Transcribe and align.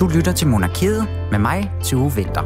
Du 0.00 0.06
lytter 0.06 0.32
til 0.32 0.46
Monarkiet 0.46 1.08
med 1.30 1.38
mig, 1.38 1.70
Tue 1.84 2.12
Vinter. 2.14 2.42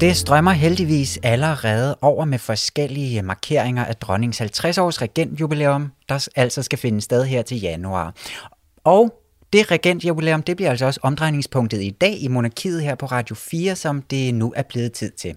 Det 0.00 0.16
strømmer 0.16 0.50
heldigvis 0.50 1.18
allerede 1.22 1.96
over 2.00 2.24
med 2.24 2.38
forskellige 2.38 3.22
markeringer 3.22 3.84
af 3.84 3.96
dronningens 3.96 4.40
50-års 4.40 5.02
regentjubilæum, 5.02 5.92
der 6.08 6.28
altså 6.36 6.62
skal 6.62 6.78
finde 6.78 7.00
sted 7.00 7.24
her 7.24 7.42
til 7.42 7.60
januar. 7.60 8.14
Og 8.84 9.25
det 9.56 9.70
regentjubilæum, 9.70 10.42
det 10.42 10.56
bliver 10.56 10.70
altså 10.70 10.86
også 10.86 11.00
omdrejningspunktet 11.02 11.82
i 11.82 11.90
dag 11.90 12.22
i 12.22 12.28
Monarkiet 12.28 12.82
her 12.82 12.94
på 12.94 13.06
Radio 13.06 13.34
4, 13.34 13.76
som 13.76 14.02
det 14.02 14.34
nu 14.34 14.52
er 14.56 14.62
blevet 14.62 14.92
tid 14.92 15.10
til. 15.10 15.36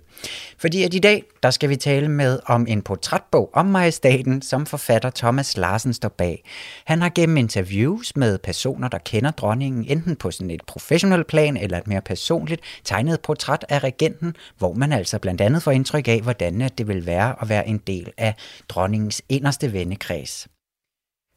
Fordi 0.57 0.83
at 0.83 0.93
i 0.93 0.99
dag, 0.99 1.23
der 1.43 1.51
skal 1.51 1.69
vi 1.69 1.75
tale 1.75 2.07
med 2.07 2.39
om 2.45 2.65
en 2.69 2.81
portrætbog 2.81 3.49
om 3.53 3.65
majestaten, 3.65 4.41
som 4.41 4.65
forfatter 4.65 5.09
Thomas 5.09 5.57
Larsen 5.57 5.93
står 5.93 6.09
bag. 6.09 6.43
Han 6.85 7.01
har 7.01 7.09
gennem 7.15 7.37
interviews 7.37 8.15
med 8.15 8.37
personer, 8.37 8.87
der 8.87 8.97
kender 8.97 9.31
dronningen, 9.31 9.85
enten 9.85 10.15
på 10.15 10.31
sådan 10.31 10.51
et 10.51 10.61
professionelt 10.67 11.27
plan 11.27 11.57
eller 11.57 11.77
et 11.77 11.87
mere 11.87 12.01
personligt, 12.01 12.61
tegnet 12.83 13.13
et 13.13 13.21
portræt 13.21 13.65
af 13.69 13.83
regenten, 13.83 14.35
hvor 14.57 14.73
man 14.73 14.91
altså 14.91 15.19
blandt 15.19 15.41
andet 15.41 15.63
får 15.63 15.71
indtryk 15.71 16.07
af, 16.07 16.21
hvordan 16.21 16.69
det 16.77 16.87
vil 16.87 17.05
være 17.05 17.35
at 17.41 17.49
være 17.49 17.67
en 17.67 17.77
del 17.77 18.11
af 18.17 18.33
dronningens 18.69 19.21
inderste 19.29 19.73
vennekreds. 19.73 20.47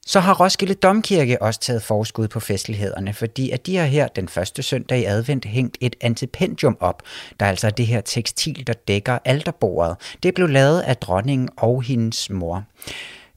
Så 0.07 0.21
har 0.21 0.35
Roskilde 0.35 0.75
Domkirke 0.75 1.43
også 1.43 1.61
taget 1.61 1.83
forskud 1.83 2.29
på 2.29 2.41
festlighederne, 2.41 3.13
fordi 3.13 3.51
at 3.51 3.67
de 3.67 3.77
har 3.77 3.85
her 3.85 4.09
den 4.09 4.29
første 4.29 4.63
søndag 4.63 5.01
i 5.01 5.05
advent 5.05 5.45
hængt 5.45 5.79
et 5.81 5.97
antipendium 6.01 6.77
op, 6.81 7.03
der 7.41 7.47
altså 7.47 7.71
det 7.71 7.87
her 7.87 8.01
tekstil, 8.01 8.67
der 8.67 8.73
dækker 8.73 9.19
alterbordet. 9.25 9.97
Det 10.23 10.35
blev 10.35 10.49
lavet 10.49 10.81
af 10.81 10.97
dronningen 10.97 11.49
og 11.57 11.83
hendes 11.83 12.31
mor. 12.31 12.65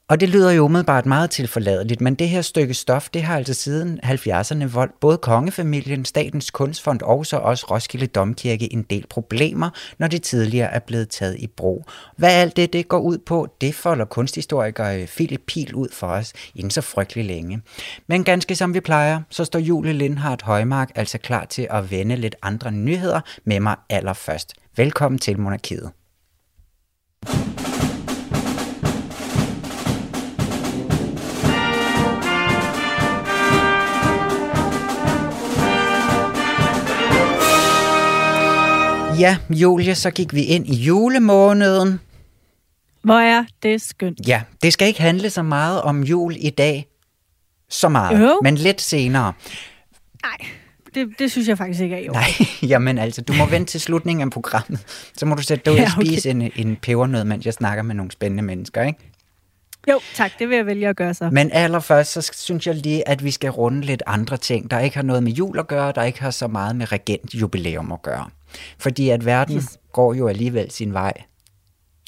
Og 0.10 0.20
det 0.20 0.30
lyder 0.30 0.52
jo 0.52 0.66
umiddelbart 0.66 1.06
meget 1.06 1.30
tilforladeligt, 1.30 2.02
men 2.02 2.16
det 2.16 2.30
her 2.30 2.42
stykke 2.42 2.74
stof, 2.74 3.10
det 3.10 3.24
har 3.24 3.38
altså 3.38 3.54
siden 3.54 4.00
70'erne 4.04 4.66
voldt 4.66 5.00
både 5.00 5.18
kongefamilien, 5.18 6.06
Statens 6.06 6.52
Kunstfond 6.52 7.02
og 7.02 7.26
så 7.26 7.38
også 7.38 7.66
Roskilde 7.72 8.08
Domkirke 8.08 8.74
en 8.74 8.84
del 8.84 9.06
problemer, 9.10 9.70
når 9.98 10.08
det 10.08 10.24
tidligere 10.24 10.72
er 10.72 10.80
blevet 10.80 11.10
taget 11.10 11.36
i 11.40 11.48
brug. 11.48 11.86
Hvad 12.18 12.30
alt 12.30 12.56
det, 12.56 12.74
det 12.74 12.88
går 12.88 13.00
ud 13.00 13.18
på, 13.18 13.48
det 13.62 13.76
folder 13.76 14.06
kunsthistoriker 14.06 14.92
øh, 14.92 15.08
Philip 15.08 15.42
Pil 15.48 15.76
ud 15.76 15.88
for 15.92 16.08
os 16.08 16.34
inden 16.56 16.72
så 16.72 16.82
frygtelig 16.82 17.26
længe. 17.26 17.62
Men 18.08 18.24
ganske 18.24 18.56
som 18.56 18.74
vi 18.74 18.80
plejer, 18.80 19.22
så 19.30 19.46
står 19.46 19.60
Julie 19.60 19.94
Lindhardt 19.94 20.42
Højmark 20.42 20.92
altså 20.96 21.18
klar 21.18 21.46
til 21.46 21.68
at 21.70 21.92
vende 21.92 22.16
lidt 22.16 22.36
andre 22.42 22.72
nyheder 22.72 23.22
med 23.46 23.60
mig 23.60 23.76
allerførst. 23.90 24.54
Velkommen 24.76 25.20
til 25.20 25.40
Monarkiet. 25.40 25.92
Ja, 39.20 39.38
Julie, 39.50 39.96
så 39.96 40.12
gik 40.12 40.34
vi 40.34 40.44
ind 40.44 40.68
i 40.68 40.76
julemåneden. 40.76 42.00
Hvor 43.02 43.20
er 43.20 43.44
det 43.64 43.82
skønt. 43.82 44.20
Ja, 44.28 44.42
det 44.64 44.74
skal 44.74 44.88
ikke 44.88 45.02
handle 45.02 45.30
så 45.30 45.44
meget 45.44 45.82
om 45.82 46.04
jul 46.04 46.36
i 46.38 46.50
dag. 46.50 46.88
Så 47.70 47.90
meget, 47.90 48.22
jo. 48.22 48.40
men 48.44 48.56
lidt 48.56 48.82
senere. 48.82 49.34
Nej, 50.24 50.48
det, 50.96 51.08
det 51.20 51.32
synes 51.32 51.48
jeg 51.48 51.58
faktisk 51.58 51.82
ikke 51.82 51.96
er 51.96 52.00
i 52.00 52.08
Nej, 52.08 52.48
jamen 52.72 52.98
altså, 52.98 53.22
du 53.22 53.34
må 53.34 53.46
vente 53.46 53.72
til 53.72 53.82
slutningen 53.82 54.28
af 54.28 54.32
programmet. 54.32 55.10
Så 55.18 55.26
må 55.26 55.36
du 55.36 55.42
sætte 55.44 55.66
dig 55.66 55.74
ud 55.74 55.78
ja, 55.78 55.84
okay. 55.84 56.00
og 56.00 56.06
spise 56.06 56.30
en, 56.30 56.52
en 56.56 56.76
pebernød, 56.82 57.24
mens 57.24 57.46
jeg 57.46 57.54
snakker 57.54 57.84
med 57.84 57.96
nogle 57.96 58.12
spændende 58.12 58.44
mennesker, 58.44 58.84
ikke? 58.84 59.00
Jo, 59.90 60.00
tak. 60.16 60.32
Det 60.40 60.50
vil 60.50 60.56
jeg 60.56 60.66
vælge 60.66 60.88
at 60.88 60.96
gøre 60.96 61.14
så. 61.14 61.30
Men 61.32 61.52
allerførst, 61.52 62.12
så 62.12 62.32
synes 62.34 62.68
jeg 62.68 62.76
lige, 62.76 63.08
at 63.08 63.24
vi 63.24 63.32
skal 63.32 63.50
runde 63.50 63.82
lidt 63.82 64.04
andre 64.06 64.38
ting, 64.38 64.72
der 64.72 64.80
ikke 64.80 64.96
har 64.96 65.04
noget 65.04 65.24
med 65.24 65.32
jul 65.32 65.60
at 65.60 65.68
gøre, 65.68 65.92
der 65.92 66.04
ikke 66.04 66.22
har 66.22 66.32
så 66.32 66.48
meget 66.48 66.76
med 66.76 66.92
regentjubilæum 66.92 67.92
at 67.92 68.02
gøre. 68.02 68.30
Fordi 68.80 69.10
at 69.10 69.26
verden 69.26 69.56
yes. 69.56 69.78
går 69.94 70.14
jo 70.14 70.28
alligevel 70.28 70.72
sin 70.72 70.94
vej. 70.94 71.14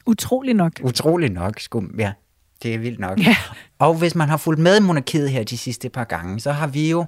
Utrolig 0.05 0.53
nok. 0.53 0.71
Utrolig 0.83 1.29
nok, 1.31 1.59
sku, 1.59 1.83
ja. 1.97 2.11
Det 2.63 2.73
er 2.73 2.77
vildt 2.77 2.99
nok. 2.99 3.19
Ja. 3.19 3.35
Og 3.79 3.94
hvis 3.94 4.16
man 4.16 4.29
har 4.29 4.38
fulgt 4.38 4.59
med 4.61 4.79
monarkiet 4.79 5.29
her 5.29 5.44
de 5.44 5.57
sidste 5.57 5.89
par 5.89 6.03
gange, 6.03 6.39
så 6.39 6.51
har 6.51 6.67
vi 6.67 6.89
jo 6.89 7.05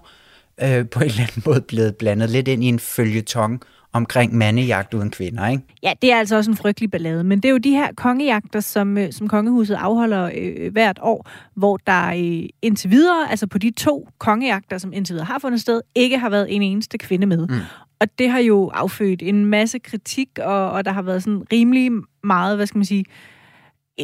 øh, 0.63 0.89
på 0.89 0.99
en 0.99 1.05
eller 1.05 1.21
anden 1.21 1.43
måde 1.45 1.61
blevet 1.61 1.95
blandet 1.95 2.29
lidt 2.29 2.47
ind 2.47 2.63
i 2.63 2.67
en 2.67 2.79
følgetong 2.79 3.61
omkring 3.93 4.35
mandejagt 4.35 4.93
uden 4.93 5.11
kvinder, 5.11 5.47
ikke? 5.47 5.63
Ja, 5.83 5.93
det 6.01 6.11
er 6.11 6.17
altså 6.17 6.35
også 6.35 6.51
en 6.51 6.57
frygtelig 6.57 6.91
ballade, 6.91 7.23
men 7.23 7.39
det 7.39 7.49
er 7.49 7.51
jo 7.51 7.57
de 7.57 7.71
her 7.71 7.87
kongejagter, 7.97 8.59
som, 8.59 8.97
øh, 8.97 9.13
som 9.13 9.27
kongehuset 9.27 9.75
afholder 9.75 10.31
øh, 10.35 10.71
hvert 10.71 10.99
år, 11.01 11.29
hvor 11.55 11.77
der 11.77 12.07
øh, 12.07 12.49
indtil 12.61 12.91
videre, 12.91 13.29
altså 13.29 13.47
på 13.47 13.57
de 13.57 13.71
to 13.71 14.07
kongejagter, 14.17 14.77
som 14.77 14.93
indtil 14.93 15.13
videre 15.13 15.25
har 15.25 15.39
fundet 15.39 15.61
sted, 15.61 15.81
ikke 15.95 16.17
har 16.17 16.29
været 16.29 16.55
en 16.55 16.61
eneste 16.61 16.97
kvinde 16.97 17.27
med. 17.27 17.47
Mm. 17.47 17.55
Og 17.99 18.07
det 18.19 18.29
har 18.29 18.39
jo 18.39 18.67
affødt 18.73 19.21
en 19.21 19.45
masse 19.45 19.79
kritik, 19.79 20.29
og, 20.39 20.71
og 20.71 20.85
der 20.85 20.91
har 20.91 21.01
været 21.01 21.23
sådan 21.23 21.43
rimelig 21.51 21.91
meget, 22.23 22.55
hvad 22.55 22.67
skal 22.67 22.77
man 22.77 22.85
sige, 22.85 23.05
øh, 23.07 23.38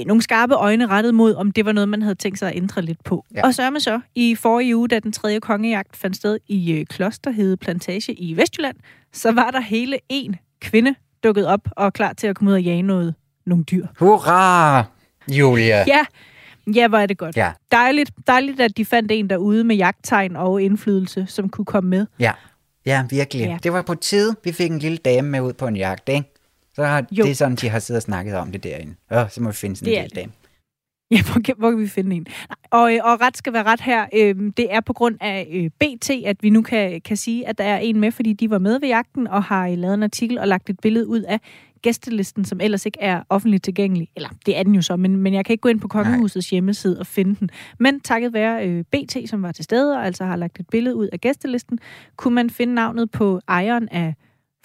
nogle 0.08 0.22
skarpe 0.22 0.54
øjne 0.54 0.88
rettet 0.88 1.16
mod, 1.16 1.36
om 1.36 1.52
det 1.52 1.66
var 1.66 1.72
noget, 1.72 1.90
man 1.90 2.02
havde 2.02 2.16
tænkt 2.16 2.40
sig 2.40 2.50
at 2.50 2.58
ændre 2.58 2.82
lidt 2.82 3.04
på. 3.04 3.26
Ja. 3.36 3.46
Og 3.46 3.54
så 3.54 3.64
er 3.64 3.70
man 3.70 3.82
så 3.82 4.00
i 4.16 4.36
forrige 4.36 4.78
uge, 4.78 4.88
da 4.88 5.00
den 5.00 5.12
tredje 5.12 5.40
kongejagt 5.40 5.98
fandt 5.98 6.16
sted 6.16 6.38
i 6.48 6.72
øh, 6.72 6.86
Klosterhede 6.86 7.58
Plantage 7.58 8.14
i 8.14 8.38
Vestjylland, 8.38 8.76
så 9.14 9.32
var 9.32 9.52
der 9.52 9.60
hele 9.60 10.00
en 10.10 10.36
kvinde 10.62 10.96
dukket 11.24 11.48
op 11.48 11.68
og 11.72 11.94
klar 11.94 12.14
til 12.14 12.28
at 12.28 12.36
komme 12.36 12.52
ud 12.52 12.56
og 12.56 12.62
jage 12.62 12.82
noget, 12.82 13.16
nogle 13.46 13.64
dyr. 13.64 13.88
Hurra, 14.00 14.84
Julia! 15.32 15.84
Ja, 15.88 16.06
Ja, 16.76 16.88
hvor 16.88 16.98
er 16.98 17.06
det 17.06 17.18
godt. 17.18 17.38
Ja. 17.38 17.52
Dejligt, 17.72 18.12
dejligt, 18.28 18.60
at 18.60 18.78
de 18.78 18.86
fandt 18.86 19.12
en 19.12 19.30
derude 19.30 19.64
med 19.64 19.76
jagttegn 19.76 20.36
og 20.36 20.62
indflydelse, 20.62 21.26
som 21.28 21.50
kunne 21.50 21.66
komme 21.66 21.90
med. 21.90 22.06
Ja. 22.20 22.32
Ja, 22.86 23.06
virkelig. 23.10 23.46
Ja. 23.46 23.58
Det 23.64 23.74
var 23.74 23.82
på 23.82 23.96
tide, 23.96 24.36
vi 24.44 24.52
fik 24.52 24.72
en 24.72 24.80
lille 24.80 24.98
dame 24.98 25.30
med 25.30 25.42
ud 25.42 25.54
på 25.54 25.68
en 25.68 25.76
jagt, 25.76 26.10
ikke? 26.10 26.35
Så 26.76 26.84
har, 26.84 27.06
jo. 27.12 27.24
det 27.24 27.32
er 27.32 27.36
sådan, 27.36 27.56
de 27.56 27.70
har 27.70 27.80
siddet 27.80 28.00
og 28.00 28.04
snakket 28.04 28.36
om 28.36 28.52
det 28.52 28.64
derinde. 28.64 28.96
Åh, 29.12 29.30
så 29.30 29.42
må 29.42 29.50
vi 29.50 29.56
finde 29.56 29.76
sådan 29.76 29.94
en 29.94 30.02
lille 30.02 30.16
dame. 30.16 30.32
Ja, 31.12 31.22
hvor 31.32 31.42
kan, 31.42 31.56
hvor 31.58 31.72
kan 31.72 31.80
vi 31.80 31.88
finde 31.88 32.16
en? 32.16 32.28
Og, 32.72 32.94
øh, 32.94 33.00
og 33.04 33.22
ret 33.22 33.38
skal 33.38 33.54
være 33.54 33.64
ret 33.64 33.82
her. 33.82 34.06
Øh, 34.14 34.36
det 34.58 34.74
er 34.74 34.82
på 34.82 34.94
grund 34.94 35.18
af 35.22 35.48
øh, 35.52 35.70
BT, 35.80 36.10
at 36.26 36.38
vi 36.42 36.50
nu 36.50 36.62
kan, 36.62 37.02
kan 37.02 37.18
sige, 37.18 37.48
at 37.48 37.58
der 37.58 37.64
er 37.64 37.78
en 37.78 38.00
med, 38.00 38.12
fordi 38.12 38.34
de 38.34 38.50
var 38.50 38.60
med 38.60 38.80
ved 38.80 38.88
jagten 38.88 39.28
og 39.28 39.44
har 39.44 39.68
øh, 39.68 39.78
lavet 39.78 39.94
en 39.94 40.04
artikel 40.04 40.38
og 40.38 40.48
lagt 40.48 40.70
et 40.70 40.80
billede 40.80 41.08
ud 41.08 41.22
af 41.22 41.40
gæstelisten, 41.82 42.46
som 42.46 42.60
ellers 42.62 42.86
ikke 42.86 43.00
er 43.02 43.24
offentligt 43.30 43.64
tilgængelig. 43.64 44.10
Eller, 44.16 44.30
det 44.46 44.58
er 44.58 44.64
den 44.64 44.76
jo 44.76 44.82
så, 44.82 44.96
men, 44.96 45.18
men 45.18 45.34
jeg 45.34 45.46
kan 45.46 45.54
ikke 45.54 45.62
gå 45.62 45.70
ind 45.70 45.80
på 45.80 45.88
Kongehusets 45.88 46.52
Nej. 46.52 46.56
hjemmeside 46.56 47.00
og 47.00 47.08
finde 47.08 47.36
den. 47.40 47.50
Men 47.80 48.00
takket 48.00 48.34
være 48.34 48.68
øh, 48.68 48.84
BT, 48.84 49.30
som 49.30 49.44
var 49.44 49.52
til 49.52 49.64
stede 49.64 49.98
og 49.98 50.06
altså 50.06 50.26
har 50.26 50.36
lagt 50.36 50.60
et 50.60 50.70
billede 50.70 50.96
ud 50.96 51.08
af 51.08 51.22
gæstelisten, 51.22 51.80
kunne 52.16 52.36
man 52.36 52.50
finde 52.50 52.74
navnet 52.74 53.12
på 53.12 53.40
ejeren 53.48 53.90
af 53.90 54.16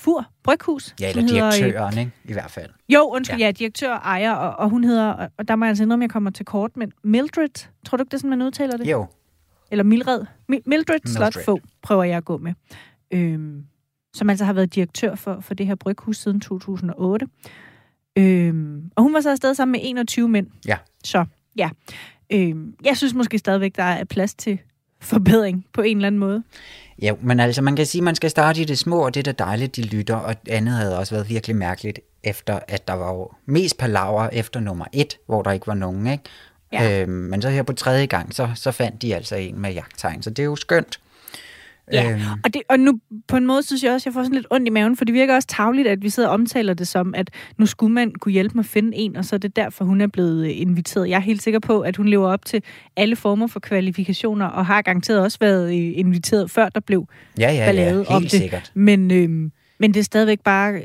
Fur 0.01 0.27
Bryghus. 0.43 0.95
Ja, 1.01 1.09
eller 1.09 1.27
direktøren, 1.27 1.99
ikke? 1.99 2.13
I 2.25 2.33
hvert 2.33 2.51
fald. 2.51 2.71
Jo, 2.89 3.03
undskyld, 3.03 3.39
ja, 3.39 3.45
ja 3.45 3.51
direktør 3.51 3.93
og 3.93 4.01
ejer, 4.05 4.33
og, 4.33 4.57
og 4.57 4.71
hun 4.71 4.85
hedder, 4.85 5.29
og 5.39 5.49
der 5.49 5.57
må 5.57 5.65
jeg 5.65 5.69
altså 5.69 5.85
indrømme, 5.85 6.03
jeg 6.03 6.11
kommer 6.11 6.31
til 6.31 6.47
kort, 6.47 6.77
men 6.77 6.93
Mildred, 7.05 7.69
tror 7.87 7.97
du 7.97 8.03
ikke, 8.03 8.11
det 8.11 8.15
er 8.15 8.19
sådan, 8.19 8.31
man 8.31 8.43
udtaler 8.43 8.77
det? 8.77 8.87
Jo. 8.87 9.07
Eller 9.71 9.83
Mildred. 9.85 10.25
Mildred, 10.49 10.63
Mildred. 10.67 10.99
Slotfog 11.07 11.61
prøver 11.83 12.05
jeg 12.05 12.17
at 12.17 12.25
gå 12.25 12.39
med. 12.39 12.53
Øhm, 13.11 13.65
som 14.15 14.31
altså 14.31 14.45
har 14.45 14.53
været 14.53 14.75
direktør 14.75 15.15
for, 15.15 15.41
for 15.41 15.55
det 15.55 15.67
her 15.67 15.75
bryghus 15.75 16.19
siden 16.19 16.41
2008. 16.41 17.27
Øhm, 18.17 18.91
og 18.97 19.03
hun 19.03 19.15
var 19.15 19.21
så 19.21 19.31
afsted 19.31 19.55
sammen 19.55 19.73
med 19.73 19.81
21 19.83 20.29
mænd. 20.29 20.47
Ja. 20.67 20.77
Så, 21.05 21.25
ja. 21.57 21.71
Øhm, 22.33 22.75
jeg 22.85 22.97
synes 22.97 23.15
måske 23.15 23.39
stadigvæk, 23.39 23.77
der 23.77 23.83
er 23.83 24.05
plads 24.05 24.35
til 24.35 24.59
forbedring 25.01 25.67
på 25.73 25.81
en 25.81 25.97
eller 25.97 26.07
anden 26.07 26.19
måde. 26.19 26.43
Ja, 27.03 27.15
men 27.23 27.41
altså 27.41 27.63
man 27.63 27.77
kan 27.77 27.87
sige, 27.87 28.01
at 28.01 28.05
man 28.05 28.15
skal 28.15 28.31
starte 28.31 28.61
i 28.61 28.65
det 28.65 28.79
små, 28.79 29.05
og 29.05 29.15
det 29.15 29.29
er 29.29 29.33
da 29.33 29.45
dejligt, 29.45 29.77
de 29.77 29.83
lytter, 29.83 30.15
og 30.15 30.35
andet 30.49 30.75
havde 30.75 30.99
også 30.99 31.15
været 31.15 31.29
virkelig 31.29 31.57
mærkeligt, 31.57 32.01
efter 32.25 32.59
at 32.69 32.89
der 32.89 32.95
var 32.95 33.13
jo 33.13 33.31
mest 33.47 33.79
palaver 33.79 34.29
efter 34.33 34.61
nummer 34.61 34.85
et, 34.93 35.19
hvor 35.27 35.43
der 35.43 35.51
ikke 35.51 35.67
var 35.67 35.75
nogen, 35.75 36.07
ikke? 36.07 36.25
Ja. 36.73 37.03
Øhm, 37.03 37.13
men 37.13 37.43
så 37.43 37.49
her 37.49 37.63
på 37.63 37.73
tredje 37.73 38.07
gang, 38.07 38.35
så, 38.35 38.51
så 38.55 38.71
fandt 38.71 39.03
de 39.03 39.15
altså 39.15 39.37
en 39.37 39.59
med 39.59 39.73
jagttegn, 39.73 40.23
så 40.23 40.31
det 40.31 40.39
er 40.39 40.47
jo 40.47 40.57
skønt. 40.57 41.01
Ja, 41.93 42.13
øhm. 42.13 42.21
og, 42.45 42.55
det, 42.55 42.63
og 42.69 42.81
nu 42.81 43.01
på 43.29 43.37
en 43.37 43.47
måde 43.47 43.63
synes 43.63 43.85
jeg 43.85 43.93
også, 43.93 44.03
at 44.03 44.07
jeg 44.07 44.15
får 44.15 44.23
sådan 44.23 44.35
lidt 44.35 44.47
ondt 44.51 44.69
i 44.69 44.71
maven, 44.71 44.97
for 44.97 45.05
det 45.05 45.15
virker 45.15 45.35
også 45.35 45.49
tavligt, 45.49 45.89
at 45.89 46.03
vi 46.03 46.09
sidder 46.09 46.29
og 46.29 46.35
omtaler 46.35 46.75
det 46.75 46.89
som, 46.89 47.15
at 47.15 47.31
nu 47.59 47.67
skulle 47.67 47.93
man 47.93 48.13
kunne 48.13 48.33
hjælpe 48.33 48.55
mig 48.55 48.63
at 48.63 48.67
finde 48.67 48.97
en, 48.97 49.17
og 49.17 49.25
så 49.25 49.37
er 49.37 49.39
det 49.39 49.57
derfor, 49.57 49.85
hun 49.85 50.01
er 50.01 50.07
blevet 50.07 50.45
øh, 50.45 50.61
inviteret. 50.61 51.09
Jeg 51.09 51.17
er 51.17 51.21
helt 51.21 51.43
sikker 51.43 51.61
på, 51.61 51.81
at 51.81 51.97
hun 51.97 52.09
lever 52.09 52.29
op 52.29 52.45
til 52.45 52.63
alle 52.97 53.17
former 53.17 53.47
for 53.47 53.61
kvalifikationer, 53.61 54.47
og 54.47 54.67
har 54.67 54.83
garanteret 54.83 55.21
også 55.21 55.39
været 55.41 55.67
øh, 55.69 55.93
inviteret, 55.99 56.51
før 56.51 56.69
der 56.69 56.81
blev 56.81 57.07
ja, 57.39 57.53
ja, 57.53 57.73
ja, 57.73 57.93
helt 57.93 58.09
om 58.09 58.23
det. 58.23 58.31
Sikkert. 58.31 58.73
Men, 58.75 59.11
øh, 59.11 59.51
men 59.79 59.95
det 59.95 59.97
er 59.97 60.05
stadigvæk 60.05 60.41
bare... 60.41 60.83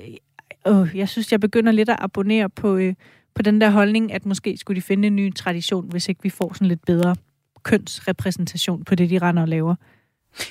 Øh, 0.68 0.88
jeg 0.96 1.10
synes, 1.10 1.32
jeg 1.32 1.40
begynder 1.40 1.72
lidt 1.72 1.90
at 1.90 1.96
abonnere 2.00 2.50
på, 2.50 2.76
øh, 2.76 2.94
på 3.36 3.42
den 3.42 3.62
der 3.62 3.70
holdning, 3.70 4.14
at 4.14 4.26
måske 4.26 4.58
skulle 4.58 4.76
de 4.76 4.82
finde 4.82 5.08
en 5.08 5.16
ny 5.16 5.34
tradition, 5.34 5.86
hvis 5.90 6.10
ikke 6.10 6.24
vi 6.24 6.30
får 6.30 6.54
sådan 6.54 6.68
lidt 6.68 6.86
bedre 6.86 7.16
kønsrepræsentation 7.64 8.84
på 8.84 8.96
det, 8.96 9.10
de 9.10 9.20
render 9.20 9.42
og 9.42 9.48
laver. 9.48 9.76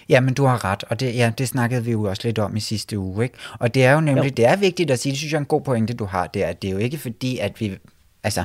Ja, 0.09 0.21
men 0.21 0.35
du 0.35 0.45
har 0.45 0.65
ret, 0.65 0.85
og 0.85 1.01
det, 1.01 1.15
ja, 1.15 1.33
det 1.39 1.49
snakkede 1.49 1.85
vi 1.85 1.91
jo 1.91 2.03
også 2.03 2.23
lidt 2.25 2.39
om 2.39 2.57
i 2.57 2.61
sidste 2.61 2.99
uge. 2.99 3.25
Ikke? 3.25 3.39
Og 3.59 3.75
det 3.75 3.85
er 3.85 3.93
jo 3.93 4.01
nemlig, 4.01 4.25
jo. 4.25 4.35
det 4.37 4.47
er 4.47 4.57
vigtigt 4.57 4.91
at 4.91 4.99
sige, 4.99 5.11
det 5.11 5.19
synes 5.19 5.33
jeg 5.33 5.39
er 5.39 5.41
en 5.41 5.47
god 5.47 5.61
pointe, 5.61 5.95
du 5.95 6.05
har 6.05 6.27
der, 6.27 6.47
at 6.47 6.63
det 6.63 6.69
er 6.69 6.73
jo 6.73 6.79
ikke 6.79 6.99
fordi, 6.99 7.39
at 7.39 7.61
vi, 7.61 7.77
altså, 8.23 8.45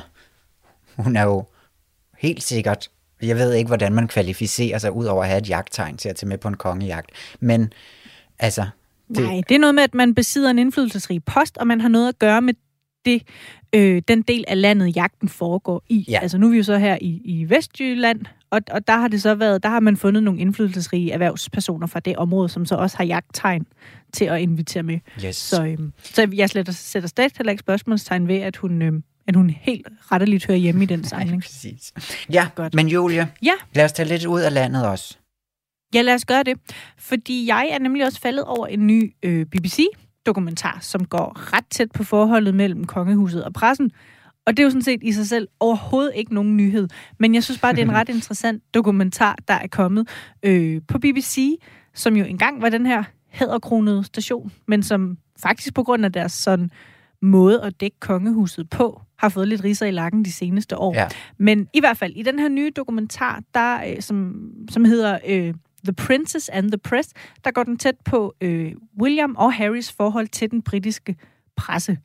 hun 0.96 1.16
er 1.16 1.22
jo 1.22 1.44
helt 2.18 2.42
sikkert 2.42 2.90
jeg 3.22 3.36
ved 3.36 3.54
ikke, 3.54 3.66
hvordan 3.66 3.92
man 3.92 4.08
kvalificerer 4.08 4.78
sig 4.78 4.92
ud 4.92 5.04
over 5.04 5.22
at 5.22 5.28
have 5.28 5.38
et 5.38 5.48
jagttegn 5.48 5.96
til 5.96 6.08
at 6.08 6.16
tage 6.16 6.28
med 6.28 6.38
på 6.38 6.48
en 6.48 6.56
kongejagt. 6.56 7.10
Men 7.40 7.72
altså... 8.38 8.66
Det... 9.08 9.18
Nej, 9.18 9.42
det 9.48 9.54
er 9.54 9.58
noget 9.58 9.74
med, 9.74 9.82
at 9.82 9.94
man 9.94 10.14
besidder 10.14 10.50
en 10.50 10.58
indflydelsesrig 10.58 11.24
post, 11.24 11.58
og 11.58 11.66
man 11.66 11.80
har 11.80 11.88
noget 11.88 12.08
at 12.08 12.18
gøre 12.18 12.42
med 12.42 12.54
det, 13.04 13.22
øh, 13.72 14.02
den 14.08 14.22
del 14.22 14.44
af 14.48 14.60
landet, 14.60 14.96
jagten 14.96 15.28
foregår 15.28 15.82
i. 15.88 16.04
Ja. 16.08 16.18
Altså 16.22 16.38
nu 16.38 16.46
er 16.46 16.50
vi 16.50 16.56
jo 16.56 16.62
så 16.62 16.78
her 16.78 16.98
i, 17.00 17.20
i 17.24 17.50
Vestjylland, 17.50 18.20
og, 18.50 18.60
og 18.70 18.86
der 18.88 18.96
har 18.96 19.08
det 19.08 19.22
så 19.22 19.34
været, 19.34 19.62
der 19.62 19.68
har 19.68 19.80
man 19.80 19.96
fundet 19.96 20.22
nogle 20.22 20.40
indflydelsesrige 20.40 21.12
erhvervspersoner 21.12 21.86
fra 21.86 22.00
det 22.00 22.16
område, 22.16 22.48
som 22.48 22.66
så 22.66 22.74
også 22.74 22.96
har 22.96 23.04
jagttegn 23.04 23.66
til 24.12 24.24
at 24.24 24.40
invitere 24.40 24.82
med. 24.82 24.98
Yes. 25.24 25.36
Så, 25.36 25.64
øhm, 25.64 25.92
så 26.02 26.28
jeg 26.34 26.50
sætter, 26.50 26.72
sætter 26.72 27.08
stadig 27.08 27.30
heller 27.36 27.50
ikke 27.50 27.60
spørgsmålstegn 27.60 28.28
ved, 28.28 28.36
at 28.36 28.56
hun, 28.56 28.82
øhm, 28.82 29.02
at 29.28 29.36
hun 29.36 29.50
helt 29.50 29.88
retteligt 30.12 30.46
hører 30.46 30.58
hjemme 30.58 30.82
i 30.82 30.86
den 30.86 31.04
samling. 31.14 31.42
præcis. 31.42 31.92
Ja, 32.32 32.48
Godt. 32.54 32.74
men 32.74 32.88
Julia, 32.88 33.28
ja. 33.42 33.52
lad 33.74 33.84
os 33.84 33.92
tage 33.92 34.08
lidt 34.08 34.24
ud 34.24 34.40
af 34.40 34.54
landet 34.54 34.86
også. 34.86 35.16
Ja, 35.94 36.02
lad 36.02 36.14
os 36.14 36.24
gøre 36.24 36.42
det. 36.42 36.58
Fordi 36.98 37.46
jeg 37.46 37.68
er 37.72 37.78
nemlig 37.78 38.04
også 38.06 38.20
faldet 38.20 38.44
over 38.44 38.66
en 38.66 38.86
ny 38.86 39.14
øh, 39.22 39.46
BBC-dokumentar, 39.46 40.78
som 40.80 41.04
går 41.04 41.52
ret 41.56 41.66
tæt 41.70 41.92
på 41.92 42.04
forholdet 42.04 42.54
mellem 42.54 42.84
kongehuset 42.84 43.44
og 43.44 43.52
pressen. 43.52 43.90
Og 44.46 44.56
det 44.56 44.62
er 44.62 44.64
jo 44.64 44.70
sådan 44.70 44.82
set 44.82 45.02
i 45.02 45.12
sig 45.12 45.26
selv 45.26 45.48
overhovedet 45.60 46.12
ikke 46.14 46.34
nogen 46.34 46.56
nyhed. 46.56 46.88
Men 47.18 47.34
jeg 47.34 47.44
synes 47.44 47.60
bare, 47.60 47.72
det 47.72 47.78
er 47.78 47.84
en 47.84 47.92
ret 47.92 48.08
interessant 48.16 48.74
dokumentar, 48.74 49.36
der 49.48 49.54
er 49.54 49.66
kommet 49.66 50.08
øh, 50.42 50.80
på 50.88 50.98
BBC, 50.98 51.60
som 51.94 52.16
jo 52.16 52.24
engang 52.24 52.62
var 52.62 52.68
den 52.68 52.86
her 52.86 53.02
hæderkronede 53.28 54.04
station, 54.04 54.52
men 54.68 54.82
som 54.82 55.18
faktisk 55.42 55.74
på 55.74 55.82
grund 55.82 56.04
af 56.04 56.12
deres 56.12 56.32
sådan 56.32 56.70
måde 57.22 57.62
at 57.62 57.80
dække 57.80 58.00
kongehuset 58.00 58.70
på, 58.70 59.02
har 59.18 59.28
fået 59.28 59.48
lidt 59.48 59.64
riser 59.64 59.86
i 59.86 59.90
lakken 59.90 60.24
de 60.24 60.32
seneste 60.32 60.76
år. 60.76 60.94
Ja. 60.94 61.08
Men 61.38 61.68
i 61.72 61.80
hvert 61.80 61.96
fald, 61.96 62.12
i 62.16 62.22
den 62.22 62.38
her 62.38 62.48
nye 62.48 62.70
dokumentar, 62.76 63.42
der, 63.54 63.80
øh, 63.88 64.02
som, 64.02 64.34
som 64.70 64.84
hedder 64.84 65.18
øh, 65.26 65.54
The 65.84 65.92
Princess 65.92 66.48
and 66.48 66.70
the 66.70 66.78
Press, 66.78 67.08
der 67.44 67.50
går 67.50 67.62
den 67.62 67.76
tæt 67.76 67.94
på 68.04 68.34
øh, 68.40 68.72
William 69.02 69.36
og 69.36 69.52
Harrys 69.52 69.92
forhold 69.92 70.28
til 70.28 70.50
den 70.50 70.62
britiske 70.62 71.16
presse. 71.56 71.98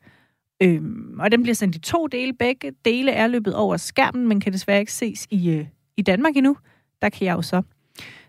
Øhm, 0.62 1.20
og 1.20 1.32
den 1.32 1.42
bliver 1.42 1.54
sendt 1.54 1.76
i 1.76 1.78
to 1.78 2.06
dele. 2.06 2.32
Begge 2.32 2.72
dele 2.84 3.12
er 3.12 3.26
løbet 3.26 3.54
over 3.54 3.76
skærmen, 3.76 4.28
men 4.28 4.40
kan 4.40 4.52
desværre 4.52 4.80
ikke 4.80 4.92
ses 4.92 5.26
i, 5.30 5.50
øh, 5.50 5.66
i 5.96 6.02
Danmark 6.02 6.36
endnu. 6.36 6.56
Der 7.02 7.08
kan 7.08 7.26
jeg 7.26 7.36
jo 7.36 7.42
så 7.42 7.62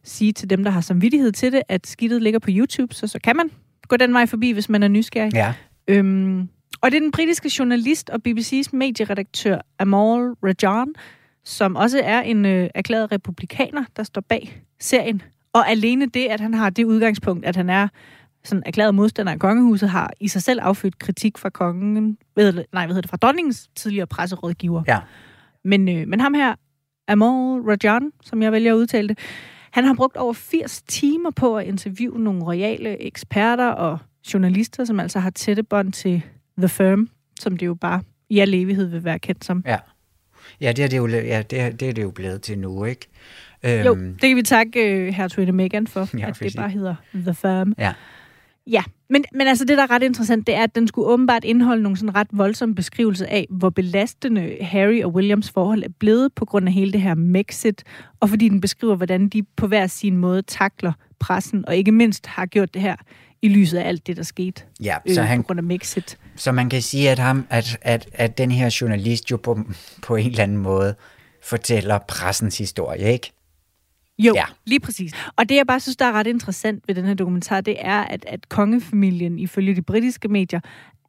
sige 0.03 0.31
til 0.31 0.49
dem, 0.49 0.63
der 0.63 0.71
har 0.71 0.81
samvittighed 0.81 1.31
til 1.31 1.51
det, 1.51 1.61
at 1.67 1.87
skidtet 1.87 2.21
ligger 2.21 2.39
på 2.39 2.49
YouTube, 2.51 2.93
så 2.93 3.07
så 3.07 3.19
kan 3.23 3.35
man 3.35 3.49
gå 3.87 3.97
den 3.97 4.13
vej 4.13 4.25
forbi, 4.25 4.51
hvis 4.51 4.69
man 4.69 4.83
er 4.83 4.87
nysgerrig. 4.87 5.33
Ja. 5.33 5.53
Øhm, 5.87 6.49
og 6.81 6.91
det 6.91 6.97
er 6.97 7.01
den 7.01 7.11
britiske 7.11 7.51
journalist 7.59 8.09
og 8.09 8.21
BBC's 8.27 8.69
medieredaktør 8.73 9.61
Amal 9.79 10.33
Rajan, 10.43 10.93
som 11.43 11.75
også 11.75 12.01
er 12.03 12.21
en 12.21 12.45
øh, 12.45 12.69
erklæret 12.75 13.11
republikaner, 13.11 13.83
der 13.95 14.03
står 14.03 14.21
bag 14.21 14.61
serien. 14.79 15.21
Og 15.53 15.69
alene 15.69 16.05
det, 16.05 16.25
at 16.25 16.39
han 16.39 16.53
har 16.53 16.69
det 16.69 16.83
udgangspunkt, 16.83 17.45
at 17.45 17.55
han 17.55 17.69
er 17.69 17.87
sådan 18.47 18.63
erklæret 18.65 18.95
modstander 18.95 19.31
af 19.31 19.39
kongehuset, 19.39 19.89
har 19.89 20.11
i 20.19 20.27
sig 20.27 20.43
selv 20.43 20.59
affødt 20.63 20.99
kritik 20.99 21.37
fra 21.37 21.49
kongen, 21.49 22.17
ved, 22.35 22.53
nej, 22.53 22.65
hvad 22.71 22.87
hedder 22.87 23.01
det, 23.01 23.09
fra 23.09 23.17
dronningens 23.17 23.69
tidligere 23.75 24.07
presserådgiver. 24.07 24.83
Ja. 24.87 24.99
Men, 25.63 25.89
øh, 25.89 26.07
men 26.07 26.19
ham 26.19 26.33
her, 26.33 26.55
Amal 27.07 27.61
Rajan, 27.61 28.11
som 28.23 28.41
jeg 28.41 28.51
vælger 28.51 28.73
at 28.73 28.77
udtale 28.77 29.07
det, 29.07 29.17
han 29.71 29.83
har 29.83 29.93
brugt 29.93 30.17
over 30.17 30.33
80 30.33 30.81
timer 30.81 31.31
på 31.31 31.57
at 31.57 31.65
interviewe 31.65 32.19
nogle 32.19 32.43
royale 32.43 33.01
eksperter 33.01 33.67
og 33.67 33.97
journalister, 34.33 34.85
som 34.85 34.99
altså 34.99 35.19
har 35.19 35.29
tætte 35.29 35.63
bånd 35.63 35.93
til 35.93 36.21
The 36.57 36.69
Firm, 36.69 37.09
som 37.39 37.57
det 37.57 37.65
jo 37.65 37.73
bare 37.73 38.01
i 38.29 38.39
al 38.39 38.53
evighed 38.53 38.85
vil 38.87 39.03
være 39.03 39.19
kendt 39.19 39.45
som. 39.45 39.63
Ja, 39.65 39.77
ja 40.61 40.71
det, 40.71 40.83
er 40.83 40.87
det, 40.87 40.97
jo, 40.97 41.07
ja, 41.07 41.41
det, 41.41 41.59
er, 41.59 41.69
det 41.69 41.89
er 41.89 41.93
det 41.93 42.03
jo 42.03 42.11
blevet 42.11 42.41
til 42.41 42.59
nu, 42.59 42.85
ikke? 42.85 43.07
Jo, 43.63 43.95
øhm. 43.95 44.17
det 44.21 44.29
kan 44.29 44.35
vi 44.35 44.43
takke 44.43 45.07
uh, 45.07 45.13
hertuginde 45.13 45.53
Meghan 45.53 45.87
for, 45.87 46.17
ja, 46.17 46.27
at 46.27 46.39
det 46.39 46.53
bare 46.55 46.69
hedder 46.69 46.95
The 47.15 47.33
Firm. 47.33 47.73
Ja. 47.77 47.93
Ja, 48.71 48.83
men, 49.09 49.25
men 49.33 49.47
altså 49.47 49.65
det, 49.65 49.77
der 49.77 49.83
er 49.83 49.91
ret 49.91 50.03
interessant, 50.03 50.47
det 50.47 50.55
er, 50.55 50.63
at 50.63 50.75
den 50.75 50.87
skulle 50.87 51.07
åbenbart 51.07 51.43
indeholde 51.43 51.83
nogle 51.83 51.97
sådan 51.97 52.15
ret 52.15 52.27
voldsomme 52.31 52.75
beskrivelser 52.75 53.25
af, 53.25 53.47
hvor 53.49 53.69
belastende 53.69 54.57
Harry 54.61 55.03
og 55.03 55.13
Williams 55.13 55.49
forhold 55.49 55.83
er 55.83 55.89
blevet 55.99 56.33
på 56.33 56.45
grund 56.45 56.67
af 56.67 56.73
hele 56.73 56.93
det 56.93 57.01
her 57.01 57.15
Mexit, 57.15 57.83
og 58.19 58.29
fordi 58.29 58.49
den 58.49 58.61
beskriver, 58.61 58.95
hvordan 58.95 59.29
de 59.29 59.43
på 59.43 59.67
hver 59.67 59.87
sin 59.87 60.17
måde 60.17 60.41
takler 60.41 60.93
pressen, 61.19 61.67
og 61.67 61.75
ikke 61.75 61.91
mindst 61.91 62.25
har 62.25 62.45
gjort 62.45 62.73
det 62.73 62.81
her 62.81 62.95
i 63.41 63.47
lyset 63.47 63.77
af 63.77 63.87
alt 63.87 64.07
det, 64.07 64.17
der 64.17 64.23
skete 64.23 64.63
ja, 64.83 64.97
så 65.13 65.21
øh, 65.21 65.27
han, 65.27 65.43
på 65.43 65.47
grund 65.47 65.59
af 65.59 65.63
Mexit. 65.63 66.17
Så 66.35 66.51
man 66.51 66.69
kan 66.69 66.81
sige, 66.81 67.09
at, 67.09 67.19
ham, 67.19 67.47
at, 67.49 67.77
at, 67.81 68.09
at 68.13 68.37
den 68.37 68.51
her 68.51 68.77
journalist 68.81 69.31
jo 69.31 69.37
på, 69.37 69.59
på 70.03 70.15
en 70.15 70.27
eller 70.27 70.43
anden 70.43 70.57
måde 70.57 70.95
fortæller 71.43 71.99
pressens 72.07 72.57
historie, 72.57 73.13
ikke? 73.13 73.31
Jo, 74.19 74.33
ja. 74.35 74.43
lige 74.65 74.79
præcis. 74.79 75.13
Og 75.35 75.49
det, 75.49 75.55
jeg 75.55 75.67
bare 75.67 75.79
synes, 75.79 75.95
der 75.95 76.05
er 76.05 76.11
ret 76.11 76.27
interessant 76.27 76.83
ved 76.87 76.95
den 76.95 77.05
her 77.05 77.13
dokumentar, 77.13 77.61
det 77.61 77.75
er, 77.79 78.01
at, 78.01 78.25
at 78.27 78.49
kongefamilien, 78.49 79.39
ifølge 79.39 79.75
de 79.75 79.81
britiske 79.81 80.27
medier, 80.27 80.59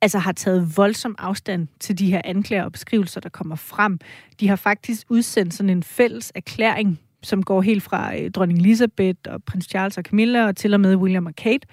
altså 0.00 0.19
har 0.19 0.32
taget 0.32 0.76
voldsom 0.76 1.14
afstand 1.19 1.69
til 1.81 1.99
de 1.99 2.10
her 2.10 2.20
anklager 2.25 2.64
og 2.64 2.72
beskrivelser, 2.72 3.20
der 3.20 3.28
kommer 3.28 3.56
frem. 3.56 3.99
De 4.40 4.49
har 4.49 4.56
faktisk 4.56 5.06
udsendt 5.10 5.55
sådan 5.55 5.70
en 5.70 5.82
fælles 5.82 6.32
erklæring, 6.34 7.00
som 7.22 7.43
går 7.43 7.62
helt 7.62 7.82
fra 7.82 8.16
øh, 8.16 8.31
dronning 8.31 8.58
Elizabeth 8.58 9.19
og 9.28 9.43
prins 9.43 9.64
Charles 9.64 9.99
og 9.99 10.04
Camilla 10.04 10.46
og 10.46 10.56
til 10.56 10.75
og 10.75 10.81
med 10.81 10.96
William 10.96 11.26
og 11.26 11.37
Kate, 11.37 11.66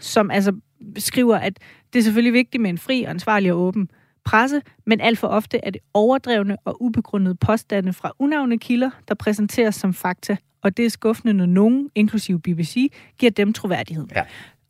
som 0.00 0.30
altså 0.30 0.52
skriver, 0.98 1.36
at 1.36 1.58
det 1.92 1.98
er 1.98 2.02
selvfølgelig 2.02 2.32
vigtigt 2.32 2.62
med 2.62 2.70
en 2.70 2.78
fri, 2.78 3.04
ansvarlig 3.04 3.52
og 3.52 3.58
åben 3.58 3.88
presse, 4.24 4.62
men 4.86 5.00
alt 5.00 5.18
for 5.18 5.28
ofte 5.28 5.60
er 5.62 5.70
det 5.70 5.80
overdrevne 5.94 6.56
og 6.64 6.82
ubegrundede 6.82 7.34
påstande 7.34 7.92
fra 7.92 8.12
unavne 8.18 8.58
kilder, 8.58 8.90
der 9.08 9.14
præsenteres 9.14 9.74
som 9.74 9.94
fakta 9.94 10.36
og 10.62 10.76
det 10.76 10.84
er 10.84 10.90
skuffende, 10.90 11.32
når 11.32 11.46
nogen, 11.46 11.90
inklusive 11.94 12.40
BBC, 12.40 12.92
giver 13.18 13.30
dem 13.30 13.52
troværdighed. 13.52 14.06
Ja. 14.16 14.22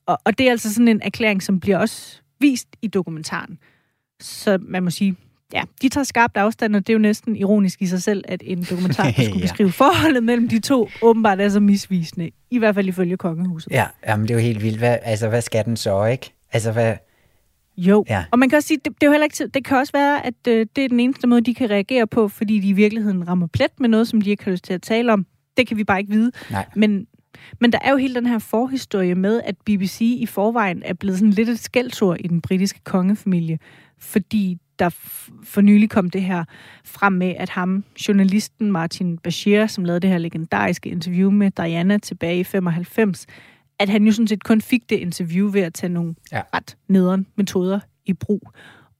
Og, 0.07 0.19
og 0.25 0.39
det 0.39 0.47
er 0.47 0.51
altså 0.51 0.75
sådan 0.75 0.89
en 0.89 1.01
erklæring, 1.03 1.43
som 1.43 1.61
bliver 1.61 1.79
også 1.79 2.21
vist 2.41 2.69
i 2.83 2.89
dokumentaren. 2.89 3.59
Så 4.21 4.59
man 4.61 4.83
må 4.83 4.91
sige, 4.91 5.17
ja, 5.53 5.63
de 5.83 5.89
tager 5.89 6.05
skarpt 6.05 6.37
afstand, 6.37 6.77
og 6.77 6.87
det 6.87 6.93
er 6.93 6.95
jo 6.95 6.99
næsten 6.99 7.37
ironisk 7.37 7.83
i 7.83 7.87
sig 7.87 8.03
selv, 8.03 8.25
at 8.29 8.43
en 8.47 8.67
dokumentar 8.71 9.05
der 9.05 9.13
skulle 9.13 9.35
ja. 9.37 9.41
beskrive 9.41 9.73
forholdet 9.73 10.23
mellem 10.23 10.49
de 10.49 10.61
to, 10.61 10.89
åbenbart 11.03 11.41
er 11.41 11.49
så 11.49 11.61
misvisende. 11.61 12.31
I 12.51 12.59
hvert 12.59 12.75
fald 12.75 12.89
ifølge 12.89 13.17
kongehuset. 13.17 13.73
Ja, 13.73 13.87
jamen 14.07 14.29
det 14.29 14.35
er 14.35 14.39
jo 14.39 14.45
helt 14.45 14.63
vildt. 14.63 14.79
Hvad, 14.79 14.99
altså, 15.03 15.29
hvad 15.29 15.43
skal 15.43 15.65
den 15.65 15.77
så, 15.77 16.05
ikke? 16.05 16.33
Altså, 16.53 16.73
hvad... 16.73 16.95
Jo, 17.87 18.05
ja. 18.09 18.25
og 18.31 18.39
man 18.39 18.49
kan 18.49 18.57
også 18.57 18.67
sige, 18.67 18.81
det, 18.85 18.95
det, 18.95 19.03
er 19.03 19.07
jo 19.07 19.11
heller 19.11 19.25
ikke, 19.25 19.47
det 19.47 19.65
kan 19.65 19.77
også 19.77 19.93
være, 19.93 20.27
at 20.27 20.35
øh, 20.49 20.67
det 20.77 20.85
er 20.85 20.89
den 20.89 21.01
eneste 21.01 21.27
måde, 21.27 21.41
de 21.41 21.55
kan 21.55 21.71
reagere 21.71 22.07
på, 22.07 22.29
fordi 22.29 22.59
de 22.59 22.69
i 22.69 22.73
virkeligheden 22.73 23.29
rammer 23.29 23.47
plet 23.47 23.81
med 23.81 23.89
noget, 23.89 24.09
som 24.09 24.21
de 24.21 24.31
ikke 24.31 24.45
har 24.45 24.51
lyst 24.51 24.65
til 24.65 24.73
at 24.73 24.83
tale 24.83 25.13
om. 25.13 25.27
Det 25.57 25.67
kan 25.67 25.77
vi 25.77 25.85
bare 25.85 26.01
ikke 26.01 26.13
vide. 26.13 26.33
Nej. 26.51 26.67
Men, 26.77 27.07
men 27.61 27.73
der 27.73 27.79
er 27.83 27.91
jo 27.91 27.97
hele 27.97 28.15
den 28.15 28.27
her 28.27 28.39
forhistorie 28.39 29.15
med, 29.15 29.41
at 29.45 29.57
BBC 29.67 30.01
i 30.01 30.27
forvejen 30.27 30.83
er 30.85 30.95
blevet 30.95 31.19
sådan 31.19 31.31
lidt 31.31 31.49
et 31.49 31.59
skældsord 31.59 32.17
i 32.21 32.29
den 32.29 32.41
britiske 32.41 32.81
kongefamilie, 32.85 33.59
fordi 33.99 34.59
der 34.79 34.91
for 35.45 35.61
nylig 35.61 35.91
kom 35.91 36.11
det 36.11 36.23
her 36.23 36.45
frem 36.85 37.13
med, 37.13 37.35
at 37.39 37.49
ham, 37.49 37.85
journalisten 38.09 38.73
Martin 38.73 39.19
Bashir, 39.19 39.67
som 39.67 39.85
lavede 39.85 40.01
det 40.01 40.11
her 40.11 40.19
legendariske 40.19 40.91
interview 40.91 41.31
med 41.31 41.51
Diana 41.51 41.99
tilbage 41.99 42.41
i 42.41 42.45
95, 42.45 43.27
at 43.83 43.89
han 43.89 44.05
jo 44.05 44.13
sådan 44.13 44.29
set 44.29 44.45
kun 44.45 44.61
fik 44.61 44.91
det 44.91 44.97
interview 44.97 45.51
ved 45.51 45.61
at 45.61 45.75
tage 45.75 45.93
nogle 45.93 46.15
ja. 46.33 46.43
ret 46.55 46.77
nederen 46.89 47.27
metoder 47.37 47.81
i 48.07 48.13
brug. 48.13 48.51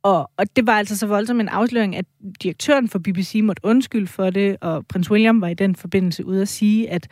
Og, 0.03 0.31
og 0.37 0.57
det 0.57 0.67
var 0.67 0.73
altså 0.73 0.97
så 0.97 1.07
voldsom 1.07 1.41
en 1.41 1.49
afsløring, 1.49 1.97
at 1.97 2.05
direktøren 2.43 2.89
for 2.89 2.99
BBC 2.99 3.41
måtte 3.43 3.65
undskylde 3.65 4.07
for 4.07 4.31
det, 4.31 4.57
og 4.61 4.87
prins 4.87 5.11
William 5.11 5.41
var 5.41 5.49
i 5.49 5.55
den 5.55 5.77
forbindelse 5.77 6.27
ude 6.27 6.43
at 6.43 6.49
sige, 6.49 6.91
at, 6.91 7.09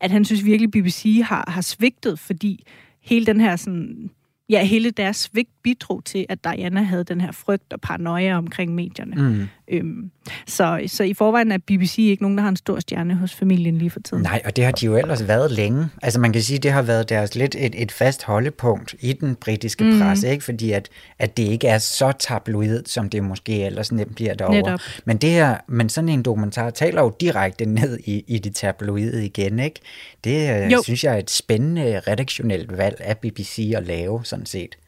at 0.00 0.10
han 0.10 0.24
synes 0.24 0.44
virkelig, 0.44 0.70
BBC 0.70 1.20
har, 1.24 1.44
har 1.48 1.60
svigtet, 1.60 2.18
fordi 2.18 2.66
hele 3.00 3.26
den 3.26 3.40
her 3.40 3.56
sådan 3.56 4.10
ja, 4.48 4.64
hele 4.64 4.90
deres 4.90 5.16
svigt 5.16 5.50
bidrog 5.62 6.04
til, 6.04 6.26
at 6.28 6.44
Diana 6.44 6.82
havde 6.82 7.04
den 7.04 7.20
her 7.20 7.32
frygt 7.32 7.72
og 7.72 7.80
paranoia 7.80 8.36
omkring 8.36 8.74
medierne. 8.74 9.28
Mm. 9.28 9.48
Øhm, 9.68 10.10
så, 10.46 10.82
så 10.86 11.04
i 11.04 11.14
forvejen 11.14 11.52
er 11.52 11.58
BBC 11.58 11.98
ikke 11.98 12.22
nogen, 12.22 12.38
der 12.38 12.42
har 12.42 12.48
en 12.48 12.56
stor 12.56 12.80
stjerne 12.80 13.14
hos 13.14 13.34
familien 13.34 13.78
lige 13.78 13.90
for 13.90 14.00
tiden. 14.00 14.22
Nej, 14.22 14.42
og 14.44 14.56
det 14.56 14.64
har 14.64 14.72
de 14.72 14.86
jo 14.86 14.96
ellers 14.96 15.28
været 15.28 15.50
længe. 15.50 15.88
Altså 16.02 16.20
man 16.20 16.32
kan 16.32 16.42
sige, 16.42 16.58
det 16.58 16.72
har 16.72 16.82
været 16.82 17.08
deres 17.08 17.34
lidt 17.34 17.56
et, 17.58 17.82
et 17.82 17.92
fast 17.92 18.24
holdepunkt 18.24 18.94
i 19.00 19.12
den 19.12 19.34
britiske 19.34 19.84
mm. 19.84 19.98
presse, 19.98 20.30
ikke? 20.30 20.44
fordi 20.44 20.72
at, 20.72 20.88
at 21.18 21.36
det 21.36 21.42
ikke 21.42 21.68
er 21.68 21.78
så 21.78 22.12
tabloid, 22.18 22.82
som 22.86 23.10
det 23.10 23.24
måske 23.24 23.64
ellers 23.64 23.92
nemt 23.92 24.14
bliver 24.14 24.34
derovre. 24.34 24.56
Netop. 24.56 24.80
Men, 25.04 25.16
det 25.16 25.30
her, 25.30 25.56
men 25.68 25.88
sådan 25.88 26.08
en 26.08 26.22
dokumentar 26.22 26.70
taler 26.70 27.02
jo 27.02 27.16
direkte 27.20 27.66
ned 27.66 27.98
i, 28.04 28.24
i 28.26 28.38
det 28.38 28.54
tabloide 28.54 29.26
igen. 29.26 29.58
Ikke? 29.58 29.80
Det 30.24 30.72
jo. 30.72 30.82
synes 30.82 31.04
jeg 31.04 31.14
er 31.14 31.18
et 31.18 31.30
spændende 31.30 32.00
redaktionelt 32.00 32.78
valg 32.78 32.96
af 33.00 33.18
BBC 33.18 33.72
at 33.76 33.86
lave, 33.86 34.24
sådan 34.24 34.46
set. 34.46 34.78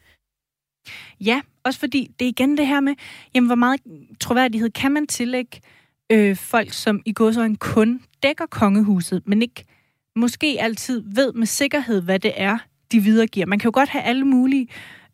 Ja, 1.20 1.40
også 1.66 1.80
fordi 1.80 2.10
det 2.18 2.24
er 2.24 2.28
igen 2.28 2.56
det 2.56 2.66
her 2.66 2.80
med, 2.80 2.94
jamen, 3.34 3.48
hvor 3.48 3.54
meget 3.54 3.80
troværdighed 4.20 4.70
kan 4.70 4.92
man 4.92 5.06
tillægge 5.06 5.60
øh, 6.12 6.36
folk, 6.36 6.72
som 6.72 7.02
i 7.04 7.12
går 7.12 7.32
så 7.32 7.42
en 7.42 7.56
kun 7.56 8.00
dækker 8.22 8.46
kongehuset, 8.46 9.22
men 9.26 9.42
ikke 9.42 9.64
måske 10.16 10.56
altid 10.60 11.02
ved 11.14 11.32
med 11.32 11.46
sikkerhed, 11.46 12.02
hvad 12.02 12.18
det 12.18 12.32
er, 12.36 12.58
de 12.92 13.00
videregiver. 13.00 13.46
Man 13.46 13.58
kan 13.58 13.68
jo 13.68 13.72
godt 13.74 13.88
have 13.88 14.02
alle 14.02 14.24
mulige, 14.24 14.68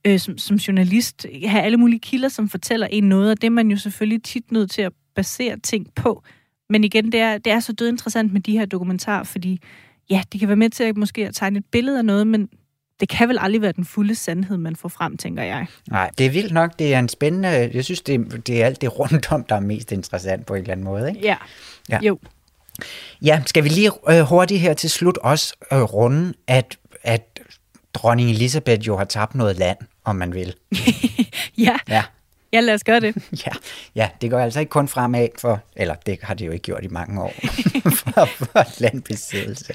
øh, 0.06 0.18
som, 0.18 0.38
som 0.38 0.56
journalist, 0.56 1.26
have 1.46 1.62
alle 1.62 1.76
mulige 1.76 2.00
kilder, 2.00 2.28
som 2.28 2.48
fortæller 2.48 2.86
en 2.86 3.04
noget, 3.04 3.30
og 3.30 3.40
det 3.40 3.46
er 3.46 3.50
man 3.50 3.70
jo 3.70 3.76
selvfølgelig 3.76 4.22
tit 4.22 4.52
nødt 4.52 4.70
til 4.70 4.82
at 4.82 4.92
basere 5.14 5.58
ting 5.58 5.94
på. 5.94 6.22
Men 6.70 6.84
igen, 6.84 7.12
det 7.12 7.20
er, 7.20 7.38
det 7.38 7.52
er 7.52 7.60
så 7.60 7.72
død 7.72 7.88
interessant 7.88 8.32
med 8.32 8.40
de 8.40 8.58
her 8.58 8.66
dokumentarer, 8.66 9.22
fordi 9.22 9.60
ja, 10.10 10.22
de 10.32 10.38
kan 10.38 10.48
være 10.48 10.56
med 10.56 10.70
til 10.70 10.84
at 10.84 10.96
måske 10.96 11.26
at 11.26 11.34
tegne 11.34 11.58
et 11.58 11.64
billede 11.72 11.98
af 11.98 12.04
noget, 12.04 12.26
men 12.26 12.48
det 13.02 13.10
kan 13.10 13.28
vel 13.28 13.38
aldrig 13.40 13.62
være 13.62 13.72
den 13.72 13.84
fulde 13.84 14.14
sandhed, 14.14 14.56
man 14.56 14.76
får 14.76 14.88
frem, 14.88 15.16
tænker 15.16 15.42
jeg. 15.42 15.66
Nej, 15.90 16.10
det 16.18 16.26
er 16.26 16.30
vildt 16.30 16.52
nok. 16.52 16.78
Det 16.78 16.94
er 16.94 16.98
en 16.98 17.08
spændende... 17.08 17.70
Jeg 17.74 17.84
synes, 17.84 18.00
det, 18.00 18.46
det 18.46 18.62
er 18.62 18.66
alt 18.66 18.80
det 18.80 18.98
rundt 18.98 19.32
om, 19.32 19.44
der 19.44 19.56
er 19.56 19.60
mest 19.60 19.92
interessant 19.92 20.46
på 20.46 20.54
en 20.54 20.60
eller 20.60 20.72
anden 20.72 20.84
måde, 20.84 21.08
ikke? 21.08 21.20
Ja, 21.20 21.36
ja. 21.90 21.98
jo. 22.02 22.18
Ja, 23.22 23.42
skal 23.46 23.64
vi 23.64 23.68
lige 23.68 23.90
øh, 24.08 24.20
hurtigt 24.20 24.60
her 24.60 24.74
til 24.74 24.90
slut 24.90 25.18
også 25.18 25.54
øh, 25.72 25.82
runde, 25.82 26.34
at, 26.46 26.78
at 27.02 27.40
dronning 27.94 28.30
Elisabeth 28.30 28.86
jo 28.86 28.96
har 28.96 29.04
tabt 29.04 29.34
noget 29.34 29.56
land, 29.56 29.78
om 30.04 30.16
man 30.16 30.34
vil. 30.34 30.54
ja. 31.58 31.76
ja. 31.88 32.02
Ja, 32.52 32.60
lad 32.60 32.74
os 32.74 32.84
gøre 32.84 33.00
det. 33.00 33.16
ja, 33.46 33.52
ja, 33.94 34.08
det 34.20 34.30
går 34.30 34.38
altså 34.38 34.60
ikke 34.60 34.70
kun 34.70 34.88
fremad 34.88 35.28
for, 35.38 35.60
eller 35.76 35.94
det 36.06 36.18
har 36.22 36.34
det 36.34 36.46
jo 36.46 36.50
ikke 36.50 36.62
gjort 36.62 36.84
i 36.84 36.88
mange 36.88 37.22
år, 37.22 37.32
for, 38.00 38.24
for 38.24 38.80
landbesiddelse. 38.80 39.74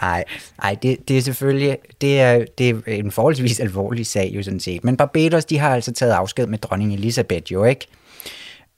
Nej, 0.00 0.24
nej 0.62 0.76
det, 0.82 1.08
det 1.08 1.18
er 1.18 1.22
selvfølgelig, 1.22 1.78
det 2.00 2.20
er, 2.20 2.44
det 2.58 2.68
er 2.68 2.80
en 2.86 3.10
forholdsvis 3.10 3.60
alvorlig 3.60 4.06
sag 4.06 4.32
jo 4.34 4.42
sådan 4.42 4.60
set. 4.60 4.84
Men 4.84 4.96
Barbados, 4.96 5.44
de 5.44 5.58
har 5.58 5.74
altså 5.74 5.92
taget 5.92 6.12
afsked 6.12 6.46
med 6.46 6.58
dronning 6.58 6.94
Elisabeth 6.94 7.52
jo, 7.52 7.64
ikke? 7.64 7.86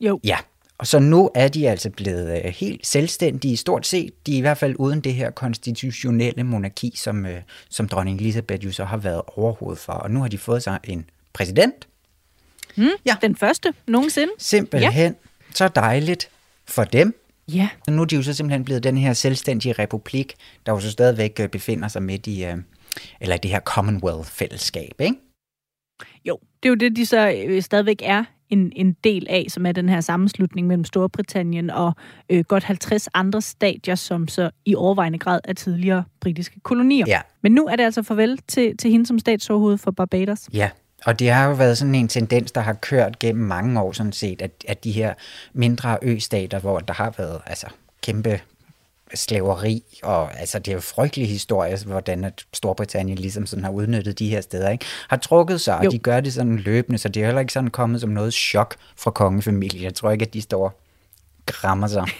Jo. 0.00 0.20
Ja, 0.24 0.36
og 0.78 0.86
så 0.86 0.98
nu 0.98 1.30
er 1.34 1.48
de 1.48 1.68
altså 1.68 1.90
blevet 1.90 2.44
øh, 2.44 2.44
helt 2.44 2.86
selvstændige, 2.86 3.56
stort 3.56 3.86
set. 3.86 4.26
De 4.26 4.32
er 4.32 4.38
i 4.38 4.40
hvert 4.40 4.58
fald 4.58 4.74
uden 4.78 5.00
det 5.00 5.14
her 5.14 5.30
konstitutionelle 5.30 6.44
monarki, 6.44 6.92
som, 6.96 7.26
øh, 7.26 7.42
som 7.68 7.88
dronning 7.88 8.20
Elisabeth 8.20 8.64
jo 8.64 8.72
så 8.72 8.84
har 8.84 8.96
været 8.96 9.22
overhovedet 9.26 9.78
for. 9.78 9.92
Og 9.92 10.10
nu 10.10 10.20
har 10.20 10.28
de 10.28 10.38
fået 10.38 10.62
sig 10.62 10.78
en 10.84 11.04
præsident. 11.32 11.88
Mm, 12.76 12.88
ja. 13.06 13.16
Den 13.22 13.36
første 13.36 13.74
nogensinde. 13.88 14.32
Simpelthen. 14.38 15.12
Ja. 15.12 15.12
Så 15.54 15.68
dejligt 15.68 16.28
for 16.68 16.84
dem. 16.84 17.20
Ja. 17.48 17.68
Nu 17.88 18.02
er 18.02 18.06
de 18.06 18.16
jo 18.16 18.22
så 18.22 18.32
simpelthen 18.32 18.64
blevet 18.64 18.84
den 18.84 18.98
her 18.98 19.12
selvstændige 19.12 19.72
republik, 19.72 20.34
der 20.66 20.72
jo 20.72 20.80
så 20.80 20.90
stadigvæk 20.90 21.40
øh, 21.40 21.48
befinder 21.48 21.88
sig 21.88 22.02
midt 22.02 22.26
i, 22.26 22.46
eller 23.20 23.36
det 23.36 23.50
her 23.50 23.60
Commonwealth-fællesskab, 23.60 25.00
ikke? 25.00 25.16
Jo, 26.24 26.38
det 26.62 26.68
er 26.68 26.70
jo 26.70 26.74
det, 26.74 26.96
de 26.96 27.06
så 27.06 27.50
stadigvæk 27.60 28.02
er 28.02 28.24
en, 28.50 28.72
en 28.76 28.96
del 29.04 29.26
af, 29.30 29.46
som 29.48 29.66
er 29.66 29.72
den 29.72 29.88
her 29.88 30.00
sammenslutning 30.00 30.66
mellem 30.66 30.84
Storbritannien 30.84 31.70
og 31.70 31.92
øh, 32.30 32.44
godt 32.44 32.64
50 32.64 33.08
andre 33.14 33.42
stadier, 33.42 33.94
som 33.94 34.28
så 34.28 34.50
i 34.64 34.74
overvejende 34.74 35.18
grad 35.18 35.40
er 35.44 35.52
tidligere 35.52 36.04
britiske 36.20 36.60
kolonier. 36.60 37.04
Ja. 37.08 37.20
Men 37.42 37.52
nu 37.52 37.66
er 37.66 37.76
det 37.76 37.84
altså 37.84 38.02
farvel 38.02 38.38
til, 38.48 38.76
til 38.76 38.90
hende 38.90 39.06
som 39.06 39.18
statsoverhoved 39.18 39.78
for 39.78 39.90
Barbados. 39.90 40.48
Ja, 40.52 40.70
og 41.04 41.18
det 41.18 41.30
har 41.30 41.48
jo 41.48 41.54
været 41.54 41.78
sådan 41.78 41.94
en 41.94 42.08
tendens, 42.08 42.52
der 42.52 42.60
har 42.60 42.72
kørt 42.72 43.18
gennem 43.18 43.44
mange 43.44 43.80
år 43.80 43.92
sådan 43.92 44.12
set, 44.12 44.42
at, 44.42 44.50
at 44.68 44.84
de 44.84 44.92
her 44.92 45.14
mindre 45.52 45.98
østater, 46.02 46.58
hvor 46.58 46.78
der 46.78 46.94
har 46.94 47.14
været 47.18 47.40
altså, 47.46 47.66
kæmpe 48.02 48.40
slaveri, 49.14 49.84
og 50.02 50.40
altså 50.40 50.58
det 50.58 50.68
er 50.68 50.74
jo 50.74 50.80
frygtelig 50.80 51.28
historie, 51.28 51.78
hvordan 51.86 52.24
at 52.24 52.44
Storbritannien 52.52 53.18
ligesom 53.18 53.46
sådan 53.46 53.64
har 53.64 53.70
udnyttet 53.70 54.18
de 54.18 54.28
her 54.28 54.40
steder, 54.40 54.70
ikke? 54.70 54.84
har 55.08 55.16
trukket 55.16 55.60
sig, 55.60 55.78
og 55.78 55.84
jo. 55.84 55.90
de 55.90 55.98
gør 55.98 56.20
det 56.20 56.32
sådan 56.32 56.56
løbende, 56.56 56.98
så 56.98 57.08
det 57.08 57.22
er 57.22 57.26
heller 57.26 57.40
ikke 57.40 57.52
sådan 57.52 57.70
kommet 57.70 58.00
som 58.00 58.10
noget 58.10 58.34
chok 58.34 58.76
fra 58.96 59.10
kongefamilien. 59.10 59.84
Jeg 59.84 59.94
tror 59.94 60.10
ikke, 60.10 60.24
at 60.24 60.34
de 60.34 60.42
står 60.42 60.80
grammer 61.46 61.86
sig. 61.86 62.04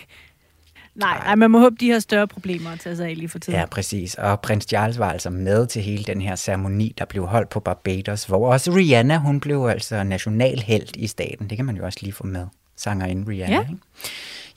Nej, 0.95 1.19
nej, 1.19 1.35
man 1.35 1.51
må 1.51 1.59
håbe, 1.59 1.77
de 1.81 1.91
har 1.91 1.99
større 1.99 2.29
problemer 2.29 2.71
at 2.71 2.81
tage 2.81 2.97
sig 2.97 3.09
af 3.09 3.17
lige 3.17 3.29
for 3.29 3.39
tiden. 3.39 3.59
Ja, 3.59 3.67
præcis. 3.67 4.15
Og 4.15 4.41
prins 4.41 4.65
Charles 4.65 4.99
var 4.99 5.13
altså 5.13 5.31
med 5.31 5.67
til 5.67 5.83
hele 5.83 6.05
den 6.05 6.23
her 6.23 6.37
ceremoni, 6.37 6.95
der 6.99 7.05
blev 7.05 7.27
holdt 7.27 7.49
på 7.49 7.61
Barbados, 7.61 8.25
hvor 8.25 8.53
også 8.53 8.73
Rihanna, 8.73 9.17
hun 9.17 9.41
blev 9.41 9.67
altså 9.67 10.03
nationalhelt 10.03 10.97
i 10.97 11.07
staten. 11.07 11.51
Det 11.51 11.57
kan 11.59 11.65
man 11.65 11.77
jo 11.77 11.85
også 11.85 11.99
lige 12.03 12.13
få 12.13 12.27
med, 12.27 12.47
sangerinde 12.77 13.31
Rihanna. 13.31 13.57
Ja, 13.57 13.61
ikke? 13.61 13.77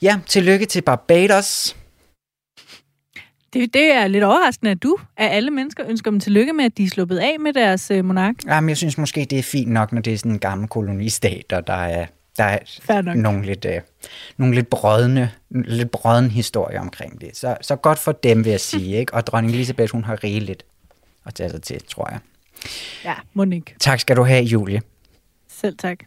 ja 0.02 0.18
tillykke 0.26 0.66
til 0.66 0.82
Barbados. 0.82 1.76
Det, 3.52 3.74
det 3.74 3.92
er 3.92 4.06
lidt 4.06 4.24
overraskende, 4.24 4.70
at 4.70 4.82
du 4.82 4.96
af 5.16 5.36
alle 5.36 5.50
mennesker 5.50 5.84
ønsker 5.88 6.10
dem 6.10 6.20
tillykke 6.20 6.52
med, 6.52 6.64
at 6.64 6.78
de 6.78 6.84
er 6.84 6.88
sluppet 6.88 7.18
af 7.18 7.40
med 7.40 7.52
deres 7.52 7.90
øh, 7.90 8.04
monark. 8.04 8.34
Jamen, 8.46 8.68
jeg 8.68 8.76
synes 8.76 8.98
måske, 8.98 9.26
det 9.30 9.38
er 9.38 9.42
fint 9.42 9.72
nok, 9.72 9.92
når 9.92 10.00
det 10.00 10.12
er 10.12 10.18
sådan 10.18 10.32
en 10.32 10.38
gammel 10.38 10.68
kolonistat, 10.68 11.52
og 11.52 11.66
der 11.66 11.72
er, 11.72 12.06
der 12.38 12.44
er 12.44 13.02
nogle 13.14 13.46
lidt, 13.46 13.64
øh, 13.64 13.80
nogle 14.36 14.54
lidt 14.54 14.70
brødne, 14.70 15.30
lidt 15.50 15.90
brødne 15.90 16.28
historier 16.28 16.80
omkring 16.80 17.20
det. 17.20 17.36
Så, 17.36 17.56
så 17.60 17.76
godt 17.76 17.98
for 17.98 18.12
dem, 18.12 18.44
vil 18.44 18.50
jeg 18.50 18.60
sige. 18.72 18.96
Ikke? 18.96 19.14
Og 19.14 19.26
dronning 19.26 19.54
Elisabeth, 19.54 19.92
hun 19.92 20.04
har 20.04 20.24
rigeligt 20.24 20.64
at 21.26 21.34
tage 21.34 21.50
sig 21.50 21.62
til, 21.62 21.82
tror 21.88 22.08
jeg. 22.10 22.18
Ja, 23.04 23.14
Monique. 23.34 23.74
Tak 23.80 24.00
skal 24.00 24.16
du 24.16 24.22
have, 24.22 24.44
Julie. 24.44 24.82
Selv 25.48 25.76
tak. 25.78 25.98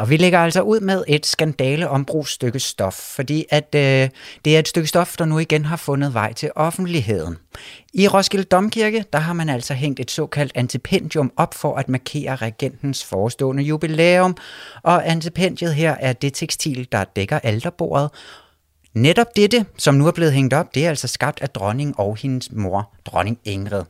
Ja, 0.00 0.02
og 0.02 0.10
vi 0.10 0.16
lægger 0.16 0.38
altså 0.38 0.60
ud 0.60 0.80
med 0.80 1.04
et 1.08 1.26
skandale 1.26 1.88
stykke 2.24 2.60
stof, 2.60 2.94
fordi 2.94 3.44
at 3.50 3.74
øh, 3.74 4.08
det 4.44 4.54
er 4.54 4.58
et 4.58 4.68
stykke 4.68 4.88
stof, 4.88 5.16
der 5.16 5.24
nu 5.24 5.38
igen 5.38 5.64
har 5.64 5.76
fundet 5.76 6.14
vej 6.14 6.32
til 6.32 6.50
offentligheden. 6.54 7.36
I 7.94 8.08
Roskilde 8.08 8.44
Domkirke, 8.44 9.04
der 9.12 9.18
har 9.18 9.32
man 9.32 9.48
altså 9.48 9.74
hængt 9.74 10.00
et 10.00 10.10
såkaldt 10.10 10.52
antipendium 10.54 11.32
op 11.36 11.54
for 11.54 11.76
at 11.76 11.88
markere 11.88 12.36
regentens 12.36 13.04
forestående 13.04 13.62
jubilæum, 13.62 14.36
og 14.82 15.10
antipendiet 15.10 15.74
her 15.74 15.96
er 16.00 16.12
det 16.12 16.34
tekstil, 16.34 16.88
der 16.92 17.04
dækker 17.04 17.38
alterbordet, 17.38 18.10
Netop 18.94 19.36
dette, 19.36 19.66
som 19.78 19.94
nu 19.94 20.06
er 20.06 20.12
blevet 20.12 20.32
hængt 20.32 20.54
op, 20.54 20.74
det 20.74 20.84
er 20.84 20.88
altså 20.88 21.08
skabt 21.08 21.42
af 21.42 21.50
dronning 21.50 21.98
og 21.98 22.16
hendes 22.16 22.52
mor, 22.52 22.90
dronning 23.06 23.38
Ingrid. 23.44 23.82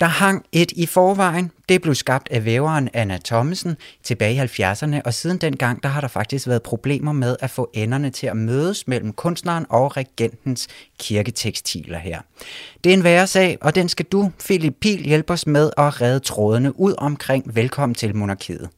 Der 0.00 0.06
hang 0.06 0.44
et 0.52 0.72
i 0.72 0.86
forvejen. 0.86 1.50
Det 1.68 1.82
blev 1.82 1.94
skabt 1.94 2.28
af 2.30 2.44
væveren 2.44 2.88
Anna 2.92 3.18
Thomsen 3.24 3.76
tilbage 4.02 4.34
i 4.34 4.38
70'erne, 4.38 5.00
og 5.04 5.14
siden 5.14 5.38
dengang 5.38 5.82
der 5.82 5.88
har 5.88 6.00
der 6.00 6.08
faktisk 6.08 6.48
været 6.48 6.62
problemer 6.62 7.12
med 7.12 7.36
at 7.40 7.50
få 7.50 7.70
enderne 7.74 8.10
til 8.10 8.26
at 8.26 8.36
mødes 8.36 8.88
mellem 8.88 9.12
kunstneren 9.12 9.66
og 9.70 9.96
regentens 9.96 10.68
kirketekstiler 10.98 11.98
her. 11.98 12.20
Det 12.84 12.90
er 12.90 12.94
en 12.94 13.04
værre 13.04 13.26
sag, 13.26 13.58
og 13.60 13.74
den 13.74 13.88
skal 13.88 14.06
du, 14.06 14.30
Philip 14.44 14.74
Pil, 14.80 15.02
hjælpe 15.02 15.32
os 15.32 15.46
med 15.46 15.70
at 15.78 16.00
redde 16.00 16.20
trådene 16.20 16.80
ud 16.80 16.94
omkring 16.98 17.56
Velkommen 17.56 17.94
til 17.94 18.16
monarkiet. 18.16 18.68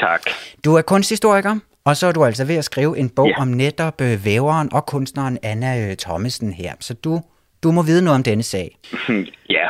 Tak. 0.00 0.22
Du 0.64 0.74
er 0.74 0.82
kunsthistoriker, 0.82 1.58
og 1.84 1.96
så 1.96 2.06
er 2.06 2.12
du 2.12 2.24
altså 2.24 2.44
ved 2.44 2.56
at 2.56 2.64
skrive 2.64 2.98
en 2.98 3.08
bog 3.08 3.28
ja. 3.28 3.40
om 3.40 3.48
netop 3.48 4.00
øh, 4.00 4.24
væveren 4.24 4.72
og 4.72 4.86
kunstneren 4.86 5.38
Anna 5.42 5.88
øh, 5.88 5.96
Thomsen 5.96 6.52
her. 6.52 6.74
Så 6.80 6.94
du 6.94 7.20
du 7.62 7.72
må 7.72 7.82
vide 7.82 8.02
noget 8.02 8.14
om 8.14 8.22
denne 8.22 8.42
sag. 8.42 8.78
Ja. 9.50 9.68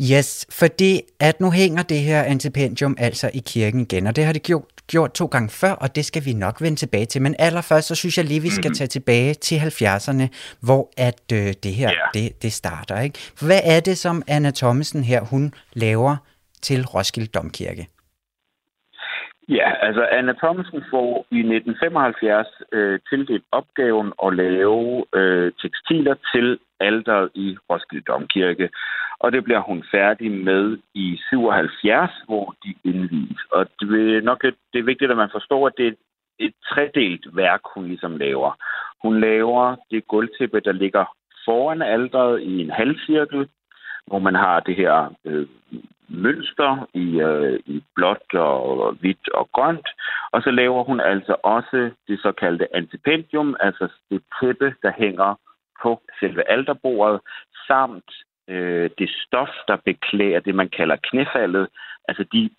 Yes, 0.00 0.46
fordi 0.50 1.00
at 1.20 1.40
nu 1.40 1.50
hænger 1.50 1.82
det 1.82 2.00
her 2.00 2.22
antipendium 2.22 2.96
altså 2.98 3.30
i 3.34 3.42
kirken 3.46 3.80
igen, 3.80 4.06
og 4.06 4.16
det 4.16 4.24
har 4.24 4.32
det 4.32 4.42
gjort, 4.42 4.64
gjort 4.86 5.12
to 5.12 5.26
gange 5.26 5.48
før, 5.48 5.72
og 5.72 5.96
det 5.96 6.04
skal 6.04 6.24
vi 6.24 6.32
nok 6.32 6.60
vende 6.60 6.78
tilbage 6.78 7.06
til. 7.06 7.22
Men 7.22 7.36
allerførst, 7.38 7.88
så 7.88 7.94
synes 7.94 8.18
jeg 8.18 8.24
lige, 8.24 8.42
vi 8.42 8.50
skal 8.50 8.60
mm-hmm. 8.60 8.74
tage 8.74 8.88
tilbage 8.88 9.34
til 9.34 9.56
70'erne, 9.56 10.26
hvor 10.60 10.92
at 10.96 11.32
øh, 11.32 11.54
det 11.62 11.74
her, 11.74 11.90
yeah. 11.90 12.24
det, 12.24 12.42
det 12.42 12.52
starter. 12.52 13.00
Ikke? 13.00 13.18
For 13.36 13.46
hvad 13.46 13.60
er 13.64 13.80
det, 13.80 13.98
som 13.98 14.22
Anna 14.26 14.50
Thomsen 14.50 15.04
her, 15.04 15.20
hun 15.20 15.54
laver 15.72 16.16
til 16.62 16.86
Roskilde 16.86 17.28
Domkirke? 17.28 17.88
Ja, 19.48 19.72
altså 19.80 20.08
Anna 20.12 20.32
Thomsen 20.32 20.84
får 20.90 21.26
i 21.30 21.38
1975 21.38 22.48
øh, 22.72 23.00
tildelt 23.08 23.44
opgaven 23.52 24.12
at 24.26 24.36
lave 24.36 25.04
øh, 25.14 25.52
tekstiler 25.62 26.14
til 26.34 26.58
alderet 26.80 27.30
i 27.34 27.56
Roskilde 27.70 28.04
Domkirke. 28.08 28.70
Og 29.18 29.32
det 29.32 29.44
bliver 29.44 29.60
hun 29.60 29.84
færdig 29.90 30.30
med 30.32 30.78
i 30.94 31.18
77, 31.28 32.10
hvor 32.26 32.54
de 32.64 32.74
indvies. 32.84 33.40
Og 33.52 33.66
det 33.80 34.16
er 34.16 34.20
nok 34.20 34.42
det 34.42 34.78
er 34.78 34.90
vigtigt, 34.92 35.10
at 35.10 35.16
man 35.16 35.30
forstår, 35.32 35.66
at 35.66 35.72
det 35.78 35.86
er 35.86 35.92
et 36.38 36.54
tredelt 36.70 37.36
værk, 37.36 37.60
hun 37.74 37.86
ligesom 37.86 38.16
laver. 38.16 38.52
Hun 39.02 39.20
laver 39.20 39.76
det 39.90 40.08
gulvtæppe, 40.08 40.60
der 40.60 40.72
ligger 40.72 41.04
foran 41.44 41.82
alderet 41.82 42.42
i 42.42 42.60
en 42.60 42.70
halvcirkel, 42.70 43.48
hvor 44.06 44.18
man 44.18 44.34
har 44.34 44.60
det 44.60 44.76
her 44.76 45.14
øh, 45.24 45.46
mønster 46.08 46.88
i, 46.94 47.20
øh, 47.20 47.60
i 47.66 47.82
blåt 47.94 48.34
og 48.34 48.92
hvidt 49.00 49.28
og 49.28 49.48
grønt. 49.52 49.88
Og 50.32 50.42
så 50.42 50.50
laver 50.50 50.84
hun 50.84 51.00
altså 51.00 51.36
også 51.42 51.90
det 52.08 52.20
såkaldte 52.22 52.76
antipendium, 52.76 53.56
altså 53.60 53.88
det 54.10 54.22
tæppe, 54.40 54.74
der 54.82 54.92
hænger 54.98 55.34
på 55.82 56.00
selve 56.20 56.50
alterbordet, 56.50 57.20
samt 57.66 58.10
øh, 58.48 58.90
det 58.98 59.10
stof, 59.10 59.48
der 59.68 59.76
beklæder 59.84 60.40
det, 60.40 60.54
man 60.54 60.68
kalder 60.68 60.96
knæfaldet, 60.96 61.68
altså 62.08 62.24
de 62.32 62.50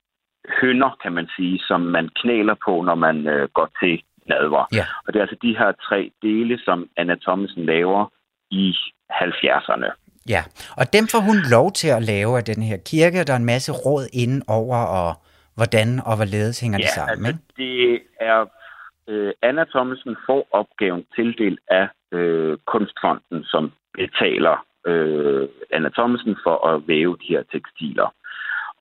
hønder, 0.62 0.98
kan 1.04 1.14
man 1.14 1.28
sige, 1.36 1.60
som 1.68 1.82
man 1.82 2.10
knæler 2.16 2.56
på, 2.66 2.82
når 2.82 2.96
man 2.96 3.28
øh, 3.28 3.50
går 3.50 3.70
til 3.82 4.04
nadver. 4.30 4.66
Ja. 4.74 4.86
Og 5.08 5.14
det 5.14 5.20
er 5.20 5.24
altså 5.24 5.38
de 5.42 5.58
her 5.58 5.72
tre 5.72 6.12
dele, 6.22 6.60
som 6.60 6.90
Anna 6.98 7.16
Thomsen 7.16 7.66
laver 7.66 8.06
i 8.52 8.75
70'erne. 9.12 10.05
Ja, 10.29 10.41
og 10.79 10.86
dem 10.94 11.05
får 11.13 11.22
hun 11.29 11.38
lov 11.55 11.72
til 11.72 11.89
at 11.98 12.01
lave 12.03 12.38
af 12.38 12.44
den 12.44 12.62
her 12.70 12.77
kirke, 12.91 13.24
der 13.27 13.34
er 13.34 13.38
en 13.38 13.51
masse 13.55 13.72
råd 13.72 14.05
inden 14.13 14.44
over, 14.48 14.77
og 15.00 15.10
hvordan 15.58 15.89
og 16.05 16.15
hvorledes 16.15 16.62
hænger 16.62 16.79
ja, 16.79 16.84
det 16.84 16.91
sammen, 17.00 17.25
altså, 17.25 17.41
det 17.58 18.01
er 18.20 18.46
øh, 19.08 19.34
Anna 19.41 19.63
Thomsen 19.63 20.15
får 20.25 20.48
opgaven 20.51 21.05
tildelt 21.15 21.60
af 21.67 21.88
øh, 22.12 22.58
Kunstfonden, 22.65 23.44
som 23.44 23.72
betaler 23.94 24.65
øh, 24.88 25.48
Anna 25.72 25.89
Thomsen 25.89 26.36
for 26.44 26.67
at 26.67 26.88
væve 26.88 27.17
de 27.22 27.34
her 27.34 27.44
tekstiler. 27.51 28.10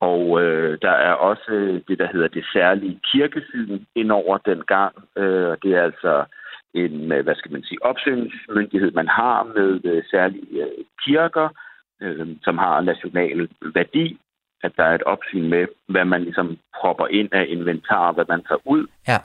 Og 0.00 0.42
øh, 0.42 0.78
der 0.82 0.90
er 0.90 1.12
også 1.12 1.80
det, 1.88 1.98
der 1.98 2.08
hedder 2.12 2.28
det 2.28 2.44
særlige 2.52 3.00
kirkesyn 3.12 3.84
indover 3.94 4.38
den 4.38 4.62
gang. 4.74 4.94
Øh, 5.16 5.56
det 5.62 5.70
er 5.74 5.82
altså 5.82 6.24
en, 6.74 7.12
øh, 7.12 7.24
hvad 7.24 7.34
skal 7.34 7.52
man 7.52 7.62
sige, 7.62 7.84
opsynsmyndighed, 7.84 8.90
man 8.90 9.08
har 9.08 9.42
med 9.42 9.80
øh, 9.84 10.02
særlige 10.10 10.62
øh, 10.62 10.84
kirker, 11.04 11.48
som 12.42 12.58
har 12.58 12.80
national 12.80 13.48
værdi. 13.74 14.18
At 14.62 14.72
der 14.76 14.84
er 14.84 14.94
et 14.94 15.02
opsyn 15.02 15.48
med, 15.48 15.66
hvad 15.88 16.04
man 16.04 16.22
ligesom 16.22 16.58
propper 16.80 17.06
ind 17.06 17.28
af 17.32 17.44
inventar, 17.48 18.12
hvad 18.12 18.24
man 18.28 18.42
tager 18.48 18.62
ud. 18.64 18.86
Ja. 19.08 19.18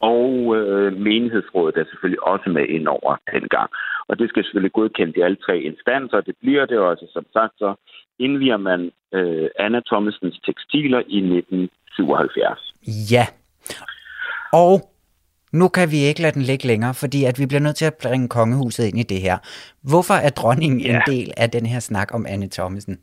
Og 0.00 0.56
øh, 0.56 0.92
menighedsrådet 0.92 1.76
er 1.76 1.84
selvfølgelig 1.84 2.22
også 2.22 2.50
med 2.50 2.66
ind 2.68 2.88
over 2.88 3.16
dengang. 3.32 3.70
Og 4.08 4.18
det 4.18 4.28
skal 4.28 4.44
selvfølgelig 4.44 4.72
godkendes 4.72 5.16
i 5.16 5.20
alle 5.20 5.36
tre 5.36 5.60
instanser. 5.60 6.20
Det 6.20 6.34
bliver 6.40 6.66
det 6.66 6.78
også, 6.78 7.06
som 7.12 7.26
sagt, 7.32 7.52
så 7.58 7.74
indviger 8.18 8.56
man 8.56 8.90
øh, 9.14 9.48
Anna 9.58 9.80
Thomasens 9.86 10.40
tekstiler 10.46 10.98
i 10.98 11.18
1977. 11.18 12.74
Ja. 13.12 13.26
Og 14.52 14.74
nu 15.52 15.68
kan 15.68 15.90
vi 15.90 15.96
ikke 16.08 16.22
lade 16.22 16.32
den 16.32 16.42
ligge 16.42 16.66
længere, 16.66 16.94
fordi 16.94 17.24
at 17.24 17.36
vi 17.40 17.46
bliver 17.46 17.60
nødt 17.60 17.76
til 17.76 17.84
at 17.84 17.98
bringe 18.02 18.28
kongehuset 18.28 18.84
ind 18.84 18.98
i 18.98 19.02
det 19.02 19.20
her. 19.20 19.36
Hvorfor 19.90 20.14
er 20.14 20.30
dronningen 20.30 20.80
ja. 20.80 20.88
en 20.88 21.02
del 21.06 21.32
af 21.36 21.50
den 21.50 21.66
her 21.66 21.80
snak 21.80 22.14
om 22.14 22.26
Anne 22.28 22.48
Thomsen? 22.48 22.96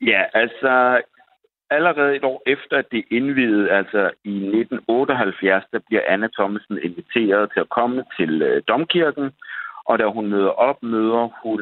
Ja, 0.00 0.22
altså 0.34 1.02
allerede 1.70 2.16
et 2.16 2.24
år 2.24 2.42
efter, 2.46 2.76
at 2.76 2.88
det 2.92 3.04
indvidede, 3.10 3.70
altså 3.70 4.10
i 4.24 4.36
1978, 4.36 5.64
der 5.72 5.80
bliver 5.86 6.02
Anna 6.08 6.28
Thomsen 6.38 6.78
inviteret 6.82 7.50
til 7.52 7.60
at 7.60 7.68
komme 7.68 8.04
til 8.18 8.42
øh, 8.42 8.62
Domkirken, 8.68 9.30
og 9.84 9.98
da 9.98 10.06
hun 10.06 10.26
møder 10.26 10.54
op, 10.68 10.82
møder 10.82 11.24
hun, 11.42 11.60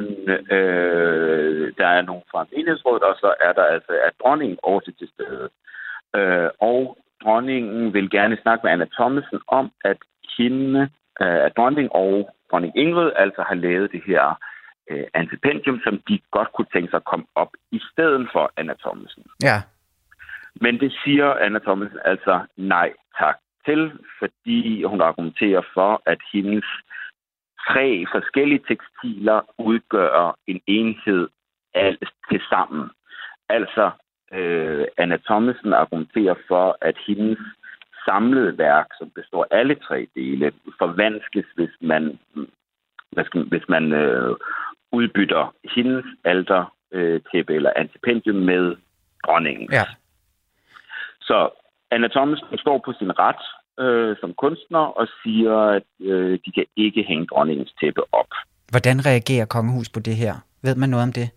øh, 0.57 1.73
der 1.79 1.87
er 1.87 2.03
nogle 2.03 2.23
fra 2.31 2.47
menighedsrådet, 2.53 3.03
og 3.03 3.17
så 3.17 3.35
er 3.41 3.53
der 3.53 3.65
altså, 3.65 3.93
at 3.93 4.13
dronningen 4.23 4.59
også 4.63 4.93
til 4.99 5.09
stede. 5.15 5.49
Øh, 6.17 6.51
og 6.61 6.99
dronningen 7.23 7.95
vil 7.95 8.11
gerne 8.11 8.39
snakke 8.43 8.63
med 8.65 8.73
Anna 8.73 8.87
Thomsen 8.93 9.41
om, 9.49 9.73
at 9.85 9.97
hende, 10.39 10.81
øh, 11.21 11.41
at 11.47 11.53
dronning 11.57 11.93
og 11.93 12.31
dronning 12.51 12.73
Ingrid 12.77 13.13
altså 13.17 13.43
har 13.43 13.55
lavet 13.55 13.93
det 13.93 14.03
her 14.07 14.39
øh, 14.91 15.05
antipendium, 15.15 15.81
som 15.85 16.03
de 16.09 16.21
godt 16.31 16.53
kunne 16.53 16.71
tænke 16.73 16.91
sig 16.91 16.97
at 16.97 17.05
komme 17.05 17.27
op 17.35 17.53
i 17.73 17.81
stedet 17.93 18.29
for 18.33 18.53
Anna 18.57 18.75
Thomsen. 18.81 19.25
Ja. 19.43 19.63
Men 20.55 20.81
det 20.81 20.93
siger 21.05 21.35
Anna 21.35 21.59
Thomsen 21.59 21.99
altså 22.05 22.41
nej 22.57 22.93
tak 23.19 23.37
til, 23.67 23.93
fordi 24.19 24.83
hun 24.83 25.01
argumenterer 25.01 25.63
for, 25.75 26.03
at 26.07 26.19
hendes 26.33 26.65
tre 27.69 28.07
forskellige 28.13 28.65
tekstiler 28.69 29.41
udgør 29.59 30.37
en 30.47 30.61
enhed 30.67 31.29
alt 31.75 32.09
til 32.31 32.41
sammen. 32.49 32.91
Altså, 33.49 33.91
øh, 34.33 34.87
Anna 34.99 35.17
Thomsen 35.17 35.73
argumenterer 35.73 36.35
for, 36.49 36.79
at 36.81 36.97
hendes 37.07 37.39
samlede 38.05 38.59
værk, 38.59 38.87
som 38.99 39.11
består 39.11 39.47
af 39.51 39.59
alle 39.59 39.75
tre 39.75 40.07
dele, 40.15 40.53
forvanskes, 40.79 41.47
hvis 41.55 41.75
man, 41.81 42.19
hvis 43.49 43.69
man 43.69 43.93
øh, 43.93 44.37
udbytter 44.93 45.55
hendes 45.75 46.05
alter 46.25 46.75
øh, 46.93 47.21
tæppe 47.33 47.55
eller 47.55 47.73
antipendium 47.77 48.37
med 48.37 48.77
dronningen. 49.27 49.69
Ja. 49.73 49.85
Så 51.21 51.49
Anna 51.91 52.09
Thomsen 52.09 52.59
står 52.59 52.83
på 52.85 52.93
sin 52.99 53.19
ret 53.19 53.43
øh, 53.85 54.17
som 54.21 54.35
kunstner 54.35 54.79
og 55.01 55.07
siger, 55.23 55.57
at 55.57 55.83
øh, 56.01 56.39
de 56.45 56.53
kan 56.53 56.65
ikke 56.77 57.03
hænge 57.09 57.27
dronningens 57.27 57.73
tæppe 57.81 58.03
op. 58.15 58.31
Hvordan 58.71 59.07
reagerer 59.07 59.47
kongehus 59.47 59.89
på 59.89 60.01
det 60.01 60.17
her? 60.17 60.35
Ved 60.63 60.75
man 60.77 60.89
noget 60.89 61.03
om 61.03 61.13
det? 61.13 61.31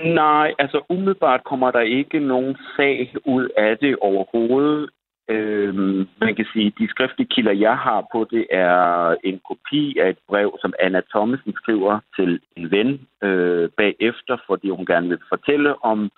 Nej, 0.00 0.54
altså 0.58 0.82
umiddelbart 0.88 1.44
kommer 1.44 1.70
der 1.70 1.80
ikke 1.80 2.20
nogen 2.20 2.56
sag 2.76 3.14
ud 3.24 3.48
af 3.56 3.78
det 3.78 3.96
overhovedet. 4.00 4.90
Øhm, 5.28 6.08
man 6.20 6.34
kan 6.34 6.46
sige, 6.52 6.66
at 6.66 6.72
de 6.78 6.88
skriftlige 6.88 7.28
kilder, 7.28 7.52
jeg 7.52 7.78
har 7.78 8.06
på 8.12 8.26
det, 8.30 8.46
er 8.50 9.16
en 9.24 9.40
kopi 9.48 9.98
af 9.98 10.08
et 10.10 10.18
brev, 10.28 10.58
som 10.60 10.74
Anna 10.80 11.00
Thomsen 11.10 11.52
skriver 11.54 11.98
til 12.16 12.40
en 12.56 12.70
ven 12.70 13.06
øh, 13.22 13.70
bagefter, 13.76 14.36
fordi 14.46 14.68
hun 14.68 14.86
gerne 14.86 15.08
vil 15.08 15.18
fortælle 15.28 15.84
om, 15.84 16.10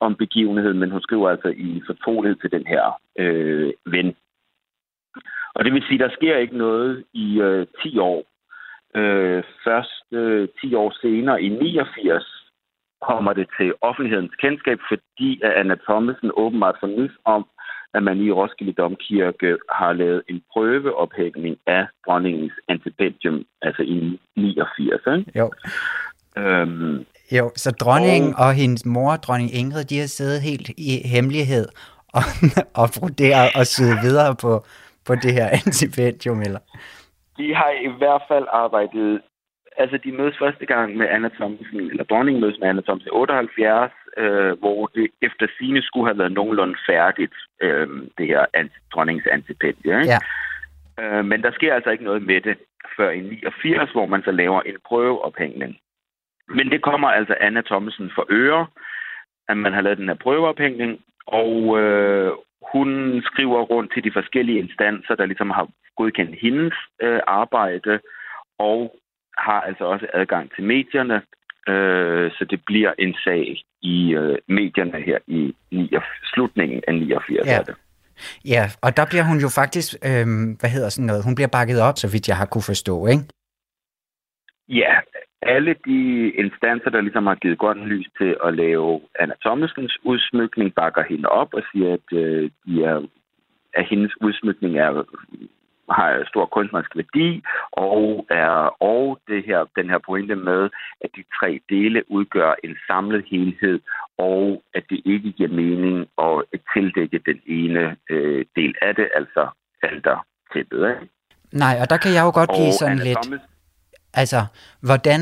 om 0.00 0.14
begivenheden, 0.14 0.78
men 0.78 0.90
hun 0.90 1.02
skriver 1.02 1.30
altså 1.30 1.48
i 1.48 1.82
fortrolighed 1.86 2.36
til 2.36 2.50
den 2.50 2.66
her 2.66 3.00
øh, 3.18 3.72
ven. 3.86 4.16
Og 5.54 5.64
det 5.64 5.72
vil 5.72 5.82
sige, 5.82 6.04
at 6.04 6.10
der 6.10 6.16
sker 6.16 6.36
ikke 6.36 6.58
noget 6.58 7.04
i 7.12 7.40
øh, 7.40 7.66
10 7.82 7.98
år. 7.98 8.24
Øh, 8.94 9.42
først 9.64 10.12
øh, 10.12 10.48
10 10.60 10.74
år 10.74 10.94
senere, 11.00 11.42
i 11.42 11.48
89, 11.48 12.37
kommer 13.06 13.32
det 13.32 13.46
til 13.58 13.74
offentlighedens 13.80 14.34
kendskab, 14.42 14.78
fordi 14.90 15.40
at 15.44 15.52
Anna 15.52 15.76
Thomsen 15.86 16.30
åbenbart 16.34 16.76
får 16.80 16.86
nys 16.86 17.16
om, 17.24 17.46
at 17.94 18.02
man 18.02 18.18
i 18.20 18.30
Roskilde 18.30 18.72
Domkirke 18.72 19.56
har 19.72 19.92
lavet 19.92 20.22
en 20.28 20.42
prøveophængning 20.52 21.56
af 21.66 21.86
dronningens 22.06 22.52
antipendium, 22.68 23.44
altså 23.62 23.82
i 23.82 24.20
89. 24.36 25.18
Ikke? 25.18 25.38
Jo. 25.38 25.50
Øhm, 26.36 27.04
jo, 27.32 27.50
så 27.56 27.70
dronningen 27.70 28.34
og, 28.34 28.46
og 28.46 28.54
hendes 28.54 28.86
mor, 28.86 29.16
dronning 29.16 29.54
Ingrid, 29.54 29.84
de 29.84 29.98
har 29.98 30.06
siddet 30.06 30.42
helt 30.42 30.68
i 30.68 31.08
hemmelighed 31.08 31.66
og, 32.14 32.22
og 32.82 32.88
broderet 32.98 33.50
og 33.58 33.66
syet 33.66 33.96
videre 34.02 34.36
på, 34.42 34.64
på 35.06 35.14
det 35.14 35.32
her 35.32 35.48
antipendium, 35.48 36.40
eller? 36.40 36.60
De 37.38 37.54
har 37.54 37.70
i 37.70 37.90
hvert 37.98 38.22
fald 38.28 38.46
arbejdet 38.52 39.20
altså, 39.82 39.96
de 40.04 40.12
mødes 40.12 40.38
første 40.38 40.66
gang 40.66 40.96
med 40.96 41.06
Anna 41.08 41.28
Thomsen, 41.28 41.80
eller 41.90 42.04
dronningen 42.04 42.40
mødes 42.40 42.58
med 42.60 42.68
Anna 42.68 42.82
Thomsen 42.82 43.08
i 43.08 43.10
78, 43.10 43.92
øh, 44.16 44.58
hvor 44.58 44.86
det 44.86 45.10
efter 45.22 45.46
sine 45.58 45.82
skulle 45.82 46.06
have 46.06 46.18
været 46.18 46.32
nogenlunde 46.32 46.76
færdigt, 46.88 47.34
øh, 47.62 47.88
det 48.18 48.26
her 48.26 48.46
anti, 48.54 48.74
dronningens 48.92 49.26
antipendie. 49.26 49.98
Ja. 50.12 50.18
Øh, 51.00 51.24
men 51.24 51.42
der 51.42 51.52
sker 51.52 51.74
altså 51.74 51.90
ikke 51.90 52.04
noget 52.04 52.22
med 52.22 52.40
det 52.40 52.58
før 52.96 53.10
i 53.10 53.20
89, 53.20 53.90
hvor 53.92 54.06
man 54.06 54.22
så 54.22 54.30
laver 54.30 54.60
en 54.60 54.76
prøveophængning. 54.86 55.76
Men 56.48 56.70
det 56.70 56.82
kommer 56.82 57.08
altså 57.08 57.34
Anna 57.40 57.60
Thomsen 57.60 58.10
for 58.14 58.26
øre, 58.30 58.66
at 59.48 59.56
man 59.56 59.72
har 59.72 59.80
lavet 59.80 59.98
den 59.98 60.08
her 60.08 60.14
prøveophængning, 60.14 61.00
og 61.26 61.80
øh, 61.80 62.32
hun 62.72 62.88
skriver 63.24 63.60
rundt 63.62 63.92
til 63.94 64.04
de 64.04 64.12
forskellige 64.12 64.58
instanser, 64.58 65.14
der 65.14 65.26
ligesom 65.26 65.50
har 65.50 65.68
godkendt 65.96 66.34
hendes 66.40 66.74
øh, 67.02 67.20
arbejde, 67.26 68.00
og 68.58 68.98
har 69.38 69.60
altså 69.60 69.84
også 69.84 70.06
adgang 70.14 70.50
til 70.54 70.64
medierne, 70.64 71.22
øh, 71.68 72.30
så 72.30 72.46
det 72.50 72.60
bliver 72.66 72.92
en 72.98 73.14
sag 73.24 73.62
i 73.82 74.14
øh, 74.14 74.38
medierne 74.48 75.00
her 75.08 75.18
i 75.26 75.54
89, 75.72 76.04
slutningen 76.34 76.82
af 76.88 76.94
89. 76.94 77.46
Ja. 77.46 77.62
Det. 77.66 77.76
Ja, 78.44 78.64
og 78.82 78.96
der 78.96 79.06
bliver 79.10 79.24
hun 79.24 79.38
jo 79.38 79.48
faktisk, 79.60 79.88
øh, 80.08 80.26
hvad 80.60 80.70
hedder 80.70 80.88
sådan 80.88 81.06
noget, 81.06 81.24
hun 81.24 81.34
bliver 81.34 81.48
bakket 81.58 81.80
op, 81.80 81.96
så 81.96 82.08
vidt 82.12 82.28
jeg 82.28 82.36
har 82.36 82.46
kunne 82.46 82.70
forstå, 82.72 83.06
ikke? 83.06 83.24
Ja, 84.68 84.94
alle 85.42 85.74
de 85.86 86.30
instanser, 86.30 86.90
der 86.90 87.00
ligesom 87.00 87.26
har 87.26 87.34
givet 87.34 87.58
godt 87.58 87.78
lys 87.78 88.06
til 88.18 88.36
at 88.44 88.54
lave 88.54 89.00
Anna 89.20 89.34
Thomasens 89.44 89.98
udsmykning, 90.04 90.74
bakker 90.74 91.02
hende 91.10 91.28
op 91.28 91.54
og 91.54 91.62
siger, 91.72 91.92
at, 91.92 92.18
øh, 92.18 92.50
de 92.66 92.84
er, 92.84 93.06
at 93.74 93.86
hendes 93.90 94.12
udsmykning 94.20 94.78
er 94.78 95.04
har 95.90 96.24
stor 96.28 96.46
kunstnerisk 96.46 96.96
værdi, 96.96 97.42
og 97.72 98.26
er 98.30 98.82
og 98.82 99.18
det 99.28 99.44
her, 99.46 99.60
den 99.76 99.90
her 99.90 99.98
pointe 100.06 100.36
med, 100.36 100.70
at 101.00 101.10
de 101.16 101.24
tre 101.38 101.60
dele 101.68 102.10
udgør 102.10 102.54
en 102.64 102.76
samlet 102.86 103.24
helhed, 103.30 103.80
og 104.18 104.62
at 104.74 104.84
det 104.90 105.00
ikke 105.04 105.32
giver 105.32 105.48
mening 105.50 106.06
at 106.18 106.60
tildække 106.72 107.20
den 107.26 107.40
ene 107.46 107.96
øh, 108.10 108.44
del 108.56 108.74
af 108.82 108.94
det, 108.94 109.08
altså 109.14 109.48
alter 109.82 110.26
tæppet. 110.52 110.88
Ikke? 110.88 111.12
Nej, 111.52 111.74
og 111.82 111.90
der 111.90 111.96
kan 111.96 112.14
jeg 112.14 112.22
jo 112.24 112.32
godt 112.34 112.50
blive 112.56 112.74
og 112.74 112.78
sådan 112.80 112.98
lidt... 112.98 113.22
Thomas, 113.22 113.40
altså, 114.14 114.40
hvordan... 114.82 115.20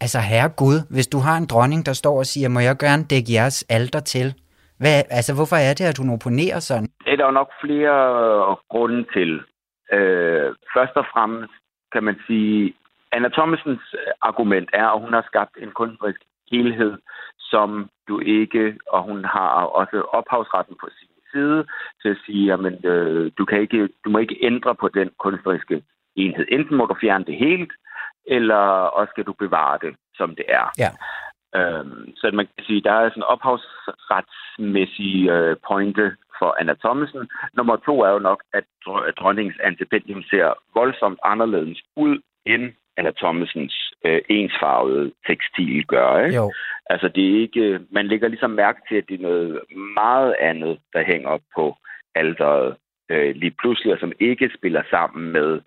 Altså, 0.00 0.18
herre 0.18 0.50
Gud, 0.62 0.76
hvis 0.94 1.06
du 1.06 1.18
har 1.18 1.36
en 1.36 1.46
dronning, 1.46 1.86
der 1.86 1.92
står 1.92 2.18
og 2.18 2.26
siger, 2.26 2.48
må 2.48 2.60
jeg 2.60 2.76
gerne 2.78 3.04
dække 3.04 3.32
jeres 3.32 3.66
alter 3.68 4.00
til? 4.00 4.34
Hvad, 4.80 5.02
altså, 5.10 5.34
hvorfor 5.34 5.56
er 5.56 5.74
det, 5.78 5.84
at 5.84 5.98
hun 5.98 6.10
oponerer 6.10 6.58
sådan? 6.58 6.88
Det 7.04 7.12
er 7.12 7.16
der 7.16 7.24
jo 7.24 7.30
nok 7.30 7.50
flere 7.64 7.96
grunde 8.70 9.04
til. 9.14 9.40
Øh, 9.92 10.54
først 10.74 10.96
og 10.96 11.06
fremmest 11.12 11.52
kan 11.92 12.04
man 12.04 12.16
sige, 12.26 12.74
Anna 13.12 13.28
Thomasens 13.28 13.94
argument 14.20 14.68
er, 14.72 14.86
at 14.86 15.00
hun 15.00 15.12
har 15.12 15.24
skabt 15.26 15.56
en 15.58 15.70
kunstnerisk 15.70 16.20
helhed, 16.52 16.98
som 17.38 17.90
du 18.08 18.20
ikke, 18.20 18.78
og 18.92 19.02
hun 19.02 19.24
har 19.24 19.50
også 19.80 20.00
ophavsretten 20.00 20.76
på 20.80 20.88
sin 20.98 21.08
side 21.32 21.66
til 22.02 22.08
at 22.08 22.18
sige, 22.26 22.52
at 22.52 22.84
øh, 22.84 23.32
du, 23.38 23.44
kan 23.44 23.60
ikke, 23.60 23.88
du 24.04 24.10
må 24.10 24.18
ikke 24.18 24.38
ændre 24.42 24.74
på 24.74 24.88
den 24.88 25.10
kunstneriske 25.18 25.82
enhed. 26.16 26.46
Enten 26.48 26.76
må 26.76 26.86
du 26.86 26.94
fjerne 27.00 27.24
det 27.24 27.36
helt, 27.36 27.72
eller 28.26 28.62
også 28.98 29.10
skal 29.10 29.24
du 29.24 29.32
bevare 29.32 29.78
det, 29.82 29.96
som 30.14 30.34
det 30.36 30.44
er. 30.48 30.66
Ja. 30.78 30.90
Øhm, 31.58 32.16
så 32.16 32.30
man 32.32 32.46
kan 32.56 32.64
sige, 32.66 32.80
der 32.80 32.92
er 32.92 33.08
sådan 33.08 33.22
en 33.22 33.32
ophavsretsmæssig 33.34 35.28
øh, 35.28 35.56
pointe 35.68 36.16
for 36.38 36.56
Anna 36.60 36.74
Thomsen. 36.84 37.28
Nummer 37.56 37.76
to 37.76 38.00
er 38.02 38.10
jo 38.10 38.18
nok, 38.18 38.42
at 38.52 38.64
dronningens 39.18 39.60
antipendium 39.62 40.22
ser 40.22 40.54
voldsomt 40.74 41.18
anderledes 41.24 41.82
ud 41.96 42.18
end 42.46 42.72
Anna 42.96 43.10
Thomasens 43.10 43.94
øh, 44.04 44.20
ensfarvede 44.28 45.12
tekstil 45.26 45.86
gør. 45.86 46.24
Ikke? 46.24 46.36
Jo. 46.36 46.52
Altså, 46.90 47.08
det 47.08 47.24
er 47.26 47.40
ikke, 47.40 47.80
man 47.90 48.06
lægger 48.06 48.28
ligesom 48.28 48.50
mærke 48.50 48.80
til, 48.88 48.96
at 48.96 49.08
det 49.08 49.14
er 49.14 49.22
noget 49.22 49.60
meget 49.94 50.34
andet, 50.40 50.78
der 50.92 51.04
hænger 51.04 51.28
op 51.28 51.40
på 51.54 51.76
alderet 52.14 52.76
øh, 53.08 53.34
lige 53.34 53.54
pludselig, 53.58 53.92
og 53.92 53.98
som 54.00 54.12
ikke 54.20 54.50
spiller 54.58 54.82
sammen 54.90 55.32
med 55.32 55.60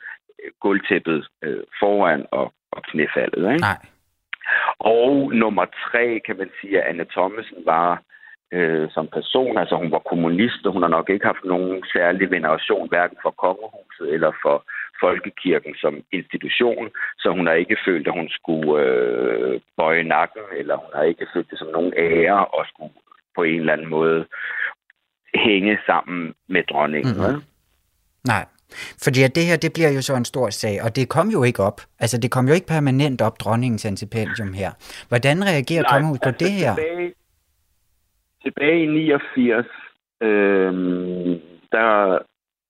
øh, 0.44 0.52
gulvtæppet 0.60 1.28
øh, 1.42 1.64
foran 1.80 2.26
og, 2.32 2.54
og 2.72 2.84
knæfaldet. 2.84 3.54
Ikke? 3.54 3.62
Nej. 3.62 3.86
Og 4.80 5.34
nummer 5.34 5.66
tre, 5.66 6.20
kan 6.26 6.38
man 6.38 6.50
sige, 6.62 6.82
at 6.82 6.88
Anne 6.90 7.06
Thomsen 7.06 7.58
var 7.66 8.02
øh, 8.52 8.90
som 8.92 9.08
person, 9.08 9.58
altså 9.58 9.76
hun 9.76 9.92
var 9.92 10.04
kommunist, 10.12 10.66
og 10.66 10.74
hun 10.74 10.82
har 10.82 10.90
nok 10.98 11.10
ikke 11.10 11.26
haft 11.26 11.46
nogen 11.46 11.84
særlig 11.94 12.32
veneration, 12.32 12.90
hverken 12.90 13.18
for 13.22 13.32
kongehuset 13.46 14.14
eller 14.16 14.32
for 14.44 14.58
folkekirken 15.04 15.74
som 15.84 15.94
institution, 16.12 16.90
så 17.22 17.28
hun 17.38 17.48
har 17.48 17.54
ikke 17.54 17.78
følt, 17.86 18.08
at 18.08 18.14
hun 18.20 18.30
skulle 18.30 18.84
øh, 18.84 19.62
bøje 19.78 20.04
nakken, 20.04 20.46
eller 20.60 20.76
hun 20.76 20.92
har 20.96 21.04
ikke 21.04 21.26
følt 21.34 21.50
det 21.52 21.60
som 21.60 21.68
nogen 21.68 21.94
ære 21.98 22.46
og 22.46 22.66
skulle 22.72 22.94
på 23.36 23.44
en 23.44 23.60
eller 23.60 23.74
anden 23.74 23.90
måde 23.90 24.26
hænge 25.36 25.78
sammen 25.86 26.34
med 26.48 26.64
dronningen. 26.64 27.14
Mm-hmm. 27.14 27.42
Nej. 28.28 28.46
Fordi 29.04 29.24
at 29.24 29.36
det 29.36 29.46
her, 29.46 29.58
det 29.58 29.74
bliver 29.74 29.90
jo 29.90 30.02
så 30.02 30.16
en 30.16 30.26
stor 30.26 30.50
sag, 30.50 30.84
og 30.84 30.96
det 30.96 31.10
kom 31.10 31.30
jo 31.30 31.44
ikke 31.44 31.64
op. 31.64 31.82
Altså, 32.00 32.18
det 32.18 32.32
kom 32.32 32.48
jo 32.48 32.54
ikke 32.54 32.68
permanent 32.68 33.22
op, 33.22 33.40
dronningens 33.40 33.86
antipendium 33.86 34.54
her. 34.54 34.72
Hvordan 35.08 35.46
reagerer 35.46 35.84
kongehuset 35.84 36.22
på 36.24 36.30
altså, 36.30 36.46
det 36.46 36.54
her? 36.54 36.76
Tilbage, 36.76 37.14
tilbage 38.44 38.84
i 38.84 38.88
89, 38.88 39.66
øh, 40.22 40.74
der 41.72 42.20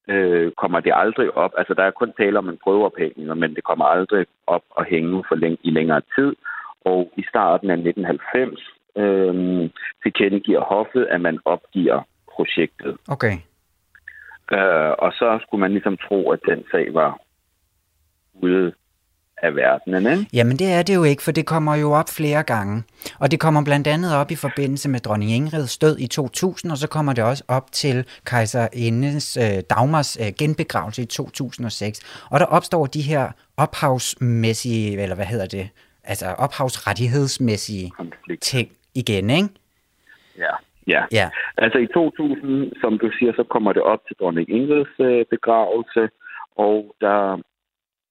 øh, 0.08 0.52
kommer 0.52 0.80
det 0.80 0.92
aldrig 0.94 1.36
op. 1.36 1.52
Altså, 1.58 1.74
der 1.74 1.82
er 1.84 1.90
kun 1.90 2.12
tale 2.12 2.38
om 2.38 2.48
en 2.48 2.58
prøveophængning, 2.64 3.38
men 3.38 3.54
det 3.54 3.64
kommer 3.64 3.84
aldrig 3.84 4.26
op 4.46 4.62
og 4.70 4.84
hænge 4.84 5.24
for 5.28 5.34
læng- 5.34 5.60
i 5.62 5.70
længere 5.70 6.02
tid. 6.16 6.36
Og 6.84 7.12
i 7.16 7.22
starten 7.28 7.70
af 7.70 7.76
1990 7.76 8.60
øh, 8.96 9.70
tilkendegiver 10.02 10.60
hoffet, 10.60 11.04
at 11.04 11.20
man 11.20 11.38
opgiver 11.44 12.02
projektet. 12.34 12.96
Okay. 13.08 13.34
Øh, 14.52 14.92
og 14.98 15.12
så 15.12 15.38
skulle 15.42 15.60
man 15.60 15.70
ligesom 15.70 15.96
tro, 15.96 16.30
at 16.30 16.40
den 16.48 16.64
sag 16.70 16.94
var 16.94 17.18
ude 18.34 18.72
af 19.42 19.56
verdenen. 19.56 20.12
Ikke? 20.12 20.26
Jamen 20.32 20.56
det 20.56 20.72
er 20.72 20.82
det 20.82 20.94
jo 20.94 21.04
ikke, 21.04 21.22
for 21.22 21.32
det 21.32 21.46
kommer 21.46 21.76
jo 21.76 21.92
op 21.92 22.08
flere 22.16 22.42
gange. 22.42 22.82
Og 23.20 23.30
det 23.30 23.40
kommer 23.40 23.64
blandt 23.64 23.86
andet 23.86 24.16
op 24.16 24.30
i 24.30 24.36
forbindelse 24.36 24.88
med 24.88 25.00
dronning 25.00 25.30
Ingrids 25.30 25.78
død 25.78 25.96
i 25.98 26.06
2000, 26.06 26.72
og 26.72 26.78
så 26.78 26.88
kommer 26.88 27.12
det 27.12 27.24
også 27.24 27.44
op 27.48 27.72
til 27.72 28.04
kejserindes 28.26 29.36
øh, 29.36 29.62
Dagmars 29.70 30.16
øh, 30.20 30.32
genbegravelse 30.38 31.02
i 31.02 31.04
2006. 31.04 32.26
Og 32.30 32.40
der 32.40 32.46
opstår 32.46 32.86
de 32.86 33.02
her 33.02 33.32
ophavsmæssige, 33.56 35.02
eller 35.02 35.16
hvad 35.16 35.26
hedder 35.26 35.46
det, 35.46 35.68
altså 36.04 36.26
ophavsrettighedsmæssige 36.26 37.90
Konflikt. 37.90 38.42
ting 38.42 38.68
igen, 38.94 39.30
ikke? 39.30 39.48
Ja. 40.38 40.54
Ja. 40.86 41.02
ja. 41.12 41.30
Altså 41.58 41.78
i 41.78 41.86
2000, 41.86 42.72
som 42.80 42.98
du 42.98 43.10
siger, 43.18 43.32
så 43.36 43.44
kommer 43.50 43.72
det 43.72 43.82
op 43.82 44.00
til 44.06 44.16
dronning 44.20 44.50
Ingrids 44.50 44.94
øh, 45.00 45.24
begravelse, 45.30 46.08
og 46.56 46.94
der 47.00 47.38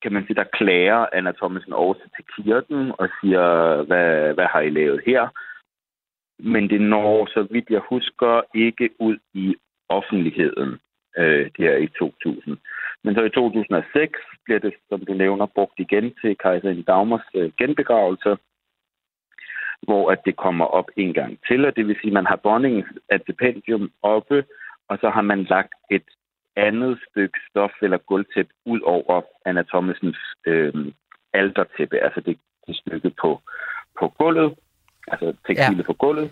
kan 0.01 0.13
man 0.13 0.25
sige, 0.25 0.35
der 0.35 0.53
klager 0.53 1.05
Anna 1.13 1.31
Thomsen 1.31 1.73
også 1.73 2.01
til 2.15 2.25
kirken 2.35 2.91
og 2.97 3.09
siger, 3.21 3.45
hvad, 3.83 4.33
hvad 4.33 4.45
har 4.45 4.61
I 4.61 4.69
lavet 4.69 5.01
her? 5.05 5.27
Men 6.39 6.69
det 6.69 6.81
når, 6.81 7.25
så 7.25 7.47
vidt 7.51 7.69
jeg 7.69 7.81
husker, 7.89 8.41
ikke 8.55 8.89
ud 8.99 9.17
i 9.33 9.55
offentligheden 9.89 10.79
øh, 11.17 11.51
der 11.57 11.77
i 11.77 11.87
2000. 11.87 12.57
Men 13.03 13.15
så 13.15 13.23
i 13.23 13.29
2006 13.29 14.19
bliver 14.45 14.59
det, 14.59 14.73
som 14.89 15.05
du 15.05 15.13
nævner, 15.13 15.45
brugt 15.45 15.79
igen 15.79 16.13
til 16.21 16.37
kejserin 16.37 16.83
Dagmars 16.83 17.27
øh, 17.35 17.51
genbegravelse, 17.57 18.37
hvor 19.81 20.11
at 20.11 20.21
det 20.25 20.35
kommer 20.35 20.65
op 20.65 20.89
en 20.95 21.13
gang 21.13 21.39
til, 21.47 21.65
og 21.65 21.75
det 21.75 21.87
vil 21.87 21.95
sige, 22.01 22.11
at 22.11 22.19
man 22.19 22.25
har 22.25 22.35
dronningens 22.35 22.89
stipendium 23.21 23.91
oppe, 24.01 24.45
og 24.89 24.97
så 25.01 25.09
har 25.09 25.21
man 25.21 25.43
lagt 25.43 25.73
et 25.91 26.07
andet 26.55 26.99
stykke 27.09 27.39
stof 27.49 27.71
eller 27.81 27.97
gulvtæp 27.97 28.47
ud 28.65 28.79
over 28.79 29.21
Anna 29.45 29.63
Thomasens 29.63 30.19
øh, 30.45 30.73
altertæppe, 31.33 31.97
altså 31.99 32.21
det, 32.21 32.37
det 32.67 32.75
stykke 32.75 33.11
på, 33.21 33.41
på 33.99 34.07
gulvet, 34.07 34.55
altså 35.07 35.35
tekstilet 35.47 35.77
ja. 35.77 35.83
på 35.83 35.93
gulvet, 35.93 36.31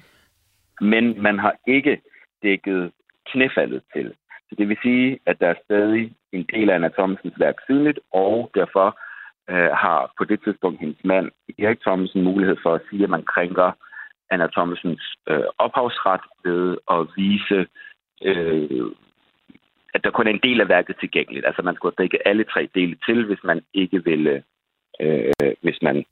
men 0.81 1.21
man 1.21 1.39
har 1.39 1.55
ikke 1.67 2.01
dækket 2.43 2.91
knæfaldet 3.25 3.83
til. 3.93 4.13
Så 4.49 4.55
det 4.57 4.69
vil 4.69 4.77
sige, 4.81 5.19
at 5.25 5.39
der 5.39 5.47
er 5.47 5.63
stadig 5.65 6.13
en 6.31 6.45
del 6.53 6.69
af 6.69 6.75
Anna 6.75 6.87
Thomasens 6.87 7.39
værk 7.39 7.55
synligt, 7.63 7.99
og 8.13 8.51
derfor 8.55 8.99
øh, 9.49 9.71
har 9.83 10.13
på 10.17 10.23
det 10.23 10.43
tidspunkt 10.43 10.79
hendes 10.79 11.03
mand, 11.03 11.31
Erik 11.59 11.81
Thomsen, 11.81 12.23
mulighed 12.23 12.57
for 12.63 12.73
at 12.73 12.81
sige, 12.89 13.03
at 13.03 13.09
man 13.09 13.23
krænker 13.23 13.71
Anna 14.31 14.47
Thomasens 14.47 15.15
øh, 15.29 15.43
ophavsret 15.57 16.21
ved 16.43 16.77
at 16.91 17.07
vise 17.15 17.67
øh, 18.23 18.91
at 19.93 20.03
der 20.03 20.11
kun 20.11 20.27
er 20.27 20.31
en 20.31 20.43
del 20.43 20.61
af 20.61 20.69
værket 20.69 20.95
tilgængeligt. 20.99 21.45
Altså 21.45 21.61
man 21.61 21.75
skulle 21.75 21.95
dække 21.97 22.27
alle 22.27 22.43
tre 22.43 22.69
dele 22.75 22.95
til, 23.05 23.25
hvis 23.25 23.43
man 23.43 23.61
ikke 23.73 24.03
ville, 24.03 24.43
øh, 24.99 25.33
hvis 25.61 25.79
man 25.81 26.05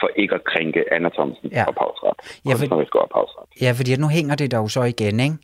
for 0.00 0.10
ikke 0.16 0.34
at 0.34 0.44
krænke 0.44 0.92
Anna 0.94 1.08
Thomsens 1.08 1.52
ja. 1.52 1.64
ophavsret. 1.68 2.16
Ja, 2.46 2.54
for, 2.54 3.00
ophavsret. 3.06 3.46
ja, 3.60 3.70
fordi 3.78 3.96
nu 3.96 4.08
hænger 4.08 4.34
det 4.34 4.52
jo 4.52 4.68
så 4.68 4.82
igen, 4.82 5.20
ikke? 5.20 5.36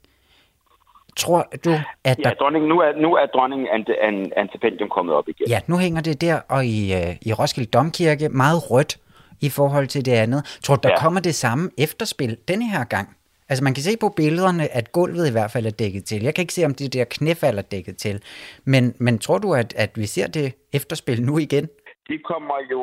Tror 1.17 1.43
du, 1.65 1.71
at 2.05 2.19
ja, 2.19 2.23
der... 2.25 2.35
dronning, 2.35 2.67
nu, 2.67 2.81
er, 2.81 2.93
nu 2.97 3.15
er 3.15 3.27
dronningen 3.27 3.69
an, 4.01 4.33
antipendium 4.37 4.89
kommet 4.89 5.15
op 5.15 5.29
igen. 5.29 5.49
Ja, 5.49 5.61
nu 5.67 5.79
hænger 5.79 6.01
det 6.01 6.21
der, 6.21 6.41
og 6.49 6.65
i, 6.65 6.93
øh, 6.93 7.17
i 7.29 7.33
Roskilde 7.33 7.71
Domkirke 7.71 8.29
meget 8.29 8.71
rødt 8.71 8.99
i 9.41 9.51
forhold 9.51 9.87
til 9.87 10.05
det 10.05 10.13
andet. 10.13 10.59
Tror 10.65 10.77
du, 10.77 10.81
der 10.83 10.89
ja. 10.89 11.03
kommer 11.03 11.21
det 11.21 11.35
samme 11.35 11.71
efterspil 11.79 12.37
denne 12.49 12.69
her 12.69 12.85
gang? 12.85 13.17
Altså 13.53 13.65
man 13.69 13.75
kan 13.77 13.87
se 13.89 13.95
på 14.05 14.09
billederne, 14.21 14.65
at 14.79 14.87
gulvet 14.99 15.27
i 15.29 15.35
hvert 15.37 15.53
fald 15.55 15.67
er 15.67 15.77
dækket 15.83 16.05
til. 16.05 16.21
Jeg 16.23 16.35
kan 16.35 16.43
ikke 16.43 16.59
se, 16.59 16.69
om 16.71 16.75
det 16.75 16.95
der 16.95 17.05
knæfald 17.17 17.59
er 17.59 17.69
dækket 17.75 17.97
til. 18.05 18.17
Men, 18.73 18.85
men 19.05 19.15
tror 19.25 19.39
du, 19.45 19.49
at, 19.63 19.71
at 19.85 19.93
vi 20.01 20.07
ser 20.15 20.29
det 20.39 20.47
efterspil 20.79 21.19
nu 21.29 21.35
igen? 21.47 21.67
Det 22.11 22.19
kommer 22.31 22.59
jo 22.73 22.83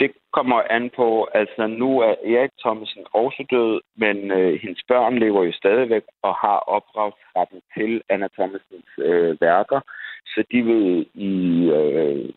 det 0.00 0.10
kommer 0.36 0.58
an 0.76 0.90
på, 0.96 1.28
altså 1.34 1.66
nu 1.66 1.90
er 2.00 2.14
Erik 2.34 2.50
Thomsen 2.62 3.04
også 3.12 3.42
død, 3.50 3.80
men 3.96 4.16
øh, 4.38 4.60
hendes 4.62 4.82
børn 4.88 5.18
lever 5.18 5.42
jo 5.44 5.52
stadigvæk 5.52 6.02
og 6.22 6.34
har 6.34 6.58
opdragsretten 6.76 7.60
til 7.76 8.02
Anna 8.08 8.28
Thomsens 8.36 8.92
øh, 8.98 9.40
værker, 9.40 9.80
så 10.26 10.44
de 10.52 10.62
vil 10.62 11.06
i, 11.14 11.34
øh, 11.78 12.28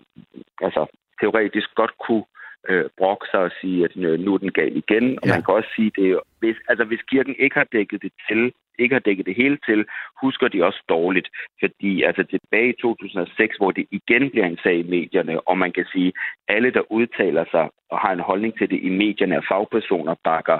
altså 0.61 0.85
teoretisk 1.21 1.69
godt 1.75 1.93
kunne 2.05 2.25
øh, 2.69 2.85
brokke 2.97 3.25
sig 3.31 3.39
og 3.39 3.51
sige, 3.61 3.85
at 3.85 3.97
øh, 3.97 4.19
nu 4.19 4.33
er 4.33 4.37
den 4.37 4.51
gal 4.51 4.77
igen. 4.77 5.19
Og 5.21 5.27
ja. 5.27 5.33
man 5.33 5.43
kan 5.43 5.53
også 5.53 5.69
sige, 5.75 5.91
det 5.95 6.19
hvis, 6.39 6.55
altså, 6.69 6.83
hvis 6.85 7.01
kirken 7.01 7.35
ikke 7.39 7.57
har 7.57 7.67
dækket 7.71 8.01
det 8.01 8.11
til, 8.29 8.53
ikke 8.79 8.95
har 8.95 8.99
dækket 8.99 9.25
det 9.25 9.35
hele 9.35 9.57
til, 9.65 9.85
husker 10.21 10.47
de 10.47 10.63
også 10.63 10.81
dårligt. 10.89 11.27
Fordi 11.59 12.03
altså 12.03 12.23
tilbage 12.23 12.69
i 12.69 12.81
2006, 12.81 13.57
hvor 13.57 13.71
det 13.71 13.85
igen 13.91 14.29
bliver 14.31 14.45
en 14.45 14.59
sag 14.63 14.77
i 14.79 14.83
medierne, 14.83 15.47
og 15.47 15.57
man 15.57 15.71
kan 15.71 15.85
sige, 15.93 16.13
alle, 16.47 16.71
der 16.71 16.91
udtaler 16.91 17.45
sig 17.51 17.69
og 17.89 17.99
har 17.99 18.11
en 18.13 18.19
holdning 18.29 18.57
til 18.57 18.69
det 18.69 18.79
i 18.81 18.89
medierne 18.89 19.35
af 19.35 19.43
fagpersoner, 19.49 20.15
bakker 20.23 20.59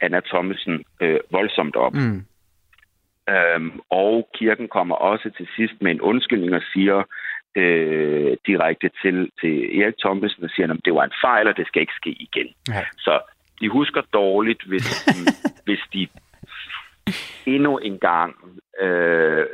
Anna 0.00 0.20
Thomsen 0.20 0.84
øh, 1.00 1.20
voldsomt 1.30 1.76
op. 1.76 1.94
Mm. 1.94 2.24
Øhm, 3.34 3.80
og 3.90 4.28
kirken 4.34 4.68
kommer 4.68 4.94
også 4.94 5.30
til 5.36 5.48
sidst 5.56 5.74
med 5.80 5.90
en 5.90 6.00
undskyldning 6.00 6.54
og 6.54 6.62
siger, 6.72 7.02
øh, 7.56 8.36
direkte 8.46 8.90
til, 9.02 9.30
til 9.40 9.80
Erik 9.80 9.94
Thomsen 9.98 10.44
og 10.44 10.50
siger, 10.50 10.72
at 10.72 10.80
det 10.84 10.94
var 10.94 11.04
en 11.04 11.18
fejl, 11.24 11.48
og 11.48 11.56
det 11.56 11.66
skal 11.66 11.82
ikke 11.82 12.00
ske 12.00 12.10
igen. 12.10 12.48
Ja. 12.68 12.84
Så 12.98 13.20
de 13.60 13.68
husker 13.68 14.02
dårligt, 14.12 14.62
hvis 14.66 14.88
de, 15.06 15.20
hvis 15.64 15.82
de 15.92 16.08
endnu 17.46 17.78
en 17.78 17.98
gang 17.98 18.34
øh, 18.80 19.46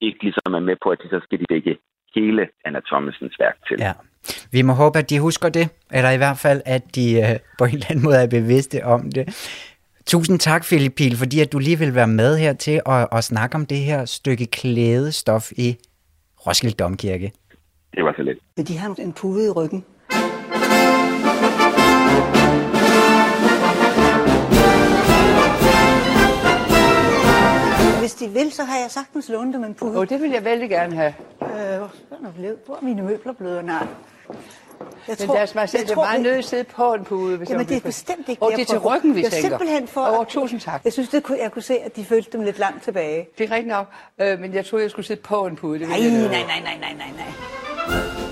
ikke 0.00 0.22
ligesom 0.22 0.54
er 0.54 0.60
med 0.60 0.76
på, 0.82 0.90
at 0.90 0.98
de 1.02 1.08
så 1.08 1.20
skal 1.24 1.38
de 1.38 1.44
dække 1.50 1.78
hele 2.14 2.48
Anna 2.64 2.80
Thomasens 2.86 3.36
værk 3.38 3.56
til. 3.68 3.76
Ja. 3.80 3.92
Vi 4.52 4.62
må 4.62 4.72
håbe, 4.72 4.98
at 4.98 5.10
de 5.10 5.20
husker 5.20 5.48
det, 5.48 5.68
eller 5.92 6.10
i 6.10 6.16
hvert 6.16 6.38
fald, 6.38 6.62
at 6.66 6.82
de 6.94 7.20
øh, 7.20 7.38
på 7.58 7.64
en 7.64 7.74
eller 7.74 7.86
anden 7.90 8.04
måde 8.04 8.16
er 8.16 8.26
bevidste 8.26 8.84
om 8.84 9.12
det. 9.12 9.24
Tusind 10.06 10.38
tak, 10.38 10.64
Philip 10.64 10.94
Pil, 10.96 11.16
fordi 11.16 11.40
at 11.40 11.52
du 11.52 11.58
lige 11.58 11.78
vil 11.78 11.94
være 11.94 12.06
med 12.06 12.38
her 12.38 12.52
til 12.52 12.80
at, 12.86 13.08
at 13.12 13.24
snakke 13.24 13.54
om 13.54 13.66
det 13.66 13.78
her 13.78 14.04
stykke 14.04 14.46
klædestof 14.46 15.52
i 15.52 15.76
Roskilde 16.46 16.74
Domkirke. 16.74 17.32
Det 17.94 18.04
var 18.04 18.12
så 18.16 18.22
lidt. 18.22 18.38
Vil 18.56 18.68
de 18.68 18.76
have 18.78 19.02
en 19.02 19.12
pude 19.12 19.46
i 19.46 19.50
ryggen? 19.50 19.84
Hvis 28.00 28.14
de 28.14 28.28
vil, 28.28 28.52
så 28.52 28.64
har 28.64 28.78
jeg 28.78 28.90
sagtens 28.90 29.28
lånt 29.28 29.54
dem 29.54 29.64
en 29.64 29.74
pude. 29.74 29.98
Oh, 29.98 30.08
det 30.08 30.22
vil 30.22 30.30
jeg 30.30 30.44
vældig 30.44 30.68
gerne 30.70 30.94
have. 30.96 31.14
Øh, 31.42 31.78
hvor 32.66 32.76
er 32.76 32.84
mine 32.84 33.02
møbler 33.02 33.32
blevet? 33.32 33.64
Nej. 33.64 33.86
Jeg 35.08 35.16
Men 35.18 35.26
tror- 35.26 35.34
lad 35.34 35.42
os 35.42 35.52
bare 35.52 35.66
sige, 35.66 35.80
jeg 35.80 35.86
det 35.88 35.94
tror, 35.94 36.04
meget 36.04 36.18
vi- 36.20 36.22
nødt 36.28 36.38
at 36.38 36.44
sidde 36.44 36.64
på 36.64 36.94
en 36.94 37.04
pude. 37.04 37.36
Hvis 37.36 37.50
Jamen, 37.50 37.66
det 37.68 37.76
er 37.76 37.80
bestemt 37.80 38.28
ikke 38.28 38.42
Og 38.42 38.50
jeg 38.50 38.56
det 38.58 38.62
er 38.62 38.66
til 38.66 38.78
ryggen, 38.78 39.14
vi 39.14 39.18
det 39.20 39.26
er 39.26 39.30
tænker. 39.30 39.48
simpelthen 39.48 39.88
for... 39.88 40.00
At- 40.00 40.28
tusind 40.28 40.60
tak. 40.60 40.80
Jeg 40.84 40.92
synes, 40.92 41.08
det 41.08 41.22
kunne, 41.22 41.38
jeg 41.42 41.52
kunne 41.52 41.62
se, 41.62 41.78
at 41.78 41.96
de 41.96 42.04
følte 42.04 42.30
dem 42.32 42.40
lidt 42.40 42.58
langt 42.58 42.82
tilbage. 42.84 43.28
Det 43.38 43.44
er 43.50 43.54
rigtigt 43.54 43.68
nok, 43.68 43.86
øh, 44.18 44.40
men 44.40 44.54
jeg 44.54 44.66
troede, 44.66 44.82
jeg 44.82 44.90
skulle 44.90 45.06
sidde 45.06 45.20
på 45.20 45.46
en 45.46 45.56
pude. 45.56 45.78
Det 45.78 45.88
Nej, 45.88 45.98
nej, 46.00 46.08
nej, 46.10 46.28
nej, 46.28 46.60
nej, 46.80 46.94
nej, 46.98 47.10
nej. 47.16 48.31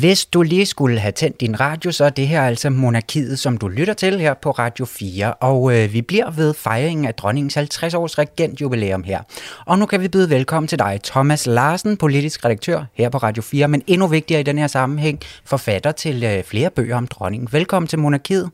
Hvis 0.00 0.26
du 0.26 0.42
lige 0.42 0.66
skulle 0.66 0.98
have 0.98 1.12
tændt 1.12 1.40
din 1.40 1.60
radio, 1.60 1.92
så 1.92 2.04
er 2.04 2.10
det 2.10 2.28
her 2.28 2.42
altså 2.42 2.70
Monarkiet, 2.70 3.38
som 3.38 3.58
du 3.58 3.68
lytter 3.68 3.94
til 3.94 4.20
her 4.20 4.34
på 4.34 4.50
Radio 4.50 4.84
4. 4.84 5.34
Og 5.34 5.78
øh, 5.78 5.92
vi 5.92 6.02
bliver 6.02 6.30
ved 6.30 6.54
fejringen 6.54 7.06
af 7.06 7.14
dronningens 7.14 7.56
50-års 7.56 8.18
regentjubilæum 8.18 9.02
her. 9.02 9.22
Og 9.66 9.78
nu 9.78 9.86
kan 9.86 10.00
vi 10.00 10.08
byde 10.08 10.30
velkommen 10.30 10.68
til 10.68 10.78
dig, 10.78 11.00
Thomas 11.04 11.46
Larsen, 11.46 11.96
politisk 11.96 12.44
redaktør 12.44 12.84
her 12.94 13.08
på 13.08 13.18
Radio 13.18 13.42
4, 13.42 13.68
men 13.68 13.82
endnu 13.86 14.06
vigtigere 14.06 14.40
i 14.40 14.44
den 14.44 14.58
her 14.58 14.66
sammenhæng, 14.66 15.20
forfatter 15.44 15.92
til 15.92 16.24
øh, 16.24 16.44
flere 16.44 16.70
bøger 16.70 16.96
om 16.96 17.06
dronningen. 17.06 17.48
Velkommen 17.52 17.86
til 17.88 17.98
Monarkiet. 17.98 18.50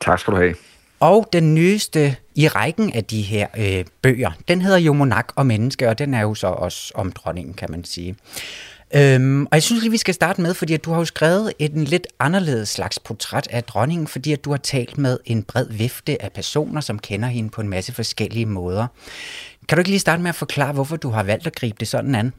Tak 0.00 0.18
skal 0.18 0.32
du 0.32 0.38
have. 0.38 0.54
Og 1.00 1.28
den 1.32 1.54
nyeste 1.54 2.16
i 2.34 2.48
rækken 2.48 2.92
af 2.92 3.04
de 3.04 3.22
her 3.22 3.46
øh, 3.58 3.84
bøger, 4.02 4.30
den 4.48 4.62
hedder 4.62 4.78
jo 4.78 4.92
Monak 4.92 5.32
og 5.36 5.46
Menneske, 5.46 5.88
og 5.88 5.98
den 5.98 6.14
er 6.14 6.20
jo 6.20 6.34
så 6.34 6.46
også 6.46 6.92
om 6.94 7.12
dronningen, 7.12 7.54
kan 7.54 7.70
man 7.70 7.84
sige. 7.84 8.16
Øhm, 8.96 9.42
og 9.46 9.50
jeg 9.52 9.62
synes 9.62 9.82
lige, 9.82 9.90
vi 9.90 9.96
skal 9.96 10.14
starte 10.14 10.42
med, 10.42 10.54
fordi 10.54 10.74
at 10.74 10.84
du 10.84 10.90
har 10.90 10.98
jo 10.98 11.04
skrevet 11.04 11.52
et 11.58 11.72
en 11.72 11.84
lidt 11.84 12.06
anderledes 12.18 12.68
slags 12.68 12.98
portræt 12.98 13.48
af 13.50 13.64
dronningen, 13.64 14.06
fordi 14.06 14.32
at 14.32 14.44
du 14.44 14.50
har 14.50 14.56
talt 14.56 14.98
med 14.98 15.18
en 15.24 15.42
bred 15.42 15.66
vifte 15.70 16.22
af 16.22 16.32
personer, 16.32 16.80
som 16.80 16.98
kender 16.98 17.28
hende 17.28 17.50
på 17.50 17.60
en 17.60 17.68
masse 17.68 17.92
forskellige 17.92 18.46
måder. 18.46 18.86
Kan 19.68 19.76
du 19.76 19.80
ikke 19.80 19.90
lige 19.90 20.00
starte 20.00 20.22
med 20.22 20.28
at 20.28 20.34
forklare, 20.34 20.72
hvorfor 20.72 20.96
du 20.96 21.10
har 21.10 21.22
valgt 21.22 21.46
at 21.46 21.54
gribe 21.54 21.76
det 21.80 21.88
sådan 21.88 22.14
an? 22.14 22.32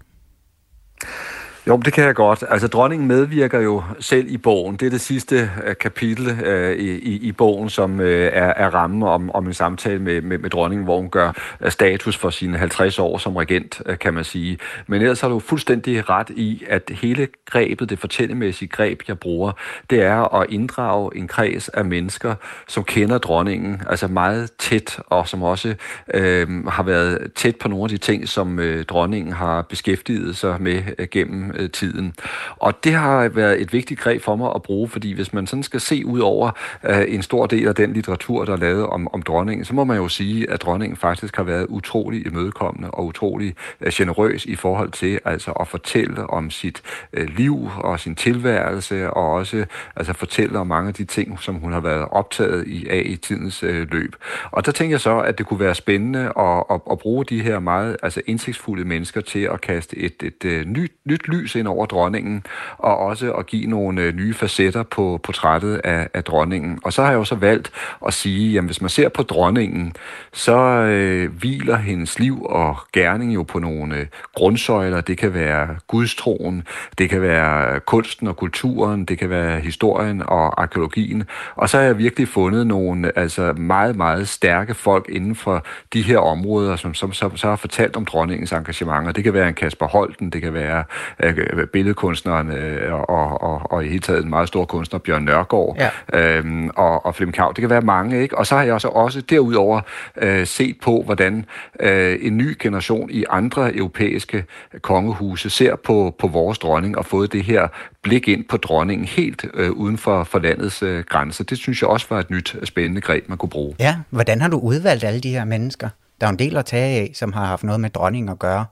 Jo, 1.68 1.78
det 1.78 1.94
kan 1.94 2.04
jeg 2.04 2.16
godt. 2.16 2.44
Altså, 2.50 2.68
dronningen 2.68 3.08
medvirker 3.08 3.60
jo 3.60 3.84
selv 4.00 4.28
i 4.30 4.38
bogen. 4.38 4.76
Det 4.76 4.86
er 4.86 4.90
det 4.90 5.02
sidste 5.02 5.52
uh, 5.68 5.74
kapitel 5.80 6.28
uh, 6.28 6.72
i, 6.72 6.90
i, 6.90 7.28
i 7.28 7.32
bogen, 7.32 7.70
som 7.70 8.00
uh, 8.00 8.06
er, 8.06 8.54
er 8.54 8.70
rammen 8.70 9.04
om, 9.04 9.32
om 9.32 9.48
en 9.48 9.54
samtale 9.54 10.00
med, 10.00 10.22
med, 10.22 10.38
med 10.38 10.50
dronningen, 10.50 10.84
hvor 10.84 10.98
hun 10.98 11.10
gør 11.10 11.32
status 11.70 12.18
for 12.18 12.30
sine 12.30 12.58
50 12.58 13.00
år 13.00 13.18
som 13.18 13.36
regent, 13.36 13.82
uh, 13.90 13.98
kan 13.98 14.14
man 14.14 14.24
sige. 14.24 14.58
Men 14.88 15.02
ellers 15.02 15.22
har 15.22 15.30
du 15.30 15.40
fuldstændig 15.40 16.10
ret 16.10 16.30
i, 16.30 16.64
at 16.70 16.92
hele 17.02 17.28
grebet, 17.46 17.90
det 17.90 18.00
fortællemæssige 18.00 18.70
greb, 18.70 19.02
jeg 19.08 19.20
bruger, 19.20 19.52
det 19.90 20.02
er 20.02 20.36
at 20.36 20.50
inddrage 20.50 21.18
en 21.18 21.28
kreds 21.28 21.70
af 21.70 21.86
mennesker, 21.86 22.36
som 22.68 22.84
kender 22.84 23.18
dronningen, 23.18 23.82
altså 23.90 24.08
meget 24.08 24.52
tæt, 24.60 25.00
og 25.08 25.28
som 25.28 25.44
også 25.44 25.76
uh, 26.14 26.68
har 26.68 26.84
været 26.84 27.34
tæt 27.36 27.56
på 27.56 27.68
nogle 27.68 27.84
af 27.84 27.90
de 27.90 27.98
ting, 27.98 28.28
som 28.28 28.60
uh, 28.60 28.82
dronningen 28.82 29.34
har 29.34 29.62
beskæftiget 29.62 30.38
sig 30.38 30.62
med 30.62 30.84
uh, 31.00 31.06
gennem 31.12 31.55
Øh, 31.56 31.70
tiden. 31.70 32.14
Og 32.58 32.84
det 32.84 32.94
har 32.94 33.30
været 33.30 33.62
et 33.62 33.74
vigtigt 33.74 34.00
greb 34.00 34.22
for 34.22 34.36
mig 34.36 34.52
at 34.56 34.62
bruge, 34.62 34.90
fordi 34.90 35.14
hvis 35.14 35.34
man 35.34 35.48
sådan 35.48 35.64
skal 35.64 35.80
se 35.80 36.06
ud 36.06 36.20
over 36.20 36.52
øh, 36.84 37.04
en 37.08 37.22
stor 37.22 37.46
del 37.46 37.68
af 37.68 37.76
den 37.76 37.94
litteratur, 37.94 38.46
der 38.46 38.54
er 38.54 38.58
lavet 38.58 38.86
om, 38.88 39.08
om 39.14 39.22
dronningen, 39.22 39.66
så 39.66 39.76
må 39.76 39.84
man 39.84 39.98
jo 39.98 40.08
sige, 40.08 40.50
at 40.50 40.62
dronningen 40.62 40.98
faktisk 40.98 41.36
har 41.36 41.44
været 41.44 41.66
utrolig 41.70 42.28
imødekommende 42.28 42.92
og 42.92 43.06
utrolig 43.06 43.56
øh, 43.82 43.92
generøs 43.94 44.46
i 44.46 44.56
forhold 44.56 44.92
til 44.92 45.20
altså 45.26 45.52
at 45.52 45.68
fortælle 45.68 46.30
om 46.30 46.50
sit 46.50 46.82
øh, 47.14 47.28
liv 47.38 47.70
og 47.78 48.00
sin 48.00 48.16
tilværelse, 48.16 49.10
og 49.10 49.32
også 49.32 49.66
altså 49.96 50.14
fortælle 50.14 50.60
om 50.60 50.68
mange 50.68 50.88
af 50.88 50.94
de 50.94 51.06
ting, 51.06 51.40
som 51.40 51.56
hun 51.56 51.74
har 51.74 51.80
været 51.80 52.08
optaget 52.12 52.68
i 52.68 52.88
af 52.90 53.04
i 53.06 53.16
tidens 53.16 53.64
øh, 53.64 53.88
løb. 53.92 54.16
Og 54.52 54.66
der 54.66 54.72
tænker 54.72 54.94
jeg 54.94 55.02
så, 55.02 55.20
at 55.20 55.38
det 55.38 55.46
kunne 55.46 55.60
være 55.60 55.76
spændende 55.76 56.20
at, 56.20 56.64
at, 56.72 56.82
at 56.92 57.00
bruge 57.00 57.26
de 57.26 57.42
her 57.42 57.60
meget 57.60 57.98
altså 58.04 58.22
indsigtsfulde 58.26 58.86
mennesker 58.86 59.22
til 59.22 59.40
at 59.40 59.62
kaste 59.62 59.98
et, 59.98 60.24
et, 60.24 60.46
et 60.46 60.68
nyt, 60.68 60.92
nyt 61.06 61.28
lys 61.28 61.45
ind 61.54 61.68
over 61.68 61.86
dronningen, 61.86 62.44
og 62.78 62.98
også 62.98 63.32
at 63.32 63.46
give 63.46 63.68
nogle 63.68 64.02
øh, 64.02 64.16
nye 64.16 64.34
facetter 64.34 64.84
på 64.84 65.20
portrættet 65.24 65.82
af, 65.84 66.08
af 66.14 66.24
dronningen. 66.24 66.80
Og 66.84 66.94
så 66.94 67.02
har 67.02 67.10
jeg 67.10 67.18
jo 67.18 67.24
så 67.24 67.36
valgt 67.36 67.72
at 68.08 68.14
sige, 68.14 68.54
jamen 68.54 68.66
hvis 68.66 68.82
man 68.82 68.90
ser 68.90 69.10
på 69.10 69.24
dronningen, 69.24 69.94
så 70.34 70.58
øh, 70.58 71.32
hviler 71.32 71.78
hendes 71.78 72.20
liv 72.20 72.46
og 72.46 72.78
gerning 72.94 73.36
jo 73.36 73.44
på 73.44 73.60
nogle 73.60 73.96
øh, 73.96 74.06
grundsøjler. 74.36 75.02
Det 75.02 75.18
kan 75.18 75.34
være 75.34 75.76
gudstroen, 75.88 76.64
det 76.98 77.10
kan 77.10 77.22
være 77.22 77.80
kunsten 77.80 78.28
og 78.28 78.38
kulturen, 78.38 79.06
det 79.06 79.18
kan 79.18 79.30
være 79.30 79.60
historien 79.60 80.24
og 80.28 80.62
arkeologien. 80.62 81.24
Og 81.56 81.70
så 81.70 81.78
har 81.78 81.84
jeg 81.84 81.98
virkelig 81.98 82.28
fundet 82.28 82.68
nogle 82.68 83.12
altså 83.20 83.54
meget, 83.54 83.96
meget 83.96 84.28
stærke 84.28 84.74
folk 84.74 85.10
inden 85.10 85.36
for 85.36 85.66
de 85.94 86.02
her 86.02 86.18
områder, 86.18 86.76
som, 86.76 86.94
som, 86.94 87.14
som 87.14 87.38
så 87.38 87.48
har 87.48 87.56
fortalt 87.56 87.96
om 87.96 88.06
dronningens 88.06 88.52
engagementer. 88.52 89.12
Det 89.12 89.24
kan 89.24 89.34
være 89.34 89.48
en 89.48 89.54
Kasper 89.54 89.88
Holten, 89.88 90.30
det 90.30 90.42
kan 90.42 90.54
være 90.54 90.84
øh, 91.20 91.35
billedkunstneren 91.74 92.52
øh, 92.52 92.94
og, 92.94 93.42
og, 93.42 93.72
og 93.72 93.86
i 93.86 93.88
hele 93.88 94.00
taget 94.00 94.24
en 94.24 94.30
meget 94.30 94.48
stor 94.48 94.66
kunstner, 94.66 95.00
Bjørn 95.00 95.24
Nørgaard 95.24 95.78
ja. 96.14 96.38
øhm, 96.38 96.70
og, 96.70 97.06
og 97.06 97.16
Flem 97.16 97.32
Kav. 97.32 97.54
Det 97.56 97.62
kan 97.62 97.70
være 97.70 97.82
mange, 97.82 98.22
ikke? 98.22 98.38
Og 98.38 98.48
så 98.48 98.56
har 98.56 98.64
jeg 98.64 98.74
også, 98.74 98.88
også 98.88 99.22
derudover 99.22 99.82
øh, 100.18 100.48
set 100.48 100.76
på, 100.82 101.02
hvordan 101.06 101.46
øh, 101.80 102.18
en 102.22 102.38
ny 102.38 102.56
generation 102.60 103.10
i 103.10 103.26
andre 103.30 103.76
europæiske 103.76 104.46
kongehuse 104.82 105.50
ser 105.50 105.76
på, 105.76 106.16
på 106.20 106.28
vores 106.28 106.60
dronning 106.60 106.98
og 106.98 107.06
fået 107.06 107.34
det 107.34 107.44
her 107.44 107.68
blik 108.02 108.28
ind 108.28 108.46
på 108.50 108.58
dronningen 108.58 109.08
helt 109.08 109.46
øh, 109.54 109.72
uden 109.72 109.98
for, 109.98 110.24
for 110.24 110.40
landets 110.40 110.84
øh, 110.84 111.04
grænser. 111.04 111.44
Det 111.44 111.58
synes 111.58 111.82
jeg 111.82 111.90
også 111.90 112.06
var 112.10 112.20
et 112.20 112.30
nyt 112.30 112.56
spændende 112.64 113.02
greb, 113.02 113.30
man 113.30 113.38
kunne 113.38 113.50
bruge. 113.50 113.76
Ja, 113.80 113.96
hvordan 114.10 114.42
har 114.42 114.50
du 114.50 114.60
udvalgt 114.60 115.04
alle 115.04 115.20
de 115.20 115.30
her 115.30 115.46
mennesker? 115.46 115.90
Der 116.22 116.28
er 116.28 116.32
en 116.32 116.40
del 116.40 116.58
at 116.58 116.66
tage 116.66 117.00
af, 117.00 117.12
som 117.14 117.34
har 117.34 117.46
haft 117.46 117.64
noget 117.64 117.80
med 117.80 117.90
dronningen 117.90 118.30
at 118.30 118.40
gøre. 118.40 118.66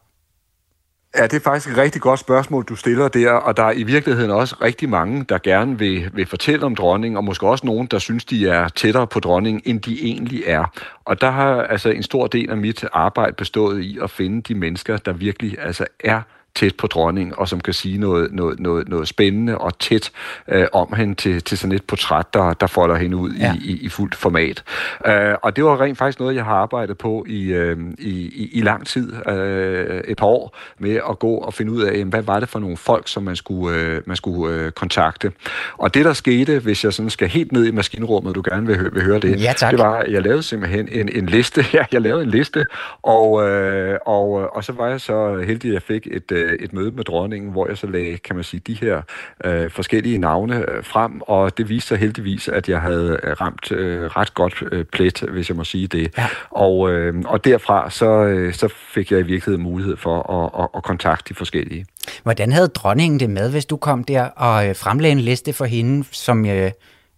Ja, 1.18 1.24
det 1.24 1.34
er 1.34 1.40
faktisk 1.40 1.70
et 1.70 1.78
rigtig 1.78 2.02
godt 2.02 2.20
spørgsmål, 2.20 2.64
du 2.64 2.76
stiller 2.76 3.08
der, 3.08 3.32
og 3.32 3.58
der 3.58 3.64
er 3.64 3.72
i 3.72 3.84
virkeligheden 3.84 4.32
også 4.32 4.56
rigtig 4.62 4.90
mange, 4.90 5.24
der 5.30 5.38
gerne 5.38 5.80
vil, 5.80 6.10
vil 6.14 6.26
fortælle 6.26 6.66
om 6.66 6.76
dronningen, 6.76 7.18
og 7.18 7.24
måske 7.24 7.48
også 7.48 7.66
nogen, 7.66 7.88
der 7.88 8.00
synes, 8.00 8.26
de 8.26 8.48
er 8.48 8.68
tættere 8.68 9.08
på 9.08 9.20
dronningen, 9.20 9.62
end 9.66 9.82
de 9.82 10.04
egentlig 10.04 10.44
er. 10.46 10.66
Og 11.06 11.22
der 11.22 11.32
har 11.32 11.62
altså 11.62 11.90
en 11.90 12.04
stor 12.04 12.28
del 12.28 12.50
af 12.50 12.58
mit 12.58 12.86
arbejde 12.94 13.34
bestået 13.34 13.82
i 13.82 14.00
at 14.02 14.10
finde 14.10 14.42
de 14.42 14.56
mennesker, 14.56 14.98
der 14.98 15.14
virkelig 15.14 15.58
altså 15.60 15.86
er 16.00 16.22
tæt 16.56 16.76
på 16.76 16.88
dronningen, 16.88 17.34
og 17.38 17.50
som 17.50 17.60
kan 17.60 17.74
sige 17.74 17.98
noget, 17.98 18.34
noget, 18.34 18.60
noget, 18.60 18.90
noget 18.90 19.08
spændende 19.08 19.58
og 19.58 19.80
tæt 19.80 20.12
øh, 20.48 20.68
om 20.74 20.94
hende 20.98 21.16
til, 21.16 21.42
til 21.42 21.58
sådan 21.58 21.76
et 21.76 21.84
portræt, 21.84 22.34
der, 22.34 22.54
der 22.54 22.68
folder 22.68 22.96
hende 22.96 23.18
ud 23.18 23.32
ja. 23.32 23.54
i, 23.54 23.58
i, 23.58 23.86
i 23.86 23.90
fuldt 23.90 24.16
format. 24.16 24.64
Øh, 25.08 25.36
og 25.42 25.56
det 25.56 25.64
var 25.64 25.82
rent 25.82 25.98
faktisk 25.98 26.20
noget, 26.20 26.36
jeg 26.36 26.46
har 26.46 26.56
arbejdet 26.56 26.98
på 26.98 27.26
i, 27.28 27.44
øh, 27.44 27.78
i, 28.00 28.50
i, 28.54 28.62
lang 28.62 28.88
tid, 28.88 29.14
øh, 29.30 30.02
et 30.08 30.18
par 30.18 30.26
år, 30.26 30.58
med 30.80 31.00
at 31.10 31.20
gå 31.20 31.34
og 31.34 31.54
finde 31.54 31.72
ud 31.72 31.82
af, 31.82 31.94
jamen, 31.94 32.10
hvad 32.10 32.22
var 32.22 32.40
det 32.40 32.50
for 32.50 32.60
nogle 32.60 32.78
folk, 32.78 33.08
som 33.08 33.24
man 33.24 33.36
skulle, 33.36 33.78
øh, 33.78 34.02
man 34.06 34.16
skulle 34.16 34.56
øh, 34.56 34.72
kontakte. 34.72 35.32
Og 35.78 35.94
det, 35.94 36.06
der 36.06 36.14
skete, 36.14 36.60
hvis 36.60 36.84
jeg 36.84 36.94
sådan 36.94 37.10
skal 37.10 37.28
helt 37.28 37.52
ned 37.52 37.66
i 37.66 37.72
maskinrummet, 37.72 38.36
du 38.36 38.44
gerne 38.50 38.68
vil, 38.68 38.94
vil 38.94 39.04
høre 39.04 39.20
det, 39.20 39.42
ja, 39.42 39.54
det 39.72 39.80
var, 39.80 39.96
at 39.96 40.12
jeg 40.12 40.22
lavede 40.22 40.44
simpelthen 40.44 40.88
en, 40.92 41.10
en 41.14 41.26
liste. 41.26 41.66
Ja, 41.74 41.86
jeg 41.92 42.02
lavede 42.02 42.24
en 42.24 42.30
liste, 42.30 42.66
og, 43.04 43.50
øh, 43.50 44.00
og, 44.06 44.56
og 44.56 44.64
så 44.64 44.72
var 44.72 44.88
jeg 44.88 45.02
så 45.02 45.44
heldig, 45.48 45.70
at 45.70 45.74
jeg 45.74 45.82
fik 45.82 46.08
et 46.12 46.32
et 46.60 46.74
møde 46.74 46.92
med 46.92 47.04
dronningen, 47.04 47.52
hvor 47.52 47.68
jeg 47.68 47.78
så 47.78 47.88
lagde, 47.88 48.18
kan 48.18 48.36
man 48.36 48.44
sige, 48.44 48.62
de 48.68 48.74
her 48.74 49.02
øh, 49.46 49.72
forskellige 49.72 50.18
navne 50.18 50.58
øh, 50.58 50.84
frem, 50.84 51.22
og 51.22 51.58
det 51.58 51.70
viste 51.70 51.88
sig 51.88 51.98
heldigvis, 51.98 52.48
at 52.48 52.70
jeg 52.70 52.82
havde 52.82 53.20
ramt 53.42 53.72
øh, 53.72 54.06
ret 54.06 54.34
godt 54.34 54.64
øh, 54.72 54.86
plet, 54.86 55.20
hvis 55.20 55.50
jeg 55.50 55.58
må 55.58 55.64
sige 55.64 55.88
det. 55.88 56.14
Ja. 56.18 56.28
Og, 56.50 56.92
øh, 56.92 57.14
og 57.26 57.46
derfra 57.46 57.90
så, 57.90 58.06
øh, 58.06 58.54
så 58.54 58.68
fik 58.94 59.12
jeg 59.12 59.20
i 59.20 59.24
virkeligheden 59.24 59.64
mulighed 59.64 59.98
for 59.98 60.32
at, 60.32 60.64
at, 60.64 60.70
at 60.76 60.84
kontakte 60.84 61.30
de 61.30 61.38
forskellige. 61.38 61.86
Hvordan 62.24 62.52
havde 62.52 62.68
dronningen 62.68 63.20
det 63.20 63.30
med, 63.30 63.52
hvis 63.52 63.66
du 63.66 63.78
kom 63.78 64.04
der 64.04 64.24
og 64.24 64.68
øh, 64.68 64.76
fremlagde 64.76 65.12
en 65.12 65.20
liste 65.20 65.54
for 65.54 65.66
hende, 65.66 66.06
som 66.12 66.46
øh, 66.46 66.72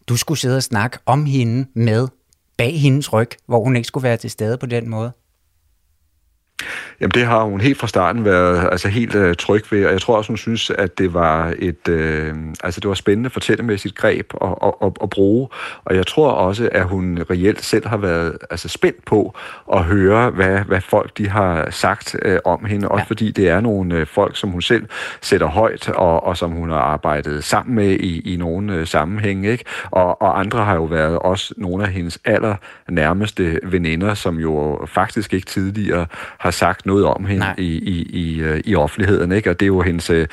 du 0.09 0.17
skulle 0.17 0.39
sidde 0.39 0.57
og 0.57 0.63
snakke 0.63 0.97
om 1.05 1.25
hende 1.25 1.67
med 1.73 2.07
bag 2.57 2.79
hendes 2.79 3.13
ryg, 3.13 3.29
hvor 3.45 3.63
hun 3.63 3.75
ikke 3.75 3.87
skulle 3.87 4.03
være 4.03 4.17
til 4.17 4.29
stede 4.29 4.57
på 4.57 4.65
den 4.65 4.89
måde? 4.89 5.11
Jamen 7.01 7.11
det 7.11 7.25
har 7.25 7.43
hun 7.43 7.61
helt 7.61 7.77
fra 7.77 7.87
starten 7.87 8.25
været 8.25 8.69
altså 8.71 8.87
helt 8.87 9.15
øh, 9.15 9.35
tryg 9.35 9.71
ved, 9.71 9.85
og 9.85 9.91
jeg 9.91 10.01
tror 10.01 10.17
også, 10.17 10.27
hun 10.27 10.37
synes, 10.37 10.69
at 10.69 10.97
det 10.97 11.13
var 11.13 11.53
et 11.59 11.87
øh, 11.87 12.33
altså 12.63 12.79
det 12.79 12.87
var 12.87 12.93
spændende 12.93 13.29
fortællemæssigt 13.29 13.95
greb 13.95 14.33
at, 14.41 14.55
at, 14.63 14.73
at, 14.81 14.91
at 15.03 15.09
bruge, 15.09 15.47
og 15.85 15.95
jeg 15.95 16.07
tror 16.07 16.31
også, 16.31 16.69
at 16.71 16.85
hun 16.85 17.19
reelt 17.29 17.63
selv 17.63 17.87
har 17.87 17.97
været 17.97 18.37
altså 18.49 18.69
spændt 18.69 19.05
på 19.05 19.35
at 19.73 19.83
høre, 19.83 20.29
hvad, 20.29 20.59
hvad 20.59 20.81
folk 20.81 21.17
de 21.17 21.29
har 21.29 21.69
sagt 21.71 22.15
øh, 22.21 22.39
om 22.45 22.65
hende, 22.65 22.87
også 22.87 23.01
ja. 23.01 23.07
fordi 23.07 23.31
det 23.31 23.49
er 23.49 23.61
nogle 23.61 23.95
øh, 23.95 24.07
folk, 24.07 24.37
som 24.37 24.49
hun 24.49 24.61
selv 24.61 24.85
sætter 25.21 25.47
højt, 25.47 25.89
og, 25.89 26.23
og 26.23 26.37
som 26.37 26.51
hun 26.51 26.69
har 26.69 26.77
arbejdet 26.77 27.43
sammen 27.43 27.75
med 27.75 27.91
i, 27.91 28.33
i 28.33 28.37
nogle 28.37 28.73
øh, 28.73 28.87
sammenhænge, 28.87 29.51
ikke? 29.51 29.63
Og, 29.91 30.21
og 30.21 30.39
andre 30.39 30.65
har 30.65 30.75
jo 30.75 30.83
været 30.83 31.19
også 31.19 31.53
nogle 31.57 31.83
af 31.83 31.91
hendes 31.91 32.19
aller 32.25 32.55
nærmeste 32.89 33.59
veninder, 33.63 34.13
som 34.13 34.37
jo 34.37 34.85
faktisk 34.85 35.33
ikke 35.33 35.45
tidligere 35.45 36.05
har 36.45 36.51
sagt 36.51 36.85
noget 36.85 37.05
om 37.05 37.25
hende 37.25 37.45
i, 37.57 37.63
i, 37.63 38.01
i, 38.01 38.39
øh, 38.39 38.61
i 38.65 38.75
offentligheden. 38.75 39.31
Ikke? 39.31 39.49
Og 39.49 39.59
det 39.59 39.65
er 39.65 39.67
jo 39.67 39.81
hendes 39.81 40.09
øh, 40.09 40.27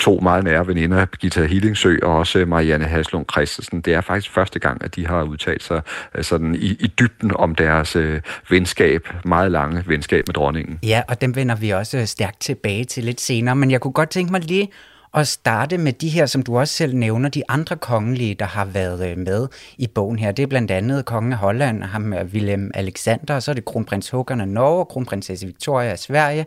to 0.00 0.20
meget 0.22 0.44
nære 0.44 0.66
veninder, 0.66 1.04
Birgitta 1.04 1.44
Hillingsø 1.44 1.96
og 2.02 2.16
også 2.16 2.44
Marianne 2.46 2.84
Haslund 2.84 3.26
Christensen. 3.32 3.80
Det 3.80 3.94
er 3.94 4.00
faktisk 4.00 4.30
første 4.30 4.58
gang, 4.58 4.84
at 4.84 4.96
de 4.96 5.06
har 5.06 5.22
udtalt 5.22 5.62
sig 5.62 5.80
øh, 6.14 6.24
sådan 6.24 6.54
i, 6.54 6.76
i 6.80 6.92
dybden 6.98 7.36
om 7.36 7.54
deres 7.54 7.96
øh, 7.96 8.20
venskab, 8.50 9.08
meget 9.24 9.52
lange 9.52 9.84
venskab 9.86 10.24
med 10.28 10.34
dronningen. 10.34 10.78
Ja, 10.82 11.02
og 11.08 11.20
dem 11.20 11.36
vender 11.36 11.54
vi 11.54 11.70
også 11.70 12.06
stærkt 12.06 12.40
tilbage 12.40 12.84
til 12.84 13.04
lidt 13.04 13.20
senere, 13.20 13.56
men 13.56 13.70
jeg 13.70 13.80
kunne 13.80 13.92
godt 13.92 14.10
tænke 14.10 14.32
mig 14.32 14.40
lige 14.40 14.68
at 15.16 15.28
starte 15.28 15.78
med 15.78 15.92
de 15.92 16.08
her, 16.08 16.26
som 16.26 16.42
du 16.42 16.58
også 16.58 16.74
selv 16.74 16.96
nævner, 16.96 17.28
de 17.28 17.42
andre 17.48 17.76
kongelige, 17.76 18.34
der 18.34 18.44
har 18.44 18.64
været 18.64 19.10
øh, 19.10 19.18
med 19.18 19.48
i 19.78 19.86
bogen 19.86 20.18
her. 20.18 20.32
Det 20.32 20.42
er 20.42 20.46
blandt 20.46 20.70
andet 20.70 21.04
kongen 21.04 21.32
af 21.32 21.38
Holland, 21.38 21.82
ham 21.82 22.12
øh, 22.12 22.24
Willem 22.24 22.70
Alexander, 22.74 23.34
og 23.34 23.42
så 23.42 23.50
er 23.50 23.54
det 23.54 23.64
kronprins 23.64 24.10
Håkon 24.10 24.40
af 24.40 24.48
Norge 24.48 24.78
og 24.78 24.88
kronprinsesse 24.88 25.46
Victoria 25.46 25.88
af 25.88 25.98
Sverige. 25.98 26.46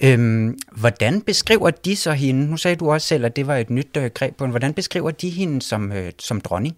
Øhm, 0.00 0.58
hvordan 0.76 1.20
beskriver 1.20 1.70
de 1.70 1.96
så 1.96 2.12
hende? 2.12 2.50
Nu 2.50 2.56
sagde 2.56 2.76
du 2.76 2.92
også 2.92 3.06
selv, 3.06 3.24
at 3.24 3.36
det 3.36 3.46
var 3.46 3.56
et 3.56 3.70
nyt 3.70 3.96
øh, 3.96 4.10
greb 4.14 4.36
på 4.36 4.44
hende. 4.44 4.52
Hvordan 4.52 4.74
beskriver 4.74 5.10
de 5.10 5.30
hende 5.30 5.62
som, 5.62 5.92
øh, 5.92 6.12
som 6.18 6.40
dronning? 6.40 6.76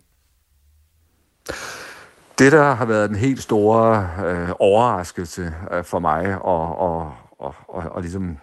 Det, 2.38 2.52
der 2.52 2.74
har 2.74 2.84
været 2.84 3.08
den 3.08 3.18
helt 3.18 3.42
store 3.42 4.10
øh, 4.26 4.48
overraskelse 4.58 5.52
øh, 5.72 5.84
for 5.84 5.98
mig, 5.98 6.42
og, 6.42 6.78
og, 6.78 7.12
og, 7.38 7.54
og, 7.68 7.82
og 7.90 8.02
ligesom 8.02 8.38